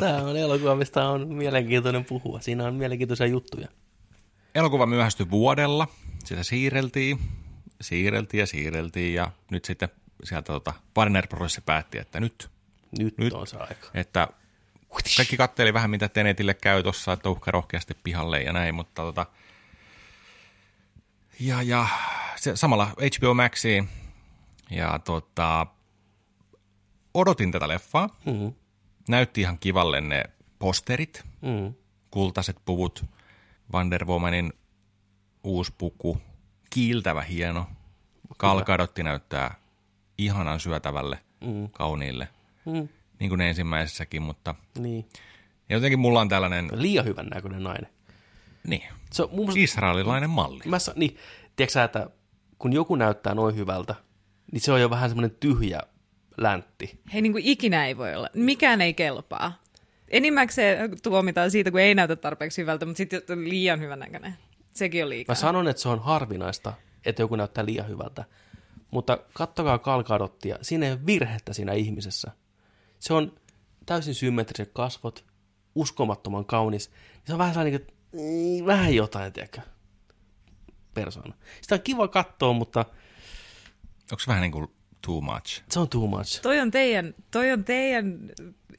[0.00, 2.40] Tämä on elokuva, mistä on mielenkiintoinen puhua.
[2.40, 3.68] Siinä on mielenkiintoisia juttuja.
[4.54, 5.88] elokuva myöhästyi vuodella,
[6.24, 7.18] sitä siirreltiin,
[7.80, 9.88] siirreltiin ja siirreltiin ja nyt sitten
[10.24, 11.60] sieltä tota, Warner Bros.
[11.66, 12.50] päätti, että nyt
[12.98, 13.32] Nyt, Nyt.
[13.32, 13.88] on se aika.
[13.94, 14.28] että
[15.16, 19.26] kaikki katteli vähän, mitä Tenetille käy tuossa, että uhka rohkeasti pihalle ja näin, mutta tota,
[21.40, 21.86] ja, ja
[22.36, 23.88] se, samalla HBO Maxiin
[24.70, 25.66] ja tota,
[27.14, 28.16] odotin tätä leffaa.
[28.26, 28.52] Mm,
[29.08, 30.24] Näytti ihan kivalle ne
[30.58, 31.74] posterit, mm.
[32.10, 33.04] kultaiset puvut,
[33.72, 34.52] Wonder Womanin
[35.44, 36.20] uusi puku,
[36.70, 37.66] kiiltävä hieno.
[38.36, 39.54] Kalkadotti näyttää
[40.18, 41.68] ihanan syötävälle, Mm.
[41.72, 42.28] kauniille,
[42.64, 42.88] Mm.
[43.20, 45.08] niin kuin ne ensimmäisessäkin, mutta Niin.
[45.68, 47.90] ja jotenkin mulla on tällainen, Liian hyvän näköinen nainen.
[48.66, 48.82] niin,
[49.12, 50.62] Se on mun mielestä, israelilainen malli.
[50.66, 51.16] mä sa- niin,
[51.56, 52.10] tiedätkö sä, että
[52.58, 53.94] kun joku näyttää noin hyvältä,
[54.52, 55.80] niin se on jo vähän semmoinen tyhjä
[56.38, 57.00] läntti.
[57.12, 58.28] Hei, niin kuin ikinä ei voi olla.
[58.34, 59.62] Mikään ei kelpaa.
[60.08, 64.36] Enimmäkseen tuomitaan siitä, kun ei näytä tarpeeksi hyvältä, mutta sitten on liian hyvän näköinen.
[64.70, 65.34] Sekin on liikaa.
[65.34, 66.72] Mä sanon, että se on harvinaista,
[67.04, 68.24] että joku näyttää liian hyvältä.
[68.90, 72.30] Mutta kattokaa kalkadottia, siinä ei ole virhettä siinä ihmisessä.
[72.98, 73.32] Se on
[73.86, 75.24] täysin symmetriset kasvot,
[75.74, 76.90] uskomattoman kaunis.
[77.24, 79.60] Se on vähän sellainen, että mm, vähän jotain, tiedätkö,
[80.94, 81.34] persoona.
[81.60, 82.84] Sitä on kiva katsoa, mutta
[84.12, 84.68] Onko se vähän niin kuin
[85.06, 85.62] too much?
[85.70, 86.40] se on too much.
[86.42, 88.18] Toi on teidän, toi on teidän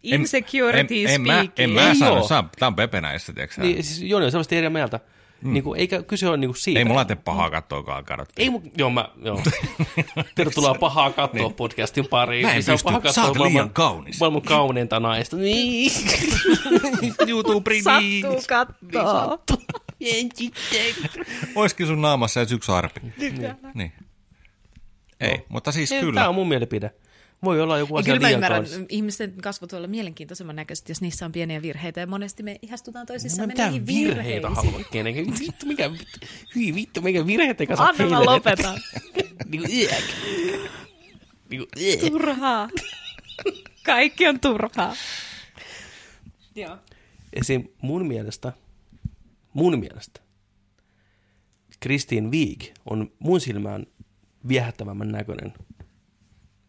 [0.04, 1.54] insecurity en, en, mä, speaking.
[1.58, 2.28] en mä Ei sano, oo.
[2.28, 3.62] sä- tää on pepenäistä, tiedätkö sä?
[3.62, 5.00] Niin, siis Joni on selvästi eri mieltä.
[5.42, 5.54] Mm.
[5.54, 6.80] Niin kuin, eikä kyse ole niin kuin siitä.
[6.80, 8.30] Ei mulla tee pahaa katsoa kalkadot.
[8.38, 9.44] Ei mu- joo, mä, joo.
[10.36, 12.46] Tervetuloa pahaa katsoa podcastin pariin.
[12.46, 12.84] Mä en on pysty.
[12.84, 14.20] paha Sä katsoa oot liian kaunis.
[14.20, 15.38] Maailman kauneinta naista.
[15.38, 15.92] Niin.
[17.28, 19.44] YouTube Sattuu kattoo.
[20.02, 21.12] En sitten.
[21.56, 23.00] Oiskin sun naamassa edes yksi arpi.
[23.74, 23.94] niin.
[25.20, 26.30] Ei, mutta siis Tämä kyllä.
[26.30, 26.92] on mun mielipide.
[27.44, 28.86] Voi olla joku asia kyllä mä liian ymmärrän, kaunis.
[28.90, 33.06] ihmisten kasvot voi olla mielenkiintoisemman näköiset, jos niissä on pieniä virheitä, ja monesti me ihastutaan
[33.06, 34.86] toisissamme mitään niihin virheitä virheisiin.
[34.92, 35.40] kenenkään.
[35.40, 35.92] Vittu, mikä,
[36.56, 38.80] hyi vittu, mikä virheitä kanssa Anna mä lopetan.
[39.52, 40.04] Niinku, iäk.
[41.50, 42.00] Niinku, iäk.
[42.00, 42.70] Turhaa.
[43.86, 44.96] Kaikki on turhaa.
[46.56, 46.78] Joo.
[47.34, 47.64] Esim.
[47.82, 48.54] mun mielestä,
[49.54, 50.22] mun mielestä,
[51.80, 53.86] Kristiin Wiig on mun silmään
[54.48, 55.54] viehättävämmän näköinen.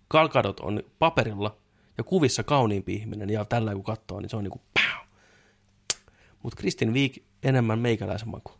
[0.08, 1.56] Kalkadot on paperilla
[1.98, 5.06] ja kuvissa kauniimpi ihminen ja tällä kun katsoo, niin se on niinku pow.
[6.42, 8.52] Mutta Kristin Wiig enemmän meikäläisen maku.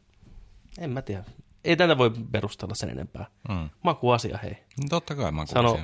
[0.78, 1.24] En mä tiedä.
[1.64, 3.26] ei tätä voi perustella sen enempää.
[3.48, 3.70] Mm.
[3.82, 4.50] Makuasia, hei.
[4.52, 5.80] No Totta kai mä Sano,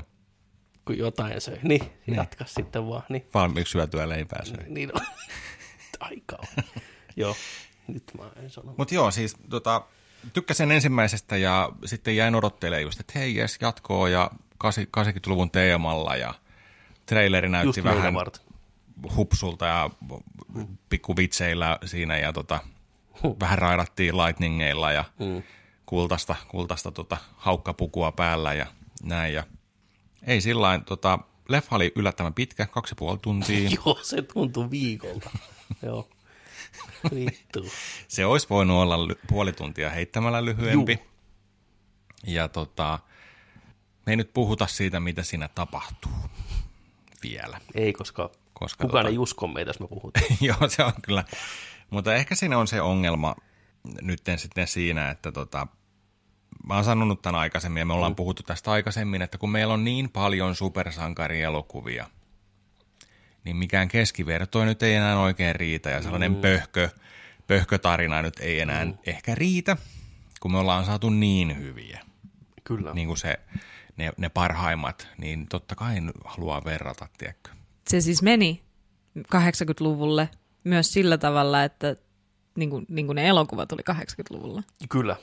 [0.85, 1.59] kun jotain söi.
[1.63, 3.03] Niin, jatka sitten vaan.
[3.09, 4.65] Niin, Valmiiksi syötyä leipää söi.
[4.69, 5.07] niin on.
[6.01, 6.65] Aika on.
[7.17, 7.37] Joo,
[7.89, 8.75] nyt mä en sano.
[8.79, 9.83] Mutta joo, siis tota,
[10.33, 14.31] tykkäsin ensimmäisestä ja sitten jäin odottelemaan just, että hei jes, jatkoa ja
[14.65, 16.35] 80-luvun teemalla ja
[17.07, 18.43] traileri näytti Just vähän varten.
[19.17, 19.91] hupsulta ja
[20.89, 22.59] pikku vitseillä siinä ja tota,
[23.41, 25.43] vähän raidattiin lightningeilla ja Mm.
[25.87, 28.67] kultasta, kultasta tota, haukkapukua päällä ja
[29.03, 29.35] näin.
[29.35, 29.43] Ja
[30.27, 31.19] ei sillain, tota,
[31.49, 33.71] leffa oli yllättävän pitkä, kaksi ja puoli tuntia.
[33.87, 35.31] Joo, se tuntuu viikolta.
[35.83, 36.09] Joo.
[37.15, 37.67] Vittu.
[38.09, 40.93] Se olisi voinut olla ly- puoli tuntia heittämällä lyhyempi.
[40.93, 41.07] Juu.
[42.27, 42.99] Ja tota,
[44.07, 46.13] me ei nyt puhuta siitä, mitä siinä tapahtuu
[47.23, 47.61] vielä.
[47.75, 50.27] Ei, koska, Koska kukaan tota- ei usko meitä, jos me puhutaan.
[50.41, 51.25] Joo, se on kyllä.
[51.91, 53.37] Mutta ehkä siinä on se ongelma
[54.03, 55.67] nyt sitten siinä, että tota,
[56.67, 59.85] mä oon sanonut tämän aikaisemmin ja me ollaan puhuttu tästä aikaisemmin, että kun meillä on
[59.85, 62.07] niin paljon supersankarielokuvia,
[63.47, 66.41] niin mikään keskiverto nyt ei enää oikein riitä ja sellainen mm.
[66.41, 66.89] pöhkö,
[67.47, 68.95] pöhkötarina nyt ei enää mm.
[69.07, 69.77] ehkä riitä,
[70.41, 72.01] kun me ollaan saatu niin hyviä,
[72.65, 72.95] Kyllä.
[72.95, 73.39] niin kuin se,
[73.97, 77.51] ne, ne parhaimmat, niin totta kai haluaa verrata, tiedätkö?
[77.89, 78.63] Se siis meni
[79.19, 80.29] 80-luvulle
[80.65, 81.97] myös sillä tavalla, että
[82.57, 84.63] niin kuin, niin kuin ne elokuvat oli 80-luvulla.
[84.89, 85.17] Kyllä.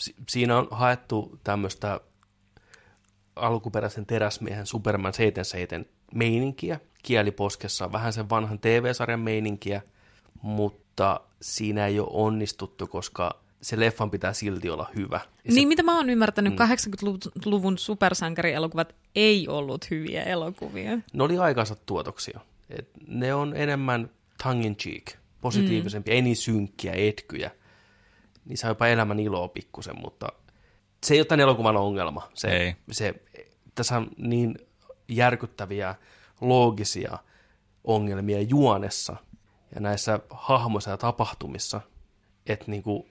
[0.00, 2.00] Si- siinä on haettu tämmöistä
[3.36, 6.80] alkuperäisen teräsmiehen Superman 77 meininkiä.
[7.02, 9.82] Kieliposkessa vähän sen vanhan TV-sarjan meininkiä,
[10.42, 15.20] mutta siinä ei ole onnistuttu, koska se leffan pitää silti olla hyvä.
[15.44, 16.58] Ja se, Niin mitä mä oon ymmärtänyt, mm.
[16.58, 20.98] 80-luvun supersankarielokuvat ei ollut hyviä elokuvia.
[21.12, 22.40] ne oli aikansa tuotoksia.
[22.70, 24.10] Et ne on enemmän
[24.42, 26.16] tongue in cheek, positiivisempia, mm.
[26.16, 27.50] ei niin synkkiä, etkyjä.
[28.44, 30.28] Niissä on jopa elämän iloa pikkusen, mutta
[31.04, 32.28] se ei ole tämän elokuvan ongelma.
[32.34, 32.76] Se, Ei.
[32.90, 33.14] Se,
[33.74, 34.58] tässä on niin
[35.08, 35.94] järkyttäviä
[36.40, 37.18] loogisia
[37.84, 39.16] ongelmia juonessa
[39.74, 41.80] ja näissä hahmoissa ja tapahtumissa,
[42.46, 43.08] että niinku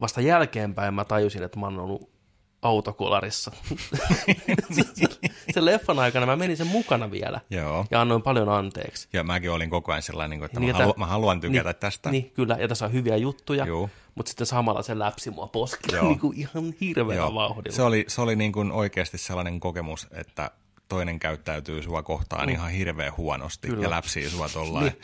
[0.00, 2.10] vasta jälkeenpäin mä tajusin, että mä oon ollut
[2.62, 3.50] autokolarissa.
[5.54, 7.86] sen leffan aikana mä menin sen mukana vielä Joo.
[7.90, 9.08] ja annoin paljon anteeksi.
[9.12, 11.76] Ja mäkin olin koko ajan sellainen, että Niin, mä, että- haluan, mä haluan tykätä niin,
[11.80, 12.10] tästä.
[12.10, 13.90] Niin, kyllä, ja tässä on hyviä juttuja, Juu.
[14.14, 16.08] mutta sitten samalla se läpsi mua poskella Joo.
[16.08, 17.34] niin kuin ihan hirveällä Joo.
[17.34, 17.76] vauhdilla.
[17.76, 20.50] Se oli, se oli niin kuin oikeasti sellainen kokemus, että
[20.88, 23.82] toinen käyttäytyy sua kohtaan ihan hirveän huonosti Kyllä.
[23.82, 24.84] ja läpsii sua tollain.
[24.84, 24.98] Niin.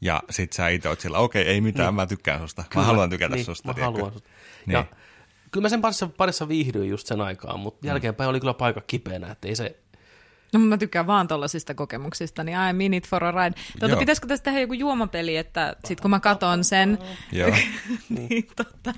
[0.00, 2.64] Ja sit sä itse oot sillä, okei, ei mitään, mä tykkään susta.
[2.74, 3.68] Mä haluan tykätä niin, susta.
[3.68, 3.96] Mä tiedätkö?
[3.96, 4.28] haluan susta.
[4.66, 4.74] Niin.
[4.74, 4.84] Ja
[5.50, 9.32] kyllä mä sen parissa, parissa viihdyin just sen aikaan, mutta jälkeenpäin oli kyllä paikka kipeänä,
[9.32, 9.76] että ei se...
[10.52, 13.60] No mä tykkään vaan tollasista kokemuksista, niin I'm in it for a ride.
[13.80, 16.98] Tuota, pitäisikö tästä tehdä joku juomapeli, että sit kun mä katon sen,
[17.32, 17.50] Joo.
[18.08, 18.94] niin tota,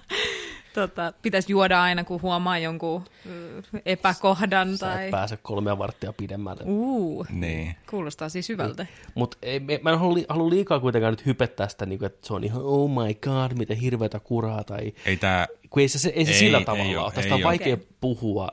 [0.74, 5.10] tota, pitäisi juoda aina, kun huomaa jonkun ö, epäkohdan Sä et tai...
[5.10, 6.62] pääse kolmea varttia pidemmälle.
[6.64, 7.76] Uu, niin.
[7.90, 8.86] kuulostaa siis hyvältä.
[9.14, 9.36] Mutta
[9.82, 12.44] mä en halua, li- halua liikaa kuitenkaan nyt hypettää sitä, niin kuin, että se on
[12.44, 14.64] ihan oh my god, miten hirveätä kuraa.
[14.64, 17.12] Tai, Ei tää, kun ei se, se, ei se Ei, sillä ei tavalla oo, ole.
[17.12, 17.48] Tästä ei on oo.
[17.48, 17.86] vaikea Okei.
[18.00, 18.48] puhua.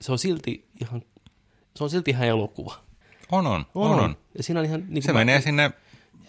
[0.00, 1.02] Se on silti ihan,
[1.76, 2.74] se on silti ihan elokuva.
[3.32, 4.16] on on, on, on.
[4.36, 4.84] Ja siinä on ihan...
[4.88, 5.70] Niin Se kuin mä- menee sinne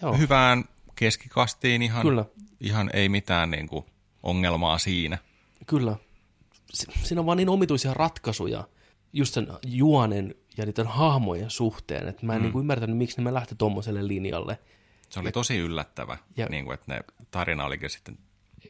[0.02, 0.16] Joo.
[0.16, 0.64] hyvään
[0.96, 2.24] keskikastiin ihan, Kyllä.
[2.60, 3.84] ihan ei mitään niin kuin
[4.24, 5.18] ongelmaa siinä.
[5.66, 5.96] Kyllä.
[6.72, 8.64] Si- Siinä on vaan niin omituisia ratkaisuja
[9.12, 12.48] just sen juonen ja niiden hahmojen suhteen, että mä en mm.
[12.48, 14.58] niin ymmärtänyt, miksi ne lähti tuommoiselle linjalle.
[15.08, 18.18] Se oli tosi yllättävä, Ja- niin kuin, että ne tarina olikin sitten,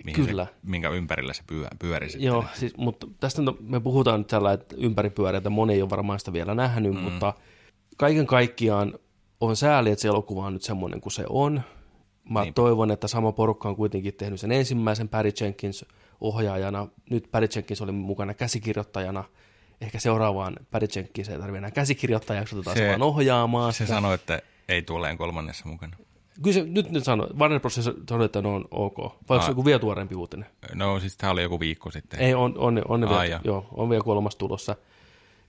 [0.04, 0.44] mihin Kyllä.
[0.44, 2.26] Se, minkä ympärillä se pyö, pyöri sitten.
[2.26, 6.32] Joo, siis, mutta tästä me puhutaan nyt tällä, että ympäripyöreitä moni ei ole varmaan sitä
[6.32, 7.00] vielä nähnyt, mm.
[7.00, 7.34] mutta
[7.96, 8.98] kaiken kaikkiaan
[9.40, 11.62] on sääli, että se elokuva on nyt semmoinen kuin se on.
[12.30, 12.54] Mä Niinpä.
[12.54, 15.84] toivon, että sama porukka on kuitenkin tehnyt sen ensimmäisen Barry Jenkins
[16.20, 16.88] ohjaajana.
[17.10, 19.24] Nyt Barry Jenkins oli mukana käsikirjoittajana.
[19.80, 23.72] Ehkä seuraavaan Barry Jenkins ei tarvitse enää käsikirjoittajaksi, otetaan se, vaan ohjaamaan.
[23.72, 25.96] Se sanoi, että ei tule kolmannessa mukana.
[26.42, 27.90] Kyllä se, nyt nyt sanoi, Warner Bros.
[28.08, 28.98] sanoi, että ne on ok.
[28.98, 29.50] Vai onko se Ai.
[29.50, 30.46] joku vielä tuoreempi uutinen?
[30.74, 32.20] No siis tämä oli joku viikko sitten.
[32.20, 34.76] Ei, on, on, on, Ai vielä, joo, on vielä kolmas tulossa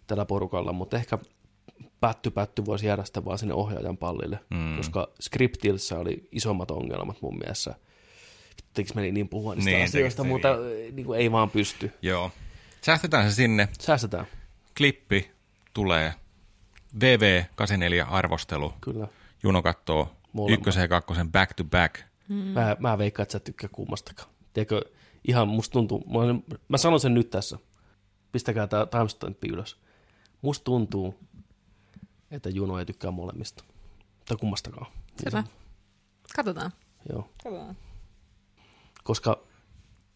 [0.07, 1.17] tällä porukalla, mutta ehkä
[2.05, 4.77] Pätty Pätty voisi jäädä sitten vaan sinne ohjaajan pallille, mm.
[4.77, 7.75] koska Scriptilssä oli isommat ongelmat mun mielestä.
[8.73, 10.47] Tekis meni niin puhua niistä Niin, niin, asioista, mutta
[10.91, 11.91] niin kuin ei vaan pysty.
[12.01, 12.31] Joo.
[12.81, 13.67] Säästetään se sinne.
[13.79, 14.25] Säästetään,
[14.77, 15.31] Klippi
[15.73, 16.13] tulee.
[16.99, 18.73] VV84-arvostelu.
[18.81, 19.07] kyllä.
[19.43, 20.59] Juno kattoo Molemmat.
[20.59, 21.95] ykkösen ja kakkosen back to back.
[22.29, 22.35] Mm.
[22.35, 24.29] Mä, mä veikkaan, että sä tykkää kummastakaan.
[24.53, 24.81] Tiedätkö,
[25.27, 27.57] ihan musta tuntuu, mä, mä sanon sen nyt tässä.
[28.31, 29.77] Pistäkää tämä timestampi ylös.
[30.41, 31.19] Musta tuntuu,
[32.35, 33.63] että Juno ei tykkää molemmista.
[34.25, 34.87] Tai kummastakaan.
[35.23, 35.43] Selvä.
[36.35, 36.71] Katsotaan.
[37.09, 37.29] Joo.
[37.43, 37.77] Katsotaan.
[39.03, 39.39] koska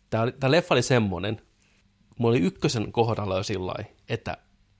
[0.10, 1.42] tämä leffa oli semmoinen,
[2.18, 3.74] mulla oli ykkösen kohdalla jo sillä
[4.10, 4.38] että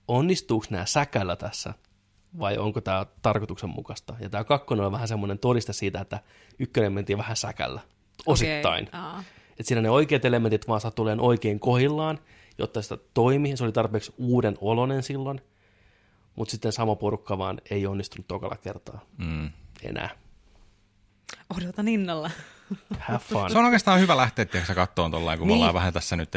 [0.08, 1.74] onnistuuko nämä säkällä tässä
[2.38, 4.14] vai onko tämä tarkoituksenmukaista.
[4.20, 6.20] Ja tämä kakkonen on vähän semmoinen todiste siitä, että
[6.58, 7.80] ykkönen mentiin vähän säkällä,
[8.26, 8.88] osittain.
[8.92, 9.24] Aa.
[9.50, 12.18] Että siinä ne oikeat elementit vaan saa tulemaan oikein kohillaan,
[12.58, 13.56] jotta sitä toimii.
[13.56, 15.40] Se oli tarpeeksi uuden olonen silloin,
[16.36, 19.50] mutta sitten sama porukka vaan ei onnistunut tokalla kertaa Mm.
[19.82, 20.10] enää.
[21.56, 22.30] Odotan innolla.
[22.98, 23.50] Have fun.
[23.50, 25.52] Se on oikeastaan hyvä lähteä tiedätkö, kattoon tuollain, kun niin.
[25.52, 25.60] me Niin.
[25.62, 26.30] ollaan vähän tässä nyt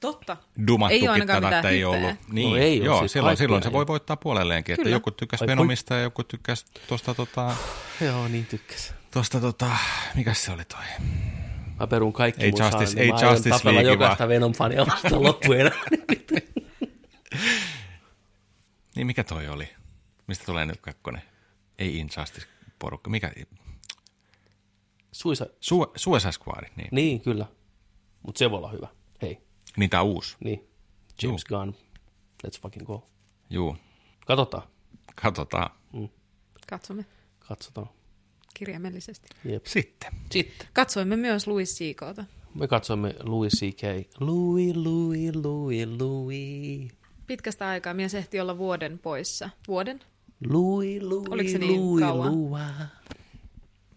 [0.00, 0.36] Totta.
[0.60, 2.00] Ei dumattukin ainakaan tätä, että ei ollut.
[2.00, 2.16] hypeä.
[2.32, 3.86] Niin, No ei joo, siis silloin, silloin se voi ei.
[3.86, 4.96] voittaa puolelleenkin, että Kyllä.
[4.96, 7.54] joku tykkäsi Ai, Venomista ja joku tykkäsi tuosta tota,
[8.06, 8.94] Joo, niin tykkäs.
[9.10, 9.70] tosta tota,
[10.14, 10.84] mikäs se oli toi?
[11.80, 12.98] Mä perun kaikki Ei mun Justice- saannin.
[12.98, 15.72] ei Mä aion Justice tapella League, jokaista Venom-fania vastaan loppujen.
[18.96, 19.68] Niin mikä toi oli?
[20.26, 21.22] Mistä tulee nyt kakkonen?
[21.78, 22.46] Ei Injustice
[22.78, 23.10] porukka.
[23.10, 23.32] Mikä?
[25.12, 25.44] Suisa.
[25.44, 26.88] Su- Suicide Squad, niin.
[26.92, 27.46] Niin, kyllä.
[28.22, 28.88] Mutta se voi olla hyvä.
[29.22, 29.38] Hei,
[29.76, 30.36] Niin tää uusi.
[30.44, 30.68] niin.
[31.22, 31.74] James Gunn.
[32.46, 33.10] Let's fucking go.
[33.50, 33.76] Juu,
[34.26, 34.68] Katsotaan.
[35.14, 35.70] katsotaan.
[36.70, 37.04] Katsomme
[37.38, 37.88] Katsotaan.
[38.54, 39.28] kirjaimellisesti.
[39.44, 39.66] Jep.
[39.66, 40.12] Sitten.
[40.30, 42.24] Sitten Katsoimme myös Louis C.K.ta.
[42.54, 43.82] me katsoimme Louis C.K.
[44.20, 46.92] Louis, Louis, Louis, Louis.
[47.26, 49.50] Pitkästä aikaa mies ehti olla vuoden poissa.
[49.68, 50.00] Vuoden?
[50.50, 52.32] Louis, Louis, Oliko se niin Louis, kauan?
[52.32, 52.62] Louis.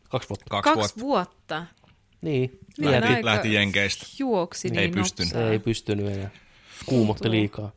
[0.09, 0.45] Kaksi vuotta.
[0.49, 1.01] Kaksi, Kaksi vuotta.
[1.01, 1.65] vuotta.
[2.21, 2.59] Niin.
[2.77, 4.05] Niin Lähti- Lähti, Jenkeistä.
[4.19, 5.33] Juoksi niin Ei pystynyt.
[5.33, 5.47] nopsaa.
[5.47, 6.29] Se ei pystynyt enää.
[6.85, 7.39] Kuumotti Tuntuu.
[7.39, 7.71] liikaa.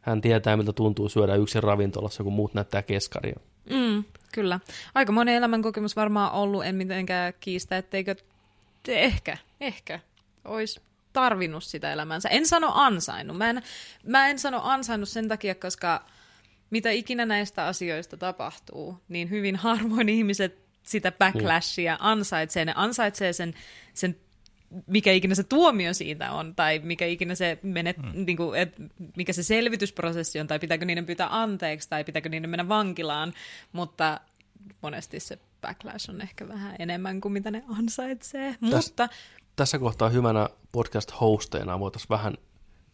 [0.00, 3.40] Hän tietää, miltä tuntuu syödä yksin ravintolassa, kun muut näyttää keskaria.
[3.70, 4.60] Mm, kyllä.
[4.94, 8.14] Aika monen elämänkokemus varmaan ollut, en mitenkään kiistä, etteikö
[8.82, 10.00] te ehkä, ehkä
[10.44, 10.80] olisi
[11.12, 12.28] tarvinnut sitä elämänsä.
[12.28, 13.38] En sano ansainnut.
[13.38, 13.62] Mä en,
[14.06, 16.04] mä en sano ansainnut sen takia, koska
[16.70, 22.64] mitä ikinä näistä asioista tapahtuu, niin hyvin harvoin ihmiset sitä backlashia ansaitsee.
[22.64, 23.54] Ne ansaitsee sen,
[23.94, 24.16] sen
[24.86, 28.24] mikä ikinä se tuomio siitä on, tai mikä ikinä se menet, mm.
[28.26, 28.74] niin kuin, et,
[29.16, 33.32] mikä se selvitysprosessi on, tai pitääkö niiden pyytää anteeksi, tai pitääkö niiden mennä vankilaan,
[33.72, 34.20] mutta
[34.82, 38.56] monesti se backlash on ehkä vähän enemmän kuin mitä ne ansaitsee.
[38.60, 39.08] Mutta
[39.56, 42.34] Tässä kohtaa hyvänä podcast-hosteina voitaisiin vähän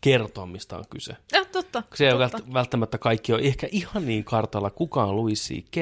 [0.01, 1.17] kertoa, mistä on kyse.
[1.33, 2.39] ja, totta, Se ei totta.
[2.39, 5.77] vält- välttämättä kaikki on ehkä ihan niin kartalla, kuka on Louis C.K.,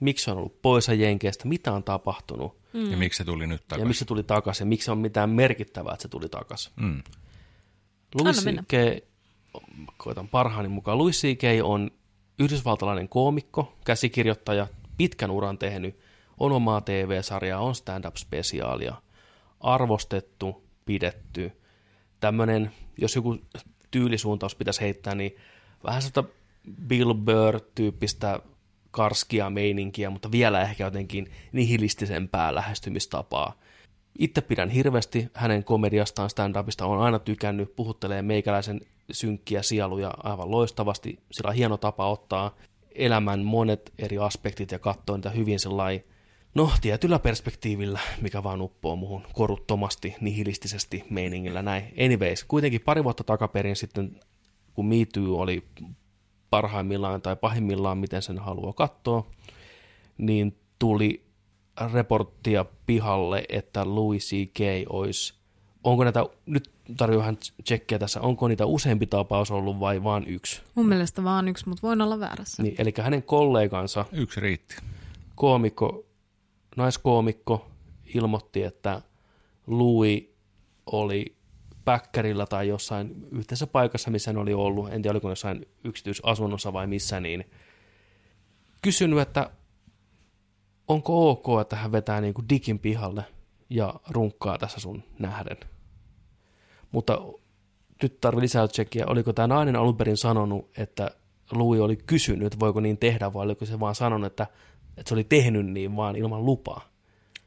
[0.00, 2.90] miksi on ollut poissa Jenkeistä, mitä on tapahtunut, Mm.
[2.90, 3.88] Ja miksi se tuli nyt ja takaisin?
[3.88, 6.72] miksi se tuli takaisin, ja miksi on mitään merkittävää, että se tuli takaisin.
[6.76, 7.02] Mm.
[8.14, 8.44] Louis.
[8.44, 9.04] C.K.,
[9.96, 11.42] koitan parhaani mukaan, Louis C.K.
[11.64, 11.90] on
[12.38, 14.66] yhdysvaltalainen koomikko, käsikirjoittaja,
[14.96, 15.98] pitkän uran tehnyt,
[16.38, 18.94] on omaa TV-sarjaa, on stand-up-spesiaalia,
[19.60, 21.52] arvostettu, pidetty,
[22.20, 23.38] tämmöinen, jos joku
[23.90, 25.36] tyylisuuntaus pitäisi heittää, niin
[25.84, 26.24] vähän sellaista
[26.86, 28.40] Bill Burr-tyyppistä
[28.90, 33.52] karskia meininkiä, mutta vielä ehkä jotenkin nihilistisempää lähestymistapaa.
[34.18, 38.80] Itse pidän hirveästi hänen komediastaan, stand-upista, on aina tykännyt, puhuttelee meikäläisen
[39.12, 42.56] synkkiä sieluja aivan loistavasti, sillä on hieno tapa ottaa
[42.94, 46.04] elämän monet eri aspektit ja katsoa niitä hyvin sellainen,
[46.54, 51.84] no tietyllä perspektiivillä, mikä vaan uppoo muhun koruttomasti, nihilistisesti meiningillä näin.
[52.04, 54.20] Anyways, kuitenkin pari vuotta takaperin sitten,
[54.74, 55.64] kun Me Too oli
[56.50, 59.26] parhaimmillaan tai pahimmillaan, miten sen haluaa katsoa,
[60.18, 61.24] niin tuli
[61.92, 64.60] reporttia pihalle, että Louis C.K.
[64.88, 65.34] olisi,
[65.84, 70.62] onko näitä, nyt tarjoaa hän tsekkiä tässä, onko niitä useampi tapaus ollut vai vain yksi.
[70.74, 72.62] Mun mielestä vaan yksi, mutta voin olla väärässä.
[72.62, 74.76] Niin, eli hänen kollegansa, Yksi riitti.
[75.34, 76.04] koomikko,
[76.76, 77.70] naiskoomikko,
[78.14, 79.02] ilmoitti, että
[79.66, 80.34] Louis
[80.86, 81.36] oli
[81.84, 86.86] päkkärillä tai jossain yhteisessä paikassa, missä hän oli ollut, en tiedä oliko jossain yksityisasunnossa vai
[86.86, 87.44] missä, niin
[88.82, 89.50] kysynyt, että
[90.88, 93.24] onko ok, että hän vetää niin kuin dikin pihalle
[93.70, 95.56] ja runkkaa tässä sun nähden.
[96.92, 97.18] Mutta
[98.02, 101.10] nyt tarvii lisää tsekkiä, oliko tämä nainen alun perin sanonut, että
[101.52, 104.46] Louis oli kysynyt, voiko niin tehdä, vai oliko se vaan sanonut, että,
[105.00, 106.88] että se oli tehnyt niin vaan ilman lupaa.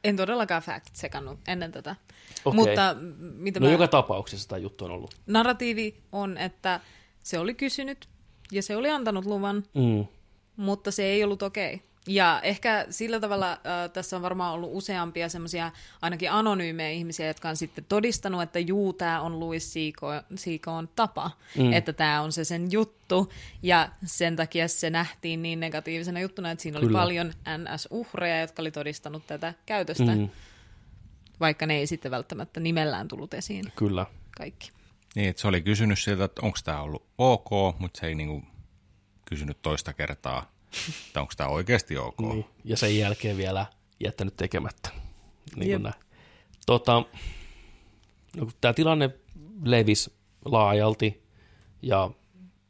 [0.04, 1.96] En todellakaan fact-sekannut ennen tätä.
[2.44, 2.56] Okei.
[2.56, 3.72] Mutta mitä No mä...
[3.72, 5.14] joka tapauksessa tämä juttu on ollut.
[5.26, 6.80] narratiivi on, että
[7.22, 8.08] se oli kysynyt
[8.52, 10.04] ja se oli antanut luvan, Mm.
[10.56, 11.82] mutta se ei ollut okei.
[12.08, 13.58] Ja ehkä sillä tavalla äh,
[13.92, 15.72] tässä on varmaan ollut useampia semmoisia
[16.02, 19.74] ainakin anonyymejä ihmisiä, jotka on sitten todistanut, että juu, tämä on Louis
[20.34, 21.72] Siikoon tapa, mm.
[21.72, 23.32] että tämä on se sen juttu,
[23.62, 26.98] ja sen takia se nähtiin niin negatiivisena juttuna, että siinä oli Kyllä.
[26.98, 27.28] paljon
[27.58, 30.28] NS-uhreja, jotka oli todistanut tätä käytöstä, Mm.
[31.40, 34.06] vaikka ne ei sitten välttämättä nimellään tullut esiin Kyllä.
[34.36, 34.70] kaikki.
[35.14, 38.42] Niin, että se oli kysynyt sieltä, että onko tämä ollut ok, mutta se ei niinku
[39.24, 40.53] kysynyt toista kertaa,
[41.06, 42.20] että onko tämä oikeasti ok.
[42.20, 42.46] Niin.
[42.64, 43.66] Ja sen jälkeen vielä
[44.04, 44.90] jättänyt tekemättä.
[45.56, 45.94] Niin näin.
[46.66, 47.02] Tota,
[48.36, 49.10] no, tämä tilanne
[49.64, 50.12] levisi
[50.44, 51.22] laajalti.
[51.82, 52.10] Ja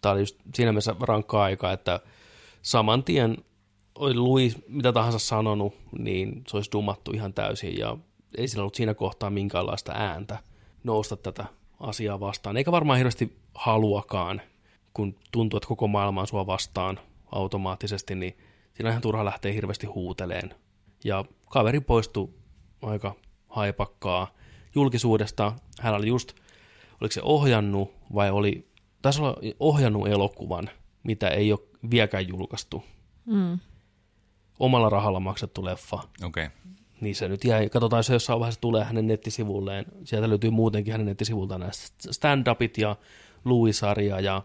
[0.01, 2.01] tämä oli just siinä mielessä rankkaa aikaa, että
[2.63, 3.37] saman tien
[3.95, 7.97] oli Louis mitä tahansa sanonut, niin se olisi dumattu ihan täysin ja
[8.39, 10.39] ei sillä ollut siinä kohtaa minkäänlaista ääntä
[10.85, 11.45] nousta tätä
[11.81, 12.57] asiaa vastaan.
[12.57, 14.43] Eikä varmaan hirveästi haluakaan,
[14.95, 17.01] kun tuntuu, että koko maailma on sua vastaan
[17.35, 18.37] automaattisesti, niin
[18.75, 20.55] siinä on ihan turha lähteä hirveästi huuteleen.
[21.05, 22.29] Ja kaveri poistui
[22.83, 23.15] aika
[23.49, 24.35] haipakkaa
[24.75, 25.53] julkisuudesta.
[25.81, 26.33] Hän oli just,
[27.01, 28.69] oliko se ohjannut vai oli,
[29.03, 30.71] taisi olla ohjannut elokuvan,
[31.03, 32.85] mitä ei ole vieläkään julkaistu.
[33.27, 33.59] Mm.
[34.59, 35.97] Omalla rahalla maksettu leffa.
[35.97, 36.47] Okei.
[36.47, 36.49] Okay.
[37.01, 37.69] Niin se nyt jäi.
[37.69, 39.85] Katsotaan, jos se jossain vaiheessa tulee hänen nettisivulleen.
[40.05, 41.73] Sieltä löytyy muutenkin hänen nettisivultaan nämä
[42.11, 42.97] stand-upit ja
[43.45, 44.43] Louis-sarja ja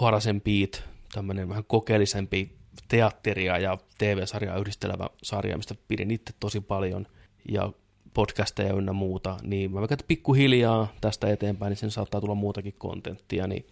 [0.00, 2.56] Horasen Beat, tämmöinen vähän kokeellisempi
[2.88, 7.06] teatteria ja TV-sarjaa yhdistelevä sarja, mistä pidin itse tosi paljon.
[7.48, 7.72] Ja
[8.14, 13.46] podcasteja ynnä muuta, niin mä vaikka pikkuhiljaa tästä eteenpäin, niin sen saattaa tulla muutakin kontenttia,
[13.46, 13.66] niin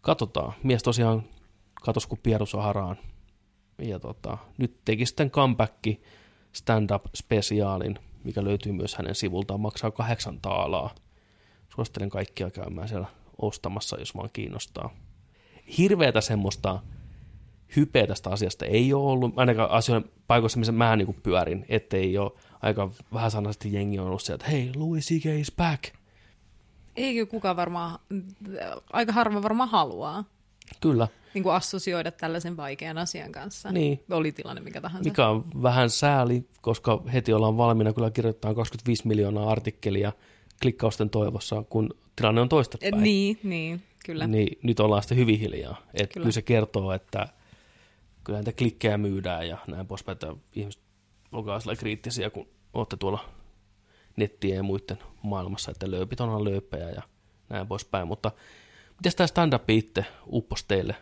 [0.00, 0.52] katsotaan.
[0.62, 1.22] Mies tosiaan
[1.82, 2.96] katos kuin Pieru Saharaan.
[3.78, 5.84] Ja tota, nyt teki sitten comeback
[6.52, 10.94] stand-up-spesiaalin, mikä löytyy myös hänen sivultaan, maksaa kahdeksan taalaa.
[11.74, 13.06] Suosittelen kaikkia käymään siellä
[13.42, 14.90] ostamassa, jos vaan kiinnostaa.
[15.78, 16.80] Hirveätä semmoista
[17.76, 22.32] hypeä tästä asiasta ei ole ollut, ainakaan asioiden paikoissa, missä mä niin pyörin, ettei ole
[22.62, 25.26] aika vähän sanasti jengi on ollut se, että hei, Louis C.K.
[25.26, 25.84] is back.
[26.96, 27.98] Eikö kukaan varmaan,
[28.92, 30.24] aika harva varmaan haluaa
[30.80, 31.08] Kyllä.
[31.34, 33.72] niin kuin assosioida tällaisen vaikean asian kanssa.
[33.72, 34.04] Niin.
[34.10, 35.08] Oli tilanne mikä tahansa.
[35.08, 40.12] Mikä on vähän sääli, koska heti ollaan valmiina kyllä kirjoittaa 25 miljoonaa artikkelia
[40.62, 43.02] klikkausten toivossa, kun tilanne on toistepäin.
[43.02, 44.26] Niin, niin, kyllä.
[44.26, 45.76] Niin nyt ollaan sitten hyvin hiljaa.
[45.94, 46.24] Että kyllä.
[46.24, 47.28] kyllä se kertoo, että
[48.24, 50.82] kyllä näitä klikkejä myydään ja näin poispäin, että ihmiset
[51.32, 53.28] olkaa sillä kriittisiä, kun olette tuolla
[54.16, 57.02] nettien ja muiden maailmassa, että lööpit onhan lööppejä ja
[57.48, 58.08] näin poispäin.
[58.08, 58.32] Mutta
[58.96, 60.94] miten tämä stand-up itse uppos teille?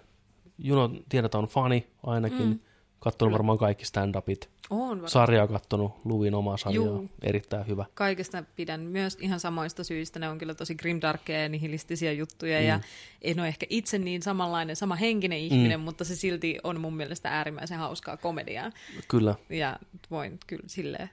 [0.59, 2.59] Juno tiedetään on fani ainakin, mm.
[3.01, 3.39] Katsonut Kyllä.
[3.39, 4.49] varmaan kaikki stand-upit.
[4.71, 7.11] On Sarjaa kattonut, Luvin omaa sarjaa, Juu.
[7.23, 7.85] erittäin hyvä.
[7.95, 10.19] Kaikesta pidän myös ihan samoista syistä.
[10.19, 12.67] Ne on kyllä tosi grimdarkkeja ja nihilistisiä juttuja mm.
[12.67, 12.81] ja
[13.23, 15.85] en ole ehkä itse niin samanlainen, sama henkinen ihminen, mm.
[15.85, 18.73] mutta se silti on mun mielestä äärimmäisen hauskaa komediaa.
[19.09, 19.35] Kyllä.
[19.49, 19.79] Ja
[20.11, 21.11] voin kyllä silleen.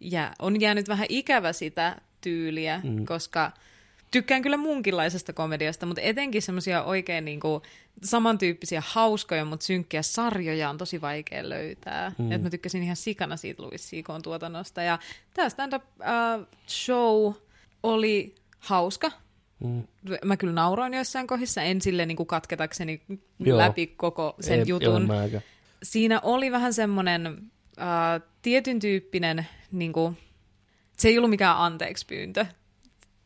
[0.00, 3.06] Ja on jäänyt vähän ikävä sitä tyyliä, mm.
[3.06, 3.52] koska
[4.10, 7.62] tykkään kyllä munkinlaisesta komediasta, mutta etenkin semmoisia oikein niin kuin,
[8.04, 12.12] samantyyppisiä hauskoja, mutta synkkiä sarjoja on tosi vaikea löytää.
[12.18, 12.32] Mm.
[12.32, 14.06] Et mä tykkäsin ihan sikana siitä Louis C.K.
[14.22, 14.82] tuotannosta.
[14.82, 14.98] Ja
[15.34, 17.32] tämä stand-up uh, show
[17.82, 19.10] oli hauska.
[19.64, 19.82] Mm.
[20.24, 23.02] Mä kyllä nauroin joissain kohdissa, en sille niin kuin katketakseni
[23.38, 23.58] Joo.
[23.58, 25.10] läpi koko sen ei, jutun.
[25.12, 25.40] Ei
[25.82, 27.26] Siinä oli vähän semmoinen
[27.78, 30.18] uh, tietyn tyyppinen, niin kuin,
[30.96, 32.46] se ei ollut mikään anteeksi pyyntö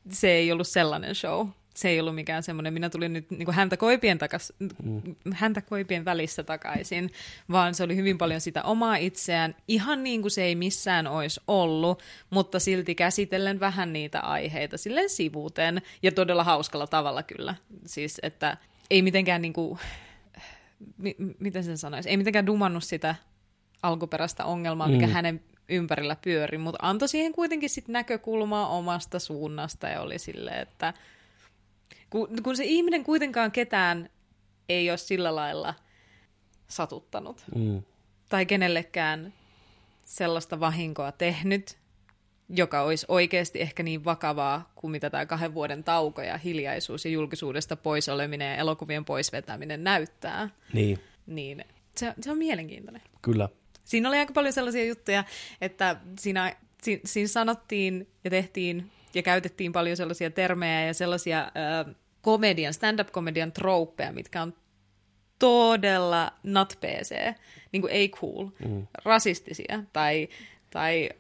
[0.09, 1.49] se ei ollut sellainen show.
[1.75, 5.03] Se ei ollut mikään semmoinen, minä tulin nyt niin häntä, koipien takas, mm.
[5.33, 7.11] häntä koipien välissä takaisin,
[7.51, 11.41] vaan se oli hyvin paljon sitä omaa itseään, ihan niin kuin se ei missään olisi
[11.49, 17.55] ollut, mutta silti käsitellen vähän niitä aiheita silleen sivuten ja todella hauskalla tavalla kyllä.
[17.87, 18.57] Siis, että
[18.91, 19.79] ei mitenkään niin kuin,
[20.99, 23.15] m- miten sen sanoisi, ei mitenkään dumannut sitä
[23.83, 25.13] alkuperäistä ongelmaa, mikä mm.
[25.13, 30.95] hänen ympärillä pyöri, mutta antoi siihen kuitenkin sit näkökulmaa omasta suunnasta ja oli silleen, että
[32.11, 34.11] kun, kun se ihminen kuitenkaan ketään
[34.69, 35.75] ei ole sillä lailla
[36.69, 37.83] satuttanut mm.
[38.29, 39.33] tai kenellekään
[40.05, 41.79] sellaista vahinkoa tehnyt,
[42.49, 47.11] joka olisi oikeasti ehkä niin vakavaa kuin mitä tämä kahden vuoden tauko ja hiljaisuus ja
[47.11, 50.49] julkisuudesta pois oleminen ja elokuvien poisvetäminen näyttää.
[50.73, 50.99] Niin.
[51.27, 51.65] Niin
[51.97, 53.03] se, se on mielenkiintoinen.
[53.23, 53.49] Kyllä.
[53.85, 55.25] Siinä oli aika paljon sellaisia juttuja,
[55.61, 61.95] että siinä, siinä, siinä sanottiin ja tehtiin ja käytettiin paljon sellaisia termejä ja sellaisia äh,
[62.23, 64.55] komedian, stand-up-komedian trouppeja, mitkä on
[65.39, 67.35] todella not PC,
[67.73, 68.87] niin kuin ei cool, mm.
[69.05, 70.29] rasistisia tai,
[70.71, 71.11] tai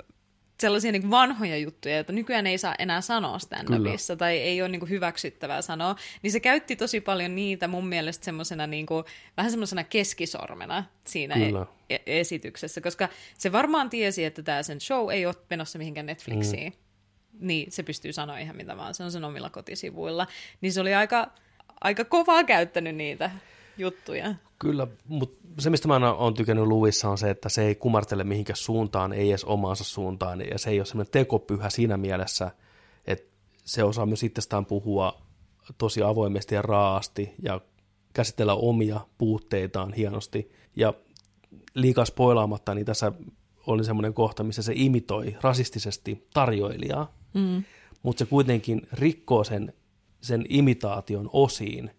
[0.60, 4.80] sellaisia niin vanhoja juttuja, joita nykyään ei saa enää sanoa stand-upissa tai ei ole niin
[4.80, 9.04] kuin hyväksyttävää sanoa, niin se käytti tosi paljon niitä mun mielestä semmoisena niin kuin,
[9.36, 13.08] vähän semmoisena keskisormena siinä e- e- esityksessä, koska
[13.38, 16.89] se varmaan tiesi, että tämä sen show ei ole menossa mihinkään Netflixiin, mm.
[17.40, 20.26] Niin se pystyy sanoa ihan mitä vaan, se on sen omilla kotisivuilla,
[20.60, 21.30] niin se oli aika,
[21.80, 23.30] aika kovaa käyttänyt niitä
[23.78, 24.34] juttuja.
[24.58, 28.56] Kyllä, mutta se, mistä mä oon tykännyt Luissa on se, että se ei kumartele mihinkään
[28.56, 32.50] suuntaan, ei edes omaansa suuntaan, ja se ei ole semmoinen tekopyhä siinä mielessä,
[33.06, 33.30] että
[33.64, 35.22] se osaa myös itsestään puhua
[35.78, 37.60] tosi avoimesti ja raasti ja
[38.12, 40.52] käsitellä omia puutteitaan hienosti.
[40.76, 40.94] Ja
[41.74, 43.12] liikaa spoilaamatta, niin tässä
[43.66, 47.64] oli semmoinen kohta, missä se imitoi rasistisesti tarjoilijaa, mm.
[48.02, 49.72] mutta se kuitenkin rikkoo sen
[50.20, 51.90] sen imitaation osiin,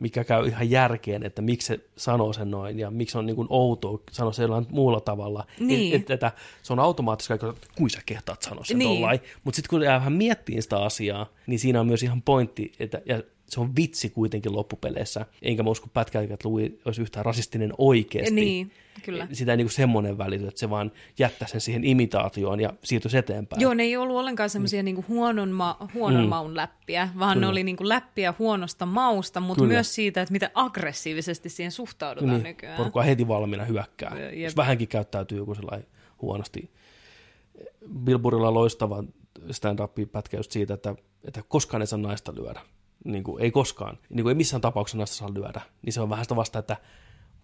[0.00, 3.48] mikä käy ihan järkeen, että miksi se sanoo sen noin ja miksi on niin kuin
[3.50, 5.46] outoa sanoa se jollain muulla tavalla.
[5.60, 5.94] Niin.
[5.94, 6.32] Et, et, että
[6.62, 8.90] se on automaattisesti, että kuin sä kehtaat sanoa sen Niin.
[8.90, 9.20] tollain.
[9.44, 13.02] Mutta sitten kun jää vähän miettiin sitä asiaa, niin siinä on myös ihan pointti, että
[13.06, 15.26] ja se on vitsi kuitenkin loppupeleissä.
[15.42, 18.34] Enkä mä usko pätkääkään, että Louis olisi yhtään rasistinen oikeasti.
[18.34, 18.72] Niin,
[19.02, 19.28] kyllä.
[19.32, 23.16] Sitä ei niin kuin semmoinen välity, että se vaan jättää sen siihen imitaatioon ja siirtyisi
[23.16, 23.62] eteenpäin.
[23.62, 26.28] Joo, ne ei ollut ollenkaan semmoisia niinku huonon, ma- huonon mm.
[26.28, 27.46] maun läppiä, vaan Kyllä.
[27.46, 29.74] ne oli niinku läppiä huonosta mausta, mutta Kyllä.
[29.74, 32.76] myös siitä, että miten aggressiivisesti siihen suhtaudutaan niin, nykyään.
[32.76, 34.18] porukka heti valmiina hyökkää.
[34.20, 34.34] Jep.
[34.34, 35.86] Jos vähänkin käyttäytyy joku sellainen
[36.22, 36.70] huonosti.
[38.04, 39.04] Billboardilla on loistava
[39.50, 40.94] stand-up-pätkä just siitä, että,
[41.24, 42.60] että koskaan ei saa naista lyödä.
[43.04, 43.98] Niin kuin, ei koskaan.
[44.08, 45.60] Niin kuin, ei missään tapauksessa naista saa lyödä.
[45.82, 46.76] Niin se on vähän sitä vasta, että,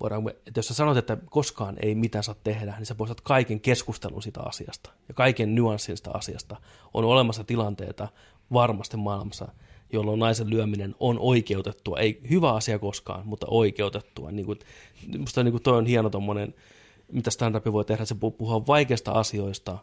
[0.01, 3.61] voidaan, että jos sä sanot, että koskaan ei mitään saa tehdä, niin sä poistat kaiken
[3.61, 6.57] keskustelun sitä asiasta ja kaiken nyanssin sitä asiasta.
[6.95, 8.09] On olemassa tilanteita
[8.53, 9.49] varmasti maailmassa,
[9.93, 11.99] jolloin naisen lyöminen on oikeutettua.
[11.99, 14.31] Ei hyvä asia koskaan, mutta oikeutettua.
[14.31, 14.59] Niin kuin,
[15.19, 16.55] musta niin kuin toi on hieno tommonen,
[17.12, 19.78] mitä stand voi tehdä, se pu- puhua vaikeista asioista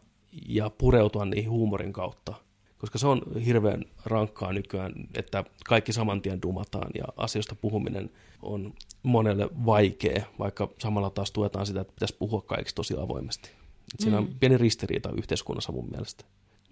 [0.47, 2.33] ja pureutua niihin huumorin kautta.
[2.77, 8.09] Koska se on hirveän rankkaa nykyään, että kaikki saman tien dumataan ja asioista puhuminen
[8.41, 8.73] on
[9.03, 13.49] monelle vaikea, vaikka samalla taas tuetaan sitä, että pitäisi puhua kaikista tosi avoimesti.
[13.93, 16.25] Et siinä on pieni ristiriita yhteiskunnassa mun mielestä.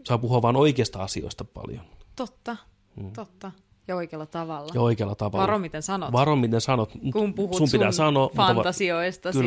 [0.04, 1.82] Saa puhua vain oikeista asioista paljon
[2.16, 2.58] Totta,
[2.96, 3.12] mm.
[3.12, 3.52] totta.
[3.88, 4.72] Ja oikealla tavalla.
[4.74, 5.48] ja oikealla tavalla.
[5.48, 6.12] Varo, miten sanot.
[6.12, 6.92] Varo, miten sanot.
[7.14, 8.30] kun puhut sun pitää sanoa.
[8.34, 8.56] mutta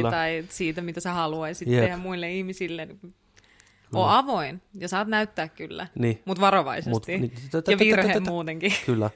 [0.05, 1.81] va- tai siitä, mitä sä haluaisit Jep.
[1.81, 2.89] tehdä muille ihmisille.
[3.95, 6.23] Oo avoin ja saat näyttää kyllä, Niin.
[6.25, 6.91] mutta varovaisesti.
[6.91, 7.33] Mut- niin,
[7.71, 8.73] ja virhe muutenkin.
[8.87, 9.11] Kyllä.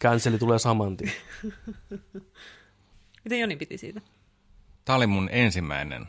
[0.00, 1.12] Canceli tulee saman tien.
[3.24, 4.00] Miten Joni piti siitä?
[4.84, 6.06] Tämä oli mun ensimmäinen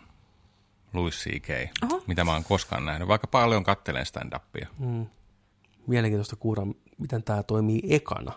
[0.93, 1.47] Louis C.K.,
[1.83, 2.03] Oho.
[2.07, 4.67] mitä mä oon koskaan nähnyt, vaikka paljon kattelen stand-upia.
[5.87, 6.67] Mielenkiintoista kuulla,
[6.97, 8.31] miten tämä toimii ekana.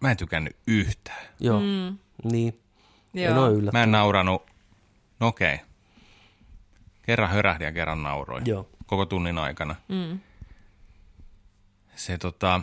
[0.00, 1.26] Mä en tykännyt yhtään.
[1.40, 1.98] Joo, mm.
[2.32, 2.60] niin.
[3.14, 3.30] Joo.
[3.32, 3.72] En ole yllättynyt.
[3.72, 4.46] Mä en nauranut,
[5.20, 5.58] no okei,
[7.02, 8.68] kerran hörähdin ja kerran nauroin Joo.
[8.86, 9.76] koko tunnin aikana.
[9.88, 10.20] Mm.
[11.96, 12.60] Se, tota,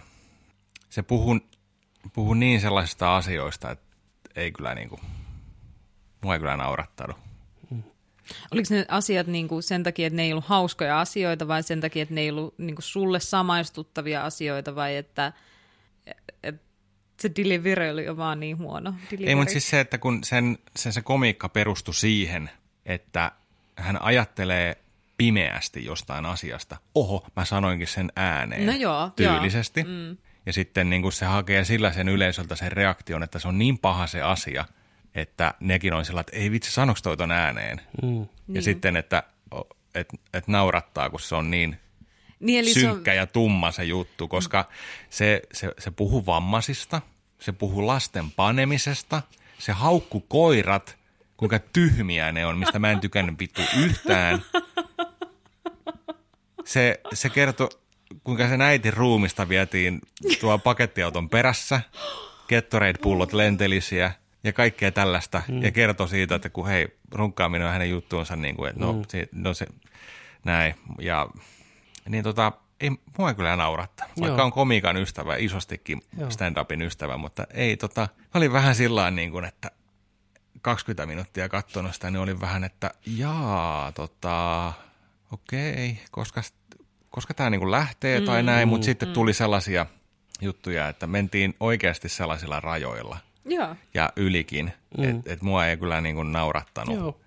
[0.90, 1.40] se puhuu,
[2.14, 3.86] puhuu niin sellaisista asioista, että
[4.36, 5.00] ei kyllä niinku,
[6.22, 7.18] mua ei kyllä naurattanut.
[8.52, 12.04] Oliko ne asiat niinku sen takia, että ne ei ollut hauskoja asioita vai sen takia,
[12.04, 15.34] että ne ei ollut niinku sulle samaistuttavia asioita vai että,
[16.44, 16.62] että
[17.20, 18.94] se delivery oli jo vaan niin huono?
[19.12, 19.30] Delivery.
[19.30, 22.50] Ei, mutta siis se, että kun sen, sen se komiikka perustui siihen,
[22.86, 23.32] että
[23.80, 24.78] hän ajattelee
[25.18, 26.78] pimeästi jostain asiasta.
[26.96, 28.66] Oho, mä sanoinkin sen ääneen.
[28.66, 29.84] No joo, Tyylisesti.
[29.84, 30.18] Mm.
[30.46, 33.78] Ja sitten niin kuin se hakee sillä sen yleisöltä sen reaktion, että se on niin
[33.78, 34.66] paha se asia,
[35.16, 37.82] että nekin on sellainen, että ei vitsi, sanoks toi ton ääneen?
[38.04, 38.20] Mm.
[38.22, 38.64] Ja Niin.
[38.64, 39.24] sitten, että
[39.96, 41.78] et, et naurattaa, kun se on niin
[42.40, 44.66] niin, eli se on, synkkä ja tumma se juttu, koska
[45.10, 47.02] se, se, se puhuu vammaisista,
[47.40, 49.22] se puhuu lasten panemisesta,
[49.58, 50.98] se haukku koirat,
[51.40, 54.42] kuinka tyhmiä ne on, mistä mä en tykännyt vittu yhtään.
[56.66, 57.70] Se, se kertoi,
[58.24, 60.02] kuinka sen äitin ruumista vietiin
[60.40, 61.82] tuo pakettiauton perässä,
[62.50, 64.12] Gatorade-pullot lentelisiä
[64.44, 65.42] ja kaikkea tällaista.
[65.48, 65.64] Mm.
[65.64, 69.04] Ja kertoi siitä, että kun hei, runkkaaminen on hänen juttuunsa, niin kuin, että no, mm.
[69.08, 69.66] se, no se,
[70.46, 70.76] näin.
[71.02, 71.28] Ja
[72.10, 74.46] niin tota, ei mua ei kyllä naurattanut, vaikka Joo.
[74.46, 76.30] on komiikan ystävä, isostikin Joo.
[76.30, 79.72] stand-upin ystävä, mutta ei tota, mä olin vähän sillä niin kuin, että
[80.62, 84.74] 20 minuuttia katsonut sitä, niin olin vähän, että jaa, tota,
[85.32, 86.42] okei, koska,
[87.10, 89.86] koska tämä niin lähtee tai näin, mutta sitten tuli sellaisia
[90.42, 93.76] juttuja, että mentiin oikeasti sellaisilla rajoilla joo.
[93.94, 95.04] ja ylikin, mm.
[95.04, 96.96] että et mua ei kyllä niin kuin naurattanut.
[96.96, 97.20] Joo.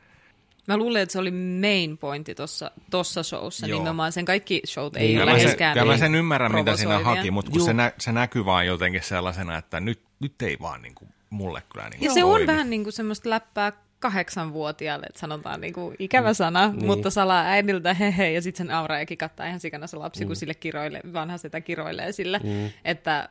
[0.68, 3.78] Mä luulen, että se oli main pointti tuossa tossa showssa Joo.
[3.78, 4.12] nimenomaan.
[4.12, 6.76] Sen kaikki showt ei ole Kyllä mä, sen, läheskään kyllä mä niin sen ymmärrän, mitä
[6.76, 10.56] siinä haki, mutta kun se, nä, se näkyy vaan jotenkin sellaisena, että nyt, nyt ei
[10.60, 15.06] vaan niin kuin, mulle kyllä niin Ja se on vähän niin kuin semmoista läppää kahdeksanvuotiaalle,
[15.06, 16.86] että sanotaan niin kuin ikävä sana, niin.
[16.86, 20.26] mutta salaa äidiltä hehe, ja sitten sen aura ja kikattaa ihan sikana se lapsi, mm.
[20.26, 22.70] kun sille kiroilee, vanha sitä kiroilee sille, mm.
[22.84, 23.28] että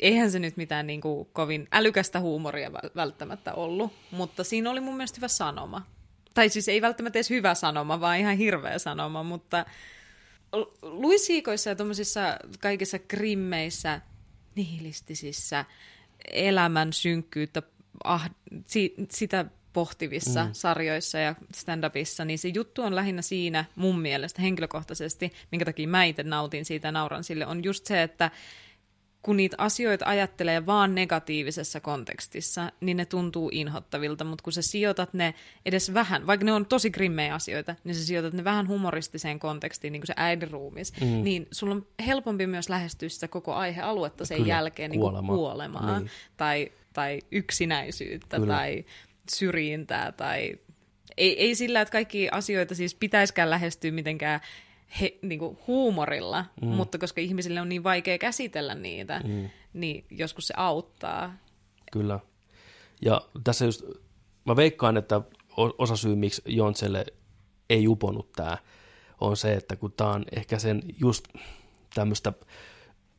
[0.00, 4.80] eihän se nyt mitään niin kuin kovin älykästä huumoria väl- välttämättä ollut, mutta siinä oli
[4.80, 5.86] mun mielestä hyvä sanoma.
[6.34, 9.66] Tai siis ei välttämättä edes hyvä sanoma, vaan ihan hirveä sanoma, mutta
[10.82, 14.00] luisiikoissa ja tuommoisissa kaikissa krimmeissä,
[14.54, 15.64] nihilistisissä,
[16.32, 17.62] elämän synkkyyttä,
[18.04, 18.30] ah,
[18.66, 20.50] si, sitä pohtivissa mm.
[20.52, 26.04] sarjoissa ja stand-upissa, niin se juttu on lähinnä siinä mun mielestä henkilökohtaisesti, minkä takia mä
[26.04, 28.30] itse nautin siitä ja nauran sille, on just se, että
[29.22, 35.14] kun niitä asioita ajattelee vaan negatiivisessa kontekstissa, niin ne tuntuu inhottavilta, mutta kun sä sijoitat
[35.14, 35.34] ne
[35.66, 39.92] edes vähän, vaikka ne on tosi grimmejä asioita, niin sä sijoitat ne vähän humoristiseen kontekstiin,
[39.92, 41.06] niin kuin se äidin ruumis, mm.
[41.06, 45.34] niin sulla on helpompi myös lähestyä sitä koko aihealuetta sen Kyllä, jälkeen niin kuolema.
[45.34, 46.10] kuolemaa Niin.
[46.36, 48.54] tai, tai yksinäisyyttä Kyllä.
[48.54, 48.84] tai
[49.30, 50.58] syrjintää tai
[51.16, 54.40] ei, ei sillä, että kaikki asioita siis pitäisikään lähestyä mitenkään
[55.00, 56.68] he, niin kuin huumorilla, mm.
[56.68, 59.50] mutta koska ihmisille on niin vaikea käsitellä niitä, mm.
[59.72, 61.34] niin joskus se auttaa.
[61.92, 62.20] Kyllä.
[63.02, 63.82] Ja tässä just,
[64.44, 65.20] mä veikkaan, että
[65.56, 67.06] osa syy, miksi Jonselle
[67.70, 68.58] ei uponut tämä,
[69.20, 71.24] on se, että kun tämä on ehkä sen just
[71.94, 72.32] tämmöistä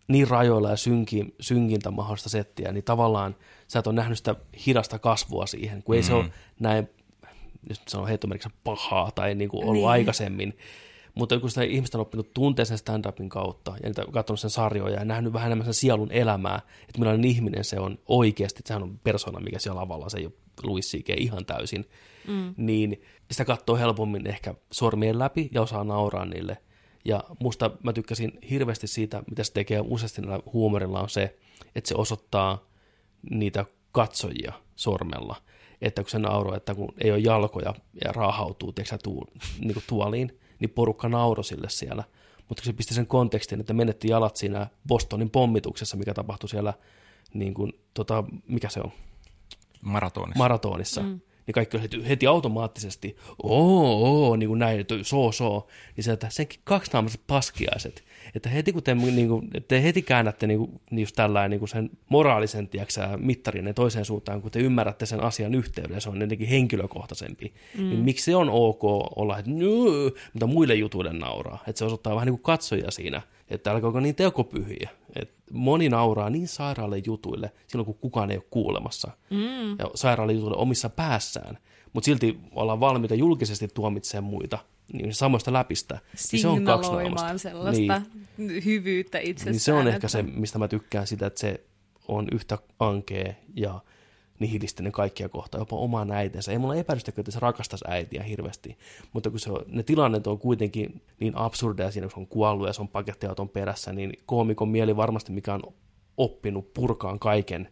[0.08, 3.36] niin rajoilla ja synkin, synkintä mahdollista settiä, niin tavallaan
[3.68, 4.36] sä et ole nähnyt sitä
[4.66, 6.90] hidasta kasvua siihen, kun ei se ole näin,
[7.70, 9.90] jos sanon heittomerkissä pahaa tai niin kuin ollut niin.
[9.90, 10.58] aikaisemmin,
[11.20, 15.00] mutta kun sitä ihmistä on oppinut tuntea sen stand-upin kautta ja niitä, katsonut sen sarjoja
[15.00, 18.84] ja nähnyt vähän enemmän sen sielun elämää, että millainen ihminen se on oikeasti, että sehän
[18.84, 20.34] on persona, mikä siellä lavalla, se ei ole
[20.64, 21.10] Louis C.K.
[21.10, 21.86] ihan täysin,
[22.28, 22.54] mm.
[22.58, 23.02] niin
[23.32, 26.58] sitä katsoo helpommin ehkä sormien läpi ja osaa nauraa niille.
[27.06, 31.38] Ja musta mä tykkäsin hirveästi siitä, mitä se tekee useasti näillä huumorilla on se,
[31.76, 32.70] että se osoittaa
[33.30, 35.36] niitä katsojia sormella.
[35.82, 37.74] Että kun se nauroi, että kun ei ole jalkoja
[38.06, 39.28] ja raahautuu tiedätkö, tuu,
[39.60, 42.04] niin kuin tuoliin, niin porukka nauroi sille siellä.
[42.50, 46.74] Mutta kun se pisti sen kontekstin, että menetti jalat siinä Bostonin pommituksessa, mikä tapahtui siellä,
[47.34, 48.92] niin kuin, tota, mikä se on,
[49.82, 50.38] Maratonissa.
[50.38, 51.20] maratonissa, mm.
[51.48, 56.12] niin kaikki oli heti, heti automaattisesti, oo, oo, niin kuin näin, soo, soo, niin se,
[56.12, 58.04] että senkin kaksinaamaiset paskiaiset,
[58.36, 61.70] että heti kun te, niin kuin, te heti käännätte niin kuin, just tällainen niin kuin
[61.70, 66.48] sen moraalisen tiiäksä, mittarin toiseen suuntaan, kun te ymmärrätte sen asian yhteyden, se on jotenkin
[66.48, 67.90] henkilökohtaisempi, mm.
[67.90, 68.84] niin miksi se on ok
[69.16, 73.22] olla, että nyö, mutta muille jutuille nauraa, että se osoittaa vähän niin kuin katsoja siinä,
[73.50, 78.46] että älkääkö niin tekopyhiä, että moni nauraa niin sairaalle jutuille silloin, kun kukaan ei ole
[78.50, 79.70] kuulemassa, mm.
[79.70, 81.58] ja sairaalle jutuille omissa päässään,
[81.94, 84.60] mutta silti ollaan valmiita julkisesti tuomitsemaan muita
[84.94, 86.00] niin samoista läpistä.
[86.32, 87.38] Niin se on kaksinaamasta.
[87.38, 88.02] sellaista
[88.38, 88.66] niin.
[88.66, 89.52] hyvyyttä itsestään.
[89.52, 91.64] Niin se on ehkä se, mistä mä tykkään sitä, että se
[92.08, 93.80] on yhtä ankea ja
[94.40, 96.52] nihilistinen kaikkia kohtaa, jopa oman äitensä.
[96.52, 98.78] Ei mulla epäilystäkään, että se rakastaisi äitiä hirveästi,
[99.14, 102.68] mutta kun se on, ne tilanneet on kuitenkin niin absurdeja siinä, kun se on kuollut
[102.68, 105.62] ja se on pakettiauton perässä, niin koomikon mieli varmasti, mikä on
[106.18, 107.70] oppinut purkaan kaiken,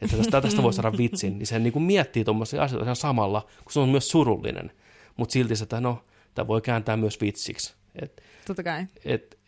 [0.00, 3.72] että tästä, tästä voi saada vitsin, niin se niin kuin miettii tuommoisia asioita samalla, kun
[3.72, 4.72] se on myös surullinen,
[5.16, 6.04] mutta silti se, että no,
[6.36, 7.74] tämä voi kääntää myös vitsiksi.
[8.02, 8.86] Et, Totta kai.
[9.04, 9.38] et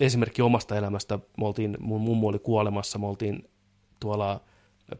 [0.00, 3.50] esimerkki omasta elämästä, me oltiin, mun mummo oli kuolemassa, me oltiin
[4.00, 4.40] tuolla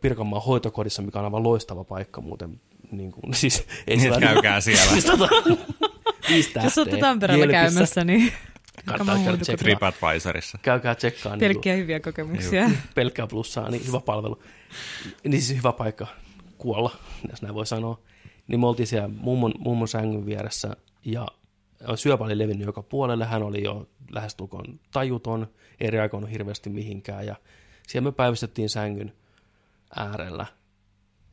[0.00, 2.60] Pirkanmaan hoitokodissa, mikä on aivan loistava paikka muuten.
[2.90, 4.92] Niin kuin, siis, ei Niin, sillä- käykää siellä.
[4.92, 5.28] siis, tota,
[6.64, 6.96] Jos olette.
[6.96, 7.62] Tampereella Jelpissä.
[7.72, 8.32] käymässä, niin
[8.84, 9.62] Kannattaa käydä tsekkaa.
[9.64, 10.58] TripAdvisorissa.
[10.62, 11.32] Käykää tsekkaa.
[11.32, 12.70] Niin pelkkiä hyviä kokemuksia.
[12.94, 14.42] pelkkää plussaa, niin hyvä palvelu.
[15.24, 16.06] Niin siis hyvä paikka
[16.58, 16.96] kuolla,
[17.30, 17.98] jos näin voi sanoa.
[18.48, 20.76] Niin me oltiin siellä mummon, mummon sängyn vieressä
[21.12, 21.26] ja
[21.94, 23.24] syöpä oli levinnyt joka puolelle.
[23.24, 25.46] Hän oli jo lähestulkoon tajuton,
[25.80, 27.36] ei reagoinut hirveästi mihinkään ja
[27.88, 29.12] siellä me päivystettiin sängyn
[29.96, 30.46] äärellä.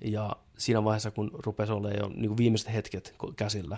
[0.01, 3.77] Ja siinä vaiheessa, kun rupesi olemaan jo niin kuin viimeiset hetket käsillä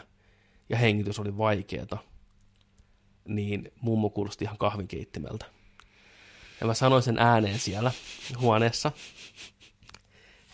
[0.69, 1.98] ja hengitys oli vaikeeta,
[3.26, 5.45] niin mummo kuulosti ihan kahvinkeittimeltä.
[6.61, 7.91] Ja mä sanoin sen ääneen siellä
[8.40, 8.91] huoneessa.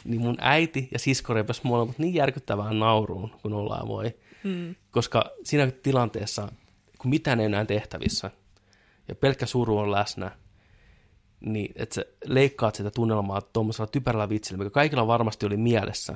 [0.04, 4.16] Niin mun äiti ja sisko repes molemmat niin järkyttävään nauruun, kun ollaan voi.
[4.44, 4.76] Mm.
[4.92, 6.52] Koska siinä tilanteessa,
[6.98, 8.32] kun mitään ei enää tehtävissä,
[9.08, 10.32] ja pelkkä suru on läsnä,
[11.40, 16.16] niin että sä leikkaat sitä tunnelmaa tuommoisella typerällä vitsillä, mikä kaikilla varmasti oli mielessä.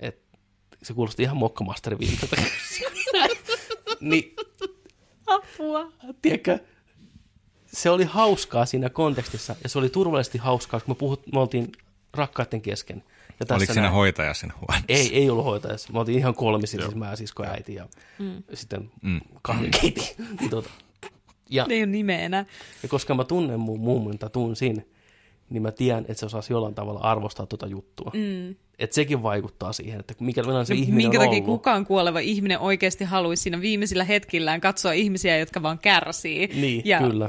[0.00, 0.38] Että
[0.82, 2.26] se kuulosti ihan mokkamasterviiltä.
[4.00, 4.36] niin
[5.26, 5.92] Apua.
[6.22, 6.58] tiedätkö,
[7.66, 11.72] se oli hauskaa siinä kontekstissa, ja se oli turvallisesti hauskaa, kun me, puhut, me oltiin
[12.12, 13.04] rakkaiden kesken.
[13.42, 14.84] Ja tässä Oliko siinä näin- hoitaja sen huoneessa?
[14.88, 15.92] Ei, ei ollut hoitajassa.
[15.92, 17.88] Me oltiin ihan kolmisin, siis mä, sisko ja äiti, ja
[18.18, 18.42] mm.
[18.54, 19.20] sitten mm.
[19.42, 20.14] kahvinkeiti.
[20.40, 20.70] Niin tota,
[21.50, 22.44] ja, Ne ei ole nimeä enää.
[22.82, 24.88] ja koska mä tunnen mun mummun tai tunsin,
[25.50, 28.10] niin mä tiedän, että se osaisi jollain tavalla arvostaa tuota juttua.
[28.14, 28.54] Mm.
[28.78, 31.58] Että sekin vaikuttaa siihen, että mikä millainen se No, ihminen minkä on takia ollut.
[31.58, 36.98] kukaan kuoleva ihminen oikeasti haluaisi siinä viimeisillä hetkillään katsoa ihmisiä, jotka vaan kärsii Niin, ja
[36.98, 37.28] kyllä.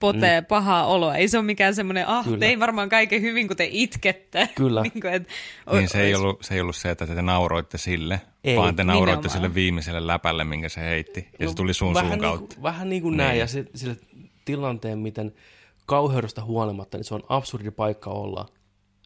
[0.00, 0.46] Potee mm.
[0.46, 1.16] pahaa oloa.
[1.16, 2.38] Ei se ole mikään semmoinen, ah, Kyllä.
[2.38, 4.48] tein varmaan kaiken hyvin, kun te itkette.
[4.54, 4.82] Kyllä.
[4.82, 5.28] niin, kuin, et,
[5.72, 8.84] Niin se ei, ollut, se ei ollut se, että te nauroitte sille, Ei, vaan te
[8.84, 9.30] nauroitte nimenomaan.
[9.32, 11.28] sille viimeiselle läpälle, minkä se heitti.
[11.38, 12.54] Ja se tuli sun No, vähän suun niin kautta.
[12.54, 13.96] kuin, vähän niin kuin näin, ja se, sille
[14.44, 15.32] tilanteen, miten
[15.86, 18.46] kauheudesta huolimatta, niin se on absurdi paikka olla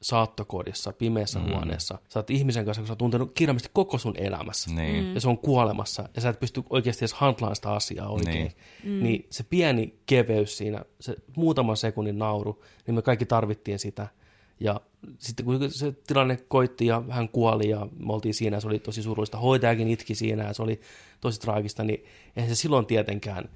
[0.05, 1.51] saattokodissa, pimeässä mm.
[1.51, 1.98] huoneessa.
[2.09, 4.70] Sä oot ihmisen kanssa, kun sä oot tuntenut kirjaimisesti koko sun elämässä.
[4.70, 5.14] Niin.
[5.14, 6.09] Ja se on kuolemassa.
[6.14, 8.52] Ja sä et pysty oikeasti edes handlaan sitä asiaa oikein.
[8.85, 9.02] Niin.
[9.02, 14.09] niin se pieni keveys siinä, se muutaman sekunnin nauru, niin me kaikki tarvittiin sitä.
[14.60, 14.81] Ja
[15.18, 19.02] sitten kun se tilanne koitti ja hän kuoli ja me oltiin siinä, se oli tosi
[19.02, 19.39] surullista.
[19.39, 20.81] Hoitajakin itki siinä ja se oli
[21.20, 22.05] tosi traagista, niin
[22.36, 23.48] eihän se silloin tietenkään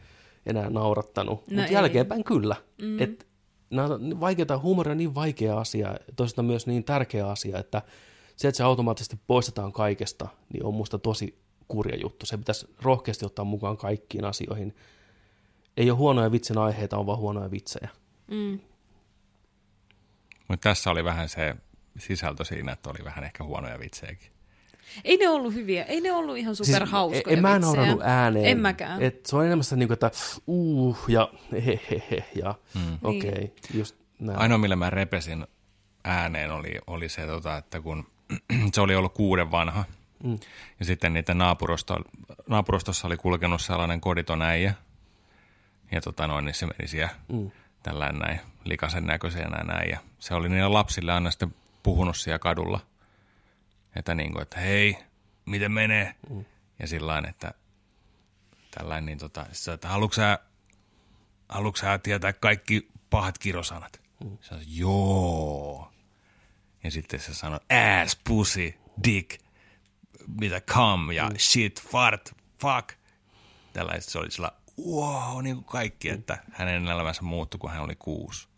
[0.46, 1.50] enää naurattanut.
[1.50, 2.56] No Mutta jälkeenpäin kyllä.
[2.82, 3.02] Mm.
[3.02, 3.27] Et,
[3.70, 7.82] nämä on vaikeita, huumori on niin vaikea asia, toisaalta myös niin tärkeä asia, että
[8.36, 11.38] se, että se automaattisesti poistetaan kaikesta, niin on musta tosi
[11.68, 12.26] kurja juttu.
[12.26, 14.76] Se pitäisi rohkeasti ottaa mukaan kaikkiin asioihin.
[15.76, 17.88] Ei ole huonoja vitsin aiheita, on vaan huonoja vitsejä.
[18.30, 18.60] Mm.
[20.48, 21.56] Mutta tässä oli vähän se
[21.98, 24.37] sisältö siinä, että oli vähän ehkä huonoja vitsejäkin.
[25.04, 27.74] Ei ne ollut hyviä, ei ne ollut ihan superhauskoja Siis, en mä vitsejä.
[27.76, 28.44] naurannut ääneen.
[28.46, 29.02] En mäkään.
[29.02, 30.10] Et se on enemmän sitä niin kuin, että
[30.46, 32.98] uh ja he, he, he ja Mm.
[33.02, 34.38] okei, okay, just näin.
[34.38, 35.46] Ainoa, millä mä repesin
[36.04, 38.06] ääneen, oli, oli se, tota, että kun
[38.74, 39.84] se oli ollut kuuden vanha,
[40.24, 40.38] Mm.
[40.80, 41.96] ja sitten niiden naapurusto,
[42.46, 44.74] naapurustossa oli kulkenut sellainen koditon äijä,
[45.92, 47.50] ja tota noin, niin se meni siellä Mm.
[47.82, 52.80] tällainen näin likasen näköisenä näin, ja se oli niille lapsille aina sitten puhunut siellä kadulla,
[53.98, 54.98] että niin kuin, että hei,
[55.44, 56.44] miten menee, mm.
[56.78, 57.54] ja sillä että
[58.70, 60.38] tällainen, niin tota, se, että haluatko sä,
[61.48, 64.00] haluatko sä tietää kaikki pahat kirosanat?
[64.24, 64.38] Mm.
[64.40, 65.92] Se sanoi, joo.
[66.84, 67.60] Ja sitten se sanoi,
[68.02, 69.40] ass, pussy, dick,
[70.40, 71.34] mitä cum ja mm.
[71.38, 72.92] shit, fart, fuck.
[73.72, 74.52] Tällaiset se oli sillä,
[74.86, 78.48] wow, niin kuin kaikki, että hänen elämänsä muuttui, kun hän oli kuusi.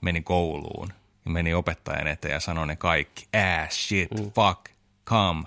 [0.00, 0.88] Meni kouluun
[1.24, 3.28] ja meni opettajan eteen ja sanoi ne kaikki.
[3.66, 4.32] Ass, shit, mm.
[4.32, 4.73] fuck,
[5.06, 5.44] cum,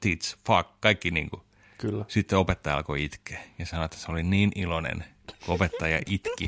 [0.00, 1.42] tits, fuck, kaikki niin kuin.
[1.78, 2.04] Kyllä.
[2.08, 5.04] Sitten opettaja alkoi itkeä ja sanoi, että se oli niin iloinen,
[5.46, 6.46] kun opettaja itki.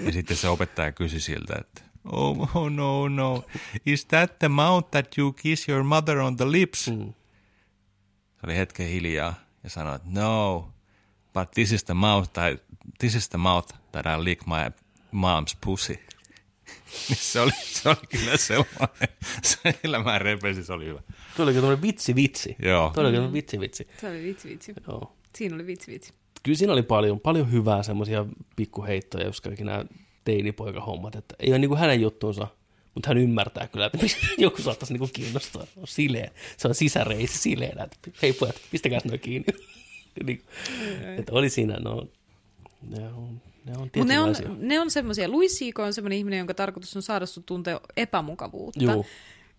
[0.00, 1.82] Ja sitten se opettaja kysyi siltä, että
[2.12, 3.44] oh, oh no, no,
[3.86, 6.88] is that the mouth that you kiss your mother on the lips?
[6.88, 7.14] Mm.
[8.36, 9.34] Se oli hetken hiljaa
[9.64, 10.68] ja sanoi, että no,
[11.34, 12.62] but this is the mouth that,
[12.98, 14.70] this is the mouth that I lick my
[15.12, 15.98] mom's pussy.
[17.08, 19.08] Niin se oli, se oli kyllä sellainen,
[19.42, 21.02] se elämän repesi, se oli hyvä.
[21.36, 22.56] Tuo oli tämmöinen vitsi vitsi.
[22.62, 22.90] Joo.
[22.94, 23.88] Tuo oli vitsi vitsi.
[24.00, 24.74] Se oli vitsi vitsi.
[24.88, 25.16] Joo.
[25.36, 26.12] Siinä oli vitsi vitsi.
[26.42, 28.26] Kyllä siinä oli paljon, paljon hyvää semmoisia
[28.56, 29.84] pikkuheittoja, jos kaikki nämä
[30.24, 31.16] teinipoikahommat.
[31.16, 32.46] Että ei ole niin kuin hänen juttuunsa,
[32.94, 33.98] mutta hän ymmärtää kyllä, että
[34.38, 35.64] joku saattaisi niin kuin kiinnostaa.
[35.64, 36.30] Se on sileä.
[36.56, 39.46] Se on sisäreisi sileenä, että hei pojat, pistäkää noin kiinni.
[40.24, 40.42] niin,
[41.18, 42.08] että oli siinä, no,
[42.88, 45.30] ne on, ne on Mutta ne on, ne on semmoisia.
[45.30, 45.78] Louis C.K.
[45.78, 48.84] on semmoinen ihminen, jonka tarkoitus on saada sut tuntea epämukavuutta.
[48.84, 49.06] Juu,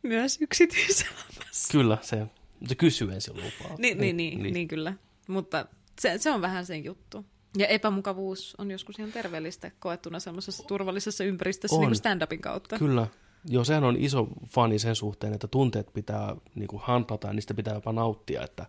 [0.03, 1.71] Myös yksityiselämässä.
[1.71, 2.27] kyllä se,
[2.67, 3.77] se kysyy ensin lupaa.
[3.77, 4.53] Niin, niin, niin, niin.
[4.53, 4.93] niin kyllä.
[5.27, 5.65] Mutta
[5.99, 7.25] se, se on vähän sen juttu.
[7.57, 11.81] Ja epämukavuus on joskus ihan terveellistä koettuna semmoisessa turvallisessa ympäristössä On.
[11.81, 12.79] niin kuin stand-upin kautta.
[12.79, 13.07] Kyllä.
[13.45, 17.53] Joo, sehän on iso fani sen suhteen, että tunteet pitää niin kuin handlata ja niistä
[17.53, 18.43] pitää jopa nauttia.
[18.43, 18.65] Että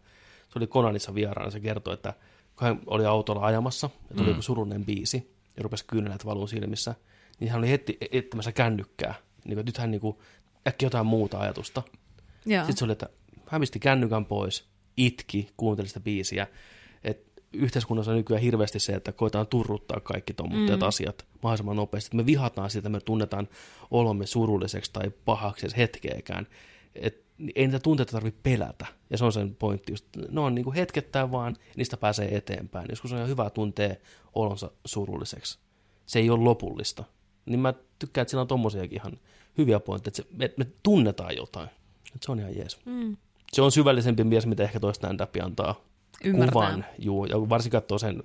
[0.48, 2.14] se oli Konanissa vieraana, se kertoi, että
[2.58, 4.30] kun hän oli autolla ajamassa ja tuli mm.
[4.30, 6.94] joku surullinen biisi ja rupesi kyyneleet valuu silmissä,
[7.40, 9.14] niin hän oli heti etsimässä kännykkää.
[9.44, 10.16] Niin kuin, että nyt hän niin kuin,
[10.68, 11.82] äkki jotain muuta ajatusta.
[12.46, 12.64] Joo.
[12.64, 13.08] Sitten se oli, että
[13.46, 16.46] hän pisti kännykän pois, itki, kuunteli sitä biisiä.
[17.04, 20.86] Et yhteiskunnassa on nykyään hirveästi se, että koetaan turruttaa kaikki tuommoitteet mm.
[20.86, 22.16] asiat mahdollisimman nopeasti.
[22.16, 23.48] Me vihataan sitä, me tunnetaan
[23.90, 26.46] olomme surulliseksi tai pahaksi edes hetkeäkään.
[26.94, 28.86] Et ei niitä tunteita tarvitse pelätä.
[29.10, 29.92] Ja se on sen pointti.
[29.92, 32.86] Just, ne on niinku hetkettää vaan, niistä pääsee eteenpäin.
[32.90, 33.94] Joskus on ihan hyvä tuntea
[34.34, 35.58] olonsa surulliseksi.
[36.06, 37.04] Se ei ole lopullista.
[37.46, 39.18] Niin mä tykkään, että siinä on tommosiakin ihan
[39.58, 41.68] hyviä pointteja, että se, me, me tunnetaan jotain.
[42.14, 42.78] Et se on ihan jees.
[42.84, 43.16] Mm.
[43.52, 45.84] Se on syvällisempi mies, mitä ehkä toi stand antaa
[46.24, 46.52] Ymmärtää.
[46.52, 46.84] kuvan.
[46.98, 48.22] Juu, ja varsinkin katsoo sen,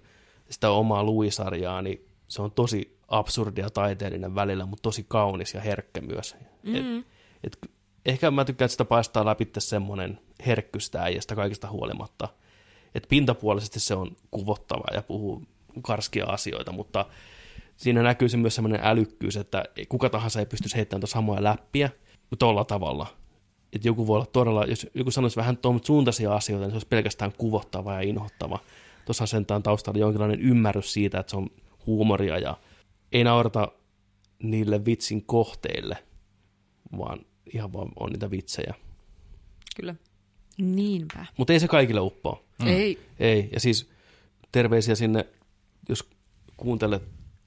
[0.50, 6.02] sitä omaa Louis-sarjaa, niin se on tosi absurdia taiteellinen välillä, mutta tosi kaunis ja herkkä
[6.02, 6.36] myös.
[6.64, 6.76] Mm.
[6.76, 7.06] Et,
[7.44, 7.72] et,
[8.06, 12.30] ehkä mä tykkään, että sitä paistaa läpi semmoinen herkkystä äijästä kaikista huolimatta.
[12.96, 15.44] Että pintapuolisesti se on kuvottava ja puhuu
[15.82, 17.06] karskia asioita, mutta
[17.78, 21.90] siinä näkyy se myös semmoinen älykkyys, että kuka tahansa ei pystyisi heittämään tuota samoja läppiä
[22.40, 23.08] tuolla tavalla.
[23.74, 26.88] Että joku voi olla todella, jos joku sanoisi vähän tuon suuntaisia asioita, niin se olisi
[26.88, 28.60] pelkästään kuvottava ja inhottava.
[29.06, 31.50] Tuossa sentään taustalla jonkinlainen ymmärrys siitä, että se on
[31.86, 32.58] huumoria ja
[33.12, 33.72] ei naurata
[34.44, 35.98] niille vitsin kohteille,
[36.98, 37.20] vaan
[37.54, 38.74] ihan vaan on niitä vitsejä.
[39.76, 39.96] Kyllä.
[40.58, 41.26] Niinpä.
[41.38, 42.44] Mutta ei se kaikille uppoa.
[42.60, 42.68] Mm.
[42.68, 43.00] Ei.
[43.20, 43.90] Ei, ja siis
[44.52, 45.26] terveisiä sinne,
[45.90, 46.10] jos
[46.58, 47.04] kuuntelet,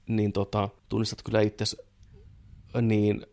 [0.07, 1.65] niin tota, tunnistat kyllä itse,
[2.81, 3.25] niin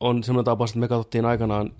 [0.00, 1.72] on semmoinen tapaus, että me katsottiin aikanaan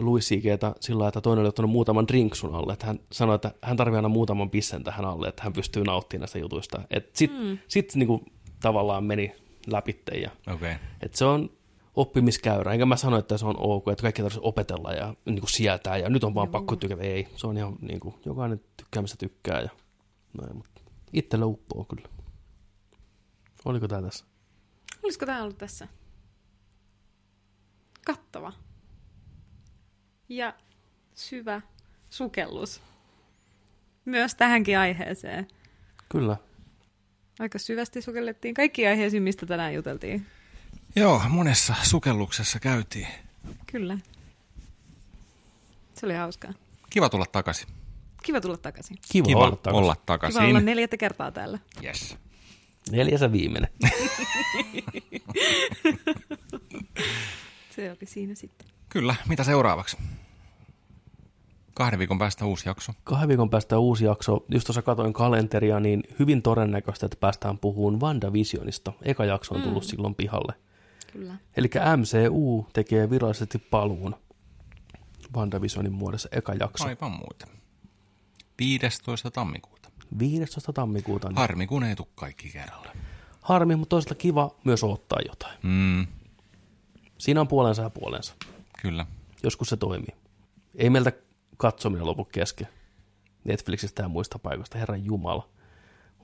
[0.00, 3.54] Louis sillä lailla, että toinen oli ottanut muutaman drink sun alle, että hän sanoi, että
[3.62, 6.82] hän tarvii aina muutaman pissen tähän alle, että hän pystyy nauttimaan näistä jutuista.
[6.90, 7.58] Et sit, mm.
[7.68, 8.24] sit niinku
[8.60, 9.32] tavallaan meni
[9.66, 10.54] läpitte ja Okei.
[10.54, 10.74] Okay.
[11.00, 11.50] et se on
[11.94, 12.72] oppimiskäyrä.
[12.72, 15.96] Enkä mä sano, että se on ok, että kaikki tarvitsisi opetella ja niin kuin sieltää
[15.96, 17.02] ja nyt on vaan pakko tykätä.
[17.02, 19.68] Ei, se on ihan niin kuin, jokainen tykkäämistä tykkää ja
[20.40, 20.80] näin, mutta
[21.12, 22.08] itsellä uppoo kyllä.
[23.64, 24.24] Oliko tää tässä?
[25.02, 25.88] Olisiko tämä ollut tässä?
[28.06, 28.52] Kattava.
[30.28, 30.54] Ja
[31.14, 31.60] syvä
[32.10, 32.82] sukellus.
[34.04, 35.48] Myös tähänkin aiheeseen.
[36.08, 36.36] Kyllä.
[37.38, 40.26] Aika syvästi sukellettiin kaikki aiheisiin, mistä tänään juteltiin.
[40.96, 43.08] Joo, monessa sukelluksessa käytiin.
[43.72, 43.98] Kyllä.
[45.94, 46.52] Se oli hauskaa.
[46.90, 47.68] Kiva tulla takaisin.
[48.22, 48.98] Kiva tulla takaisin.
[49.12, 49.78] Kiva, Kiva olla takaisin.
[49.82, 50.42] olla Kiva takaisin.
[50.42, 51.58] olla neljättä kertaa täällä.
[51.84, 52.16] Yes.
[52.90, 53.70] Neljäs ja viimeinen.
[57.70, 58.68] Se oli siinä sitten.
[58.88, 59.96] Kyllä, mitä seuraavaksi?
[61.74, 62.92] Kahden viikon päästä uusi jakso.
[63.04, 64.44] Kahden viikon päästä uusi jakso.
[64.48, 68.92] Just tuossa katoin kalenteria, niin hyvin todennäköistä, että päästään puhumaan WandaVisionista.
[69.02, 69.86] Eka jakso on tullut mm.
[69.88, 70.54] silloin pihalle.
[71.12, 71.34] Kyllä.
[71.56, 74.16] Eli MCU tekee virallisesti paluun
[75.36, 76.86] WandaVisionin muodossa eka jakso.
[76.86, 77.48] Aivan muuten.
[78.58, 79.30] 15.
[79.30, 79.90] tammikuuta.
[80.18, 80.72] 15.
[80.72, 81.28] tammikuuta.
[81.28, 82.92] Niin Harmi, kun ei tule kaikki kerralla.
[83.40, 85.58] Harmi, mutta toisaalta kiva myös ottaa jotain.
[85.62, 86.06] Mm,
[87.18, 88.34] Siinä on puolensa ja puolensa.
[88.82, 89.06] kyllä.
[89.42, 90.16] Joskus se toimii.
[90.74, 91.12] Ei meiltä
[91.56, 92.68] katsominen lopu kesken.
[93.44, 95.48] Netflixistä ja muista paikoista, herran jumala.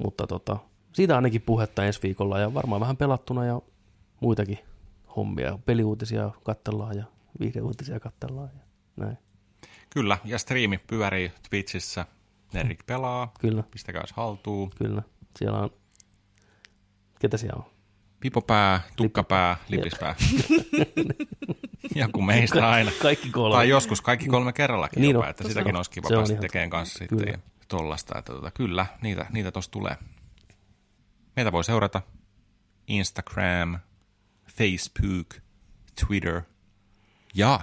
[0.02, 0.56] Mutta tota,
[0.92, 3.60] siitä ainakin puhetta ensi viikolla ja varmaan vähän pelattuna ja
[4.20, 4.58] muitakin
[5.16, 5.58] hommia.
[5.64, 7.04] Peliuutisia katsellaan ja
[7.40, 8.60] viihdeuutisia katsellaan ja
[9.04, 9.18] näin.
[9.90, 12.06] Kyllä, ja striimi pyörii Twitchissä.
[12.52, 13.32] Nerik pelaa.
[13.40, 14.70] Kyllä, Pistäkääs haltuun.
[14.70, 15.02] kyllä.
[15.38, 15.70] Siellä on,
[17.20, 17.70] ketä siellä on?
[18.20, 20.14] Pipopää, tukkapää, lipispää.
[21.94, 22.90] Joku meistä aina.
[23.02, 23.54] Kaikki kolme.
[23.56, 25.76] Tai joskus kaikki kolme kerrallakin Niin niin on, jopa, että sitäkin on.
[25.76, 27.38] olisi kiva päästä tekemään kanssa sitten Kyllä.
[27.68, 28.18] tollasta.
[28.18, 29.96] Että tota, kyllä, niitä, niitä tossa tulee.
[31.36, 32.02] Meitä voi seurata
[32.88, 33.78] Instagram,
[34.58, 35.34] Facebook,
[36.06, 36.42] Twitter
[37.34, 37.60] ja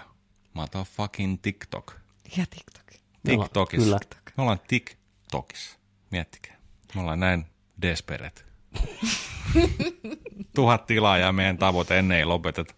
[0.54, 1.92] motherfucking TikTok.
[2.38, 2.84] Ja TikTok.
[3.24, 3.86] Me ollaan- TikTokissa.
[4.00, 4.00] Kyllä.
[4.38, 5.78] Me ollaan TikTokissa.
[6.12, 6.58] Miettikää.
[6.96, 7.46] Me ollaan näin
[7.82, 8.46] desperet.
[10.56, 12.74] Tuhat tilaa ja meidän tavoite ennen ei lopeteta.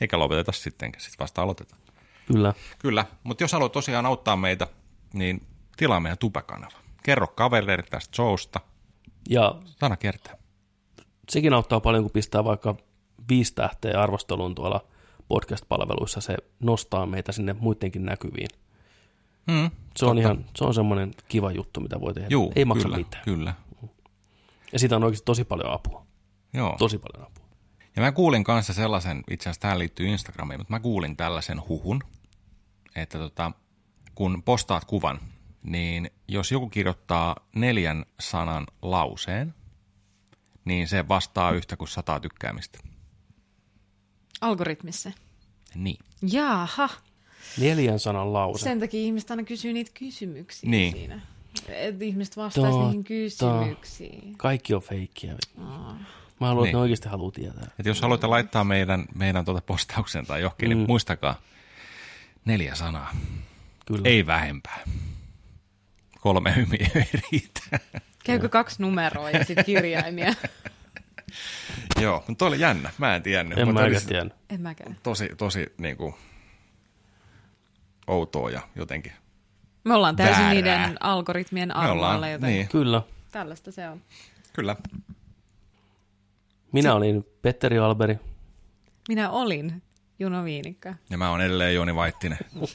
[0.00, 1.80] Eikä lopeteta sittenkään, sitten vasta aloitetaan.
[2.26, 2.54] Kyllä.
[2.78, 4.66] Kyllä, mutta jos haluat tosiaan auttaa meitä,
[5.12, 5.46] niin
[5.76, 6.78] tilaa meidän tupakanava.
[7.02, 8.60] Kerro kavereille tästä showsta.
[9.28, 10.34] Ja Sana kertaa.
[11.30, 12.74] sekin auttaa paljon, kun pistää vaikka
[13.28, 14.84] viisi tähteä arvosteluun tuolla
[15.28, 16.20] podcast-palveluissa.
[16.20, 18.48] Se nostaa meitä sinne muidenkin näkyviin.
[19.46, 22.28] Mm, Se on, ihan, se on semmoinen kiva juttu, mitä voi tehdä.
[22.30, 23.24] Juu, Ei maksa kyllä, mitään.
[23.24, 23.54] Kyllä,
[24.72, 26.06] Ja siitä on oikeasti tosi paljon apua.
[26.54, 26.76] joo.
[26.78, 27.44] Tosi paljon apua.
[27.96, 32.00] Ja mä kuulin kanssa sellaisen, itse asiassa tämä liittyy Instagramiin, mutta mä kuulin tällaisen huhun,
[32.96, 33.52] että tota,
[34.14, 35.20] kun postaat kuvan,
[35.62, 39.54] niin jos joku kirjoittaa neljän sanan lauseen,
[40.64, 42.78] niin se vastaa yhtä kuin sataa tykkäämistä.
[44.40, 45.12] Algoritmissa.
[45.74, 45.98] Niin.
[46.32, 46.88] Jaaha.
[47.58, 48.62] Neljän sanan lause.
[48.64, 50.92] Sen takia ihmiset aina kysyy niitä kysymyksiä Niin.
[50.92, 51.20] siinä.
[51.68, 52.86] Että ihmiset vastaisi Totta.
[52.86, 54.36] niihin kysymyksiin.
[54.36, 55.34] Kaikki on feikkiä.
[55.56, 56.68] Mä haluan, Niin.
[56.68, 57.66] että ne oikeasti haluaa tietää.
[57.78, 60.76] Et jos haluatte laittaa meidän, meidän tuota postauksen tai johonkin, mm.
[60.76, 61.40] niin muistakaa
[62.44, 63.16] neljä sanaa.
[63.86, 64.00] Kyllä.
[64.04, 64.80] Ei vähempää.
[66.20, 67.80] Kolme hymiä ei riitä.
[68.24, 70.34] Käykö kaksi numeroa ja sitten kirjaimia?
[72.00, 72.90] Joo, mutta toi oli jännä.
[72.98, 73.58] Mä en tiennyt.
[73.58, 74.34] en mä oli tiennyt.
[74.50, 74.96] en mäkään.
[75.02, 76.14] Tosi, tosi niin kuin,
[78.06, 79.12] outoa ja jotenkin.
[79.84, 80.54] Me ollaan täysin Väärää.
[80.54, 83.02] niiden algoritmien armoilla, joten niin, Kyllä.
[83.32, 84.02] tällaista se on.
[84.52, 84.76] kyllä.
[86.72, 88.18] Minä olin Petteri Alberi.
[89.08, 89.82] Minä olin
[90.18, 90.94] Juno Viinikka.
[91.10, 92.38] Ja mä oon edelleen Jooni Vaittinen.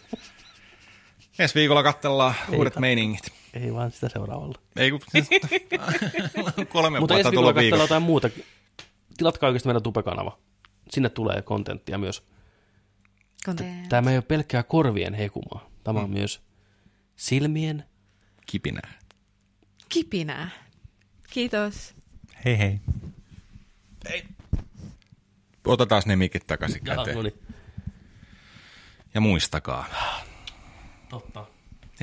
[1.40, 3.34] Ensi viikolla katsellaan uudet meiningit.
[3.54, 4.60] Ei vaan sitä seuraavalla.
[4.76, 5.00] Ei kun
[6.70, 7.84] kolme Mutta vuotta ensi viikolla viikolla.
[7.84, 8.30] jotain muuta.
[9.18, 10.38] Tilatkaa oikeasti meidän tupekanava.
[10.90, 12.24] Sinne tulee kontenttia myös.
[13.46, 13.90] Content.
[13.90, 15.70] Tämä ei ole pelkkää korvien hekumaa.
[15.84, 16.04] Tämä Mm.
[16.04, 16.42] on myös
[17.16, 17.84] silmien.
[18.48, 18.94] Kipinää.
[19.90, 20.50] Kipinää.
[21.30, 21.96] Kiitos.
[22.46, 22.80] Hei hei.
[24.10, 24.24] Hei.
[25.66, 27.16] Otetaan ne mikit takaisin käteen.
[27.16, 27.40] no niin.
[29.14, 29.86] Ja muistakaa,
[31.10, 31.46] Totta.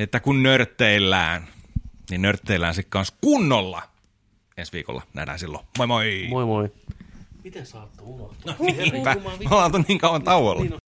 [0.01, 1.47] Että kun nörtteillään,
[2.11, 3.83] niin nörtteillään sitten kanssa kunnolla.
[4.57, 5.67] Ensi viikolla nähdään silloin.
[5.79, 6.27] Moi moi!
[6.31, 6.73] Moi moi.
[7.45, 8.55] Miten saatte unohtaa?
[8.59, 9.15] Niinpä.
[9.15, 10.63] Me ollaan niin kauan tauolla.
[10.63, 10.80] Niin on.